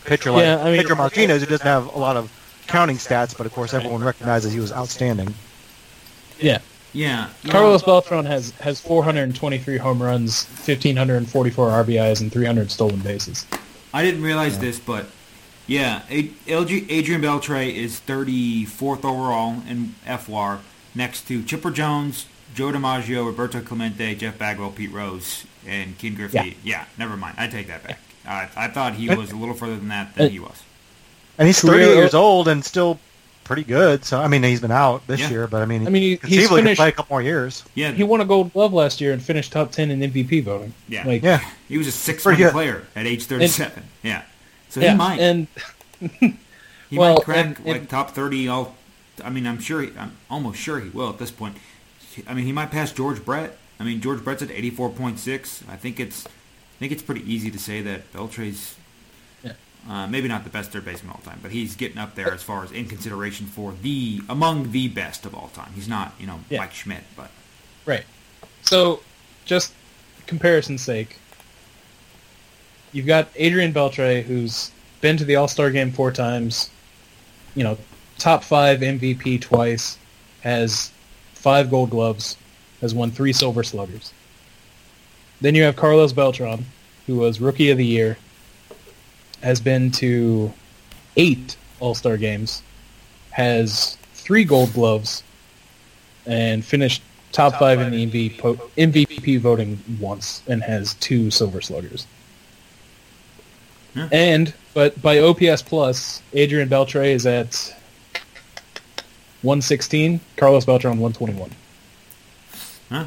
[0.06, 2.30] pitcher like Yeah, I mean- pitcher Martinez, who doesn't have a lot of
[2.68, 5.34] counting stats, but of course everyone recognizes he was outstanding.
[6.40, 6.60] Yeah.
[6.94, 7.30] yeah.
[7.48, 13.46] Carlos Beltran has has 423 home runs, 1544 RBIs, and 300 stolen bases.
[13.94, 15.06] I didn't realize this, but
[15.68, 20.60] yeah, LG, Adrian Beltre is 34th overall in FWAR,
[20.96, 26.38] next to Chipper Jones, Joe DiMaggio, Roberto Clemente, Jeff Bagwell, Pete Rose, and Ken Griffey.
[26.38, 26.54] Yeah.
[26.64, 27.36] Yeah, never mind.
[27.38, 28.00] I take that back.
[28.26, 30.64] I I thought he was a little further than that than he was.
[31.42, 33.00] And he's Career- 30 years old and still
[33.44, 34.06] pretty good.
[34.06, 35.30] So I mean, he's been out this Yeah.
[35.30, 37.22] year, but I mean, I mean, he- he's conceivably could finished- play a couple more
[37.22, 37.64] years.
[37.76, 40.74] Yeah, He won a Gold Glove last year and finished top 10 in MVP voting.
[40.88, 41.06] Yeah.
[41.06, 42.54] Like, Yeah, he was a six Pretty win good.
[42.54, 43.84] player at age 37.
[44.04, 44.22] yeah,
[44.70, 45.20] so yeah, he might.
[45.20, 45.48] and
[46.90, 48.48] He Well, might crack and- like and- top thirty.
[48.48, 48.76] All,
[49.24, 49.82] I mean, I'm sure.
[49.82, 51.56] He, I'm almost sure he will at this point.
[52.28, 53.58] I mean, he might pass George Brett.
[53.80, 55.64] I mean, George Brett's at 84.6.
[55.70, 56.30] I think it's, I
[56.80, 58.81] think it's pretty easy to say that Beltre's, Yeah.
[59.90, 62.34] Uh, maybe not the best third baseman of all time, but he's getting up there
[62.34, 65.72] as far as in consideration for the among the best of all time.
[65.76, 66.60] He's not, you know, Yeah.
[66.60, 67.32] Mike Schmidt, but
[67.86, 68.04] Right.
[68.62, 69.02] So,
[69.46, 69.74] just
[70.28, 71.18] comparison's sake,
[72.92, 74.72] you've got Adrian Beltre, who's
[75.02, 76.70] been to the All Star game four times,
[77.56, 77.78] you know,
[78.20, 79.98] top five MVP twice,
[80.42, 80.92] has
[81.34, 82.38] five Gold Gloves,
[82.82, 84.14] has won three Silver Sluggers.
[85.42, 86.66] Then you have Carlos Beltran,
[87.08, 88.18] who was Rookie of the Year,
[89.42, 90.54] has been to
[91.18, 92.62] eight All Star games,
[93.32, 95.24] has three Gold Gloves,
[96.26, 97.02] and finished
[97.32, 102.06] top, five in the MVP, po- MVP voting once and has two Silver Sluggers.
[103.96, 104.10] Yeah.
[104.12, 107.76] And but by OPS plus, Adrian Beltre is at
[109.42, 111.52] 116, Carlos Beltran 121.
[112.90, 113.06] huh?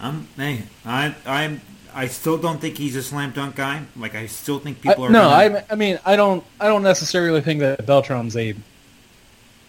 [0.00, 1.60] I'm, hey, I, I'm,
[1.94, 3.82] I still don't think he's a slam dunk guy.
[3.96, 5.10] Like, I still think people I- are.
[5.10, 8.54] no, gonna- I, I mean I don't I don't necessarily think that Beltran's a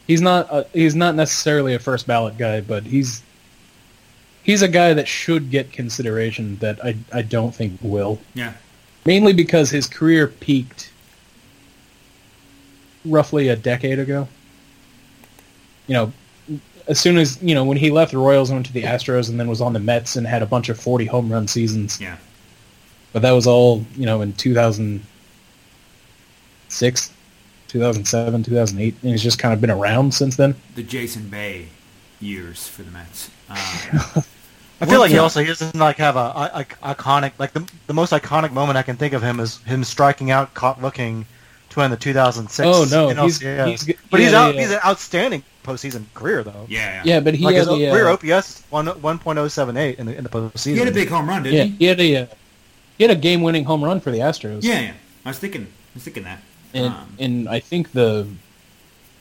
[0.08, 3.24] he's not a, he's not necessarily a first ballot guy, but he's
[4.44, 8.20] he's a guy that should get consideration that I I don't think will.
[8.34, 8.54] yeah.
[9.06, 10.92] mainly because his career peaked
[13.06, 14.28] roughly a decade ago.
[15.88, 16.14] you know,
[16.90, 19.30] as soon as you know when he left the Royals and went to the Astros,
[19.30, 22.02] and then was on the Mets and had a bunch of forty home run seasons.
[22.02, 22.18] Yeah.
[23.14, 25.02] But that was all you know in two thousand
[26.68, 27.12] six,
[27.68, 30.56] two thousand seven, two thousand eight, and he's just kind of been around since then.
[30.76, 31.68] The Jason Bay
[32.20, 33.30] years for the Mets.
[33.50, 33.56] Um,
[34.82, 37.70] I feel like he also he doesn't like have a, a, a iconic like the
[37.88, 41.26] the most iconic moment I can think of him is him striking out caught looking
[41.72, 42.66] to end the 2006.
[42.66, 44.56] Oh, no, he's- he's g- but he's yeah, out.
[44.56, 44.62] yeah.
[44.62, 46.66] He's an outstanding postseason career though.
[46.68, 49.38] yeah, Yeah, but he like had his a, career uh, OPS is one one point
[49.40, 50.74] oh seven eight in the in the postseason.
[50.74, 51.76] He had a big home run, didn't yeah, he?
[51.78, 52.26] he had a uh,
[52.98, 54.64] he had a game winning home run for the Astros.
[54.64, 54.94] Yeah, yeah.
[55.26, 56.40] I was thinking, I was thinking that.
[56.74, 58.28] and Um, and I think the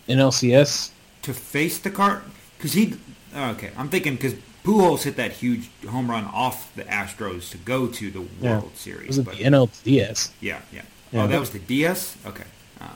[0.09, 0.91] NLCS.
[1.23, 2.23] to face the card
[2.57, 2.95] because he
[3.35, 4.35] oh, okay i'm thinking because
[4.65, 8.59] Pujols hit that huge home run off the astros to go to the Yeah.
[8.61, 10.31] world series Was it but the NLCS?
[10.41, 11.25] yeah yeah Yeah.
[11.25, 12.45] oh that was the ds okay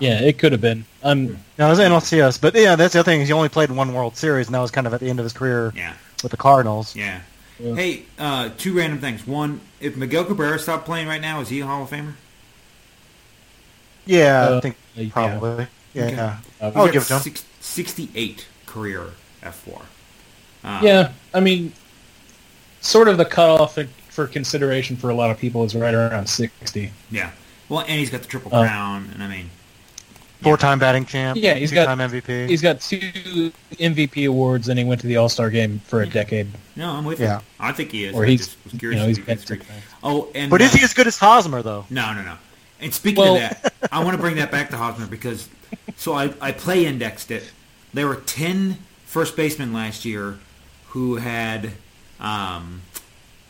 [0.00, 0.84] Yeah, it could have been.
[1.02, 3.20] Um, No, it was NLCS, but yeah, that's the other thing.
[3.20, 5.18] Is he only played one World Series, and that was kind of at the end
[5.18, 6.94] of his career yeah with the Cardinals.
[6.94, 7.20] yeah
[7.59, 7.74] Yeah.
[7.74, 11.60] hey uh, two random things one if miguel cabrera stopped playing right now is he
[11.60, 12.14] a hall of famer
[14.06, 14.76] Yeah, Uh, I think
[15.12, 15.66] probably.
[15.94, 16.14] Yeah, Okay.
[16.16, 16.36] yeah.
[16.60, 17.20] Uh, I would He's give it to him.
[17.22, 19.10] six- 68 career
[19.42, 19.82] f4
[20.64, 21.72] uh, yeah, I mean,
[22.80, 23.76] sort of the cutoff
[24.10, 26.92] for consideration for a lot of people is right around sixty.
[27.10, 27.30] yeah
[27.68, 29.50] well and he's got the triple Uh, crown and i mean
[30.43, 31.39] Four-time batting champ.
[31.40, 32.48] Yeah, he's got- two-time MVP.
[32.48, 36.06] He's got two MVP awards, and he went to the All Star game for a
[36.09, 36.48] decade.
[36.77, 37.36] no i'm with Yeah.
[37.39, 39.16] you i think he is Or I he's, just was you curious know, if he's
[39.19, 39.69] he been was three great.
[39.69, 39.82] times.
[40.02, 41.85] oh and but is uh, he as good as Hosmer though?
[41.90, 42.36] No, no, no.
[42.81, 45.48] And speaking Well- of that, I want to bring that back to Hosmer because
[45.97, 47.51] so I, I play indexed it.
[47.94, 50.39] There were 10 first basemen last year
[50.89, 51.73] who had
[52.20, 52.82] um,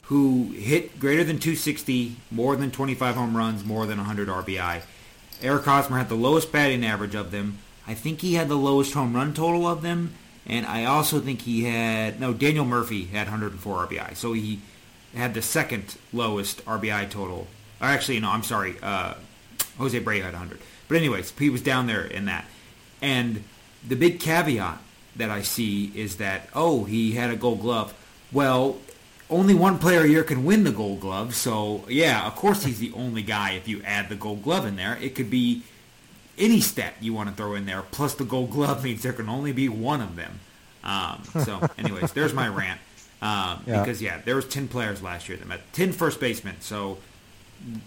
[0.05, 4.83] who hit greater than 260, more than 25 home runs, more than 100 RBI.
[5.43, 7.59] Eric Hosmer had the lowest batting average of them.
[7.87, 10.15] I think he had the lowest home run total of them,
[10.47, 14.17] and I also think he had no Daniel Murphy had 104 RBI.
[14.17, 14.61] So he
[15.15, 17.49] had the second lowest RBI total.
[17.81, 18.77] Or actually, no, I'm sorry.
[18.83, 19.15] Uh,
[19.79, 20.59] Jose Abreu had 100.
[20.89, 22.45] But anyways, he was down there in that.
[23.01, 23.45] And
[23.87, 24.79] the big caveat
[25.17, 27.95] that I see is that, oh, he had a gold glove.
[28.31, 28.79] Well,
[29.33, 31.35] only one player a year can win the gold glove.
[31.35, 34.77] So, yeah, of course he's the only guy if you add the gold glove in
[34.77, 34.97] there.
[35.01, 35.63] It could be
[36.39, 39.29] any stat you want to throw in there, plus the gold glove means there can
[39.29, 40.41] only be one of them.
[40.85, 42.81] Um, so, anyways, there's my rant.
[43.21, 43.81] Um, Yeah.
[43.81, 46.57] Because, yeah, there was 10 players last year that met 10 first basemen.
[46.61, 46.99] So,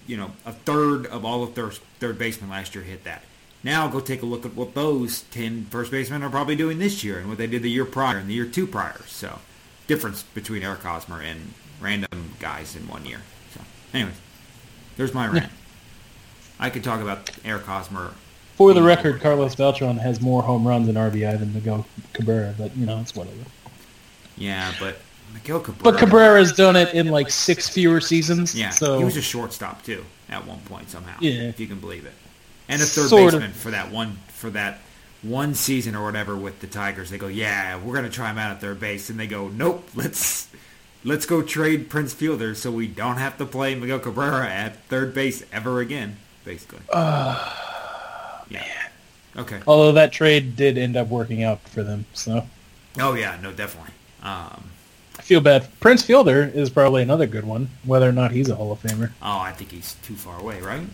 [0.07, 3.23] you know, a third of all of third, third basemen last year hit that.
[3.63, 7.03] Now go take a look at what those 10 first basemen are probably doing this
[7.03, 9.01] year and what they did the year prior and the year two prior.
[9.07, 9.39] So,
[9.88, 13.22] difference between Eric Hosmer and random guys in one year.
[13.53, 13.62] So,
[13.94, 14.16] anyways,
[14.98, 15.52] there's my rant.
[16.60, 18.12] I could talk about Eric Hosmer.
[18.56, 22.76] For the record, Carlos Beltran has more home runs and RBI than Miguel Cabrera, but
[22.78, 23.36] you know it's whatever.
[24.38, 24.98] Yeah, but
[25.34, 25.91] Miguel Cabrera.
[25.91, 28.56] But Cabrera's done it in like six fewer seasons.
[28.56, 31.18] Yeah, so he was a shortstop too at one point somehow.
[31.20, 31.44] Yeah.
[31.44, 32.14] if you can believe it,
[32.70, 33.41] and a third Sort of.
[33.41, 34.80] baseman for that one for that
[35.26, 37.10] one season or whatever with the Tigers.
[37.10, 39.88] They go, yeah, we're gonna try him out at third base, and they go, nope,
[39.95, 40.47] let's
[41.03, 45.14] let's go trade Prince Fielder so we don't have to play Miguel Cabrera at third
[45.14, 46.80] base ever again, basically.
[46.93, 48.64] yeah.
[49.38, 49.60] Okay.
[49.68, 52.47] although that trade did end up working out for them, so
[52.97, 53.91] Oh yeah, no, definitely.
[54.23, 54.64] Um,
[55.19, 55.68] I feel bad.
[55.80, 59.11] Prince Fielder is probably another good one, whether or not he's a Hall of Famer.
[59.22, 60.88] oh, I think he's too far away, right?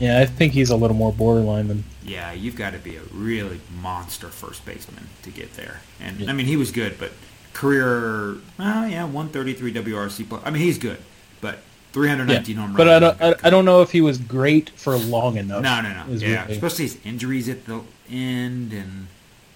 [0.00, 3.02] Yeah, I think he's a little more borderline than Yeah, you've got to be a
[3.12, 5.80] really monster first baseman to get there.
[6.00, 6.30] And Yeah.
[6.30, 7.12] I mean, he was good, but
[7.52, 10.42] career, well, yeah, 133 WRC plus.
[10.44, 10.98] I mean, he's good,
[11.40, 11.60] but
[11.92, 12.76] 319 home runs.
[12.76, 13.34] But I don't, I.
[13.46, 15.62] I don't know if he was great for long enough.
[15.62, 16.04] No, no, no.
[16.14, 19.08] Yeah, really- especially his injuries at the end, and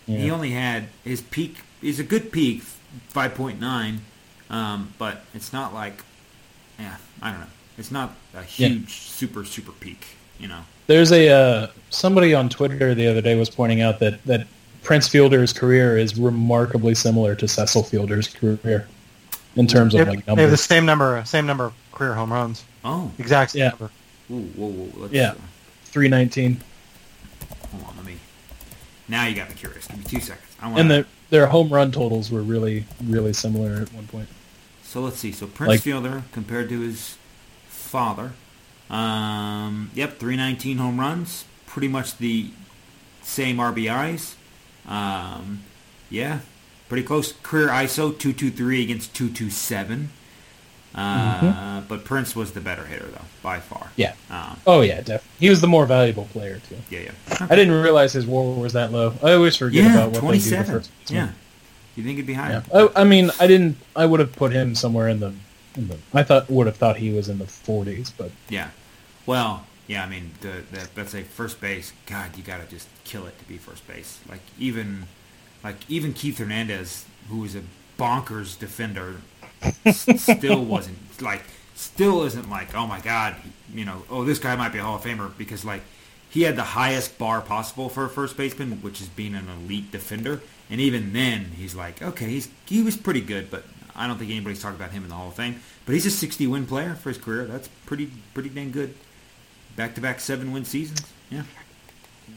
[0.06, 1.58] he only had his peak.
[1.82, 2.62] Is a good peak,
[3.14, 3.98] 5.9,
[4.50, 6.04] um, but it's not like,
[6.78, 7.46] yeah, I don't know.
[7.78, 8.68] It's not a Yeah.
[8.68, 10.15] huge, super, super peak.
[10.38, 10.60] You know.
[10.86, 14.46] There's a uh, somebody on Twitter the other day was pointing out that that
[14.82, 18.86] Prince Fielder's career is remarkably similar to Cecil Fielder's career
[19.56, 22.32] in terms of have, like they have the same number, same number of career home
[22.32, 22.64] runs.
[22.84, 23.10] Oh.
[23.18, 23.68] Exact same Yeah.
[23.70, 23.90] number.
[24.30, 25.00] Ooh, whoa, whoa.
[25.02, 25.30] Let's, Yeah.
[25.30, 25.34] uh,
[25.86, 26.60] Three nineteen,
[27.72, 28.16] Hold on, let me.
[29.08, 29.86] Now you got me curious.
[29.88, 30.46] Give me two seconds.
[30.60, 30.80] I want.
[30.80, 34.28] and the, their home run totals were really really similar at one point.
[34.84, 35.32] So let's see.
[35.32, 37.16] So Prince Like- Fielder compared to his
[37.68, 38.32] father.
[38.90, 41.44] Um, yep, 319 home runs.
[41.66, 42.50] Pretty much the
[43.22, 44.34] same RBIs.
[44.88, 45.62] Um,
[46.10, 46.40] yeah,
[46.88, 47.32] pretty close.
[47.42, 50.10] Career ISO 223 against 227.
[50.94, 53.90] Uh, But Prince was the better hitter, though, by far.
[53.96, 54.14] Yeah.
[54.30, 55.28] Um, Oh yeah, definitely.
[55.40, 56.76] He was the more valuable player too.
[56.90, 57.46] yeah, yeah.
[57.50, 59.12] I didn't realize his WAR was that low.
[59.22, 60.66] I always forget Yeah, about what they do the 27.
[60.74, 61.28] first Yeah.
[61.96, 62.62] You think it'd be higher?
[62.72, 62.88] Yeah.
[62.94, 63.76] I, I mean, I didn't.
[63.94, 65.32] I would have put him somewhere in the.
[65.76, 68.70] The I thought would have thought he was in the 40s, but Yeah.
[69.26, 72.88] Well, yeah, I mean, the, the, let's say first base, God, you got to just
[73.04, 74.18] kill it to be first base.
[74.28, 75.06] Like, even
[75.62, 77.62] like even Keith Hernandez, who was a
[77.98, 79.16] bonkers defender,
[79.84, 81.42] s- still wasn't, like,
[81.74, 83.36] still isn't like, oh my God,
[83.72, 85.82] you know, oh, this guy might be a Hall of Famer because, like,
[86.28, 89.90] he had the highest bar possible for a first baseman, which is being an elite
[89.92, 90.40] defender.
[90.68, 93.64] And even then, he's like, okay, he's he was pretty good, but
[93.96, 95.60] I don't think anybody's talking about him in the Hall of Fame.
[95.84, 97.44] But he's a 60 win player for his career.
[97.46, 98.94] That's pretty pretty dang good.
[99.76, 101.02] Back to back seven win seasons.
[101.30, 101.42] Yeah.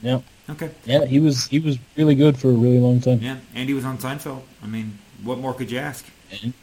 [0.02, 0.72] yeah, Okay.
[0.86, 3.38] yeah, he was he was really good for a really long time, Yeah.
[3.56, 4.41] And he was on Seinfeld.
[4.64, 6.06] I mean, what more could you ask?
[6.44, 6.53] and,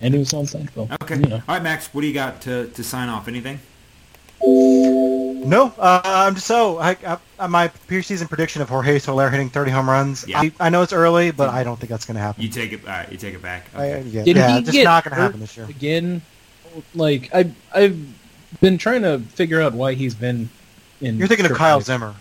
[0.00, 0.90] and he was on Seinfeld.
[1.02, 1.16] Okay.
[1.16, 1.36] you know.
[1.48, 1.92] All right, Max.
[1.92, 3.26] What do you got to, to sign off?
[3.28, 3.58] Anything?
[5.44, 6.96] No, uh, I'm just so I,
[7.38, 10.26] I, my preseason prediction of Jorge Soler hitting 30 home runs.
[10.26, 10.40] Yeah.
[10.40, 12.42] I, I know it's early, but I don't think that's going to happen.
[12.42, 12.80] You take it.
[12.84, 13.10] All right.
[13.10, 13.66] You take it back.
[13.74, 15.66] I, yeah, Did yeah he just get not going to hurt happen this year.
[15.66, 16.22] again?
[16.94, 17.98] Like I I've
[18.60, 20.48] been trying to figure out why he's been
[21.00, 21.18] in.
[21.18, 21.56] You're thinking of.
[21.56, 22.14] Kyle Zimmer.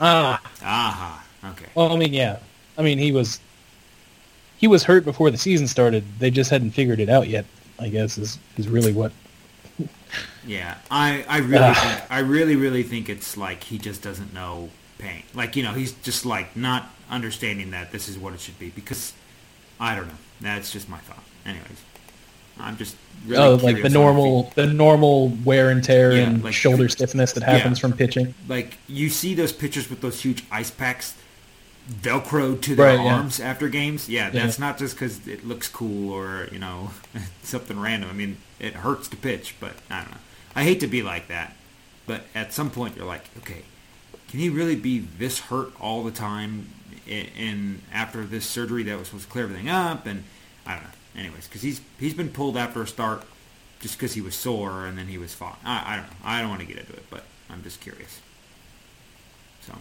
[0.00, 1.24] Ah, Aha.
[1.44, 1.66] Okay.
[1.74, 2.38] well, I mean, yeah,
[2.76, 3.40] I mean he was
[4.58, 6.04] he was hurt before the season started.
[6.18, 7.46] They just hadn't figured it out yet.
[7.78, 9.12] I guess is is really what.
[10.48, 14.70] Yeah, I, I really think, I really really think it's like he just doesn't know
[14.98, 15.22] pain.
[15.34, 18.70] Like you know, he's just like not understanding that this is what it should be
[18.70, 19.12] because
[19.78, 20.14] I don't know.
[20.40, 21.22] That's just my thought.
[21.44, 21.82] Anyways,
[22.58, 22.96] I'm just
[23.26, 27.32] really oh, like the normal the normal wear and tear Yeah, and like- shoulder stiffness
[27.32, 27.82] that happens Yeah.
[27.82, 28.34] from pitching.
[28.48, 31.14] like you see those pitchers with those huge ice packs
[31.90, 33.14] velcroed to their Right, yeah.
[33.14, 34.08] arms after games.
[34.08, 34.44] Yeah, Yeah.
[34.44, 36.90] that's not just because it looks cool or you know
[37.42, 38.08] something random.
[38.10, 40.16] I mean, it hurts to pitch, but I don't know.
[40.58, 41.54] I hate to be like that,
[42.04, 43.62] but at some point you're like, okay,
[44.28, 46.70] can he really be this hurt all the time?
[47.08, 50.24] And after this surgery that was supposed to clear everything up, and
[50.66, 50.90] I don't know.
[51.16, 53.22] Anyways, because he's he's been pulled after a start
[53.78, 55.54] just because he was sore and then he was fine.
[55.64, 56.16] I, I don't know.
[56.24, 58.20] I don't want to get into it, but I'm just curious.
[59.60, 59.74] So,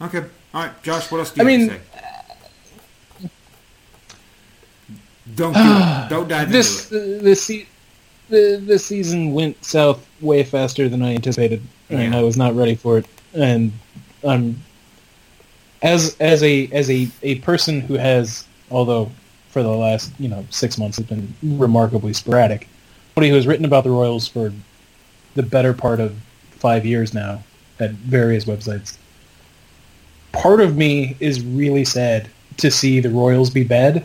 [0.00, 1.10] okay, all right, Josh.
[1.12, 3.30] What else do you I have mean- to say?
[5.34, 5.60] Don't do
[6.08, 7.20] don't dive This into it.
[7.20, 7.46] uh, this
[8.28, 12.18] the this season went south way faster than I anticipated, and Yeah.
[12.18, 13.06] I was not ready for it.
[13.34, 13.72] And
[14.24, 14.56] um,
[15.82, 19.10] as as a as a, a person who has, although
[19.50, 22.68] for the last you know six months has been remarkably sporadic,
[23.14, 24.52] somebody who has written about the Royals for
[25.34, 26.16] the better part of
[26.50, 27.42] five years now
[27.80, 28.96] at various websites.
[30.32, 32.28] Part of me is really sad
[32.58, 34.04] to see the Royals be bad.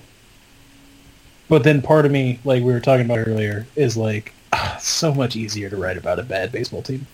[1.49, 4.33] But then part of me, like we were talking about earlier, is like,
[4.75, 7.07] it's so much easier to write about a bad baseball team.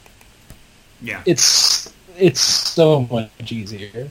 [1.02, 4.10] Yeah, It's it's so much easier.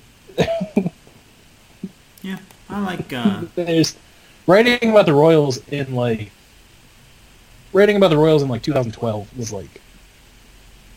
[2.22, 2.38] yeah.
[2.68, 3.12] I like.
[3.12, 3.96] Uh, There's
[4.46, 6.30] writing about the Royals in like
[7.72, 9.80] writing about the Royals in like 2012 was like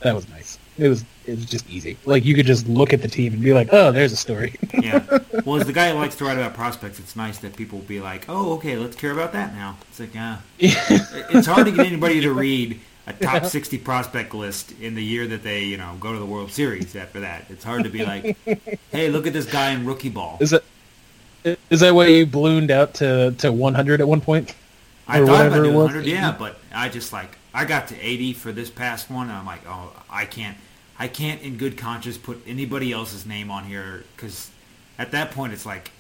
[0.02, 0.55] that was nice.
[0.78, 1.98] It was it was just easy.
[2.06, 4.56] Like you could just look at the team and be like, oh, there's a story.
[4.74, 5.04] yeah.
[5.46, 7.86] Well, as the guy who likes to write about prospects, it's nice that people will
[7.86, 11.72] be like, "Oh, okay, let's care about that now." It's like, uh, it's hard to
[11.72, 15.78] get anybody to read a top 60 prospect list in the year that they, you
[15.78, 17.46] know, go to the World Series after that.
[17.50, 18.38] It's hard to be like,
[18.92, 20.64] "Hey, look at this guy in rookie ball." is that
[21.70, 24.56] is that why you ballooned out to, to 100 at one point?
[25.08, 28.00] I thought about whatever it doing 100, yeah, but I just like I got to
[28.00, 30.58] 80 for this past one, and I'm like, oh, I can't,
[31.00, 34.52] I can't in good conscience put anybody else's name on here because
[35.00, 35.92] at that point it's like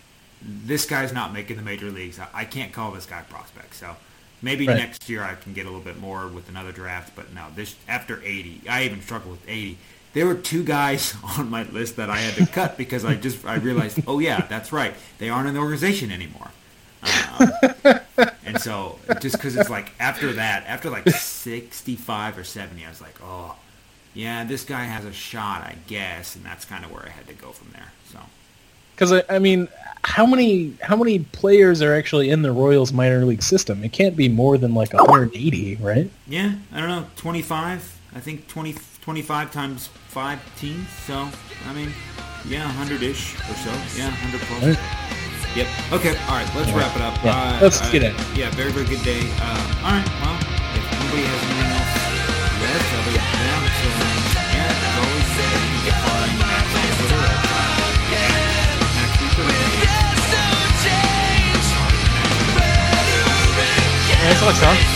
[0.42, 2.20] this guy's not making the major leagues.
[2.20, 3.74] I, I can't call this guy prospect.
[3.76, 3.96] So
[4.42, 4.78] maybe Right.
[4.78, 7.16] next year I can get a little bit more with another draft.
[7.16, 9.78] But no, this after 80, I even struggled with 80.
[10.14, 13.46] There were two guys on my list that I had to cut because I just
[13.46, 16.52] I realized, oh yeah, that's right, they aren't in the organization anymore.
[17.06, 22.90] Um, and so just because it's like after that, after like 65 or 70, I
[22.90, 23.56] was like, oh,
[24.14, 27.28] yeah, this guy has a shot, I guess, and that's kind of where I had
[27.28, 27.92] to go from there.
[28.12, 28.20] So
[28.96, 29.68] Because I, I mean,
[30.04, 33.84] how many how many players are actually in the Royals minor league system?
[33.84, 36.10] It can't be more than like 180, right?
[36.28, 37.92] yeah, I don't know, 25.
[38.16, 40.88] I think 20, 25 times five teams.
[41.06, 41.28] So
[41.68, 41.92] I mean,
[42.48, 43.72] yeah, 100-ish or so.
[44.00, 45.25] Yeah, 100 plus.
[45.56, 45.68] Right.
[45.68, 45.94] Yep.
[45.94, 46.18] Okay.
[46.28, 46.50] All right.
[46.56, 46.78] Let's Yeah.
[46.78, 47.16] wrap it up.
[47.24, 47.32] Yeah.
[47.32, 48.14] Uh, Let's uh, get it.
[48.36, 48.50] Yeah.
[48.52, 49.22] Very, very good day.
[49.40, 50.06] Uh, all right.
[50.20, 50.36] Well,
[50.76, 51.96] if anybody has anything else
[52.60, 53.88] left, other than that, so
[54.52, 57.40] yeah, as always, uh, you can get following Max on Twitter at
[58.96, 60.56] Max Rieper.
[64.26, 64.95] Thanks, Alex.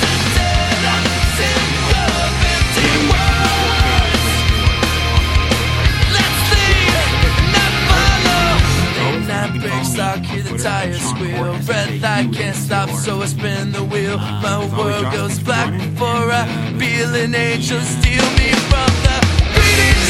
[9.99, 11.51] suck, hear the tires squeal.
[11.67, 14.17] Breath I can't stop, so I spin the wheel.
[14.17, 16.43] My world goes black before I
[16.79, 19.17] feel an angel steal me from the
[19.53, 20.01] bleeding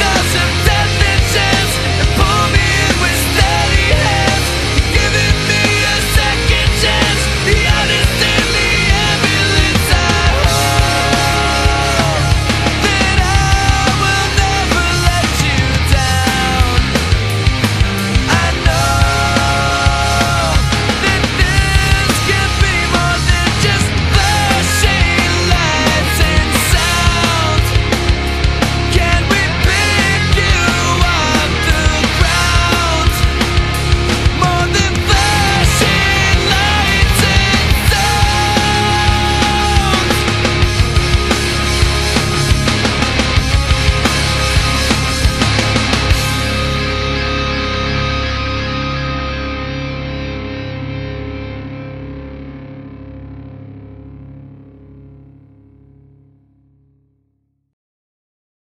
[0.44, 2.79] of death and chance and pull me.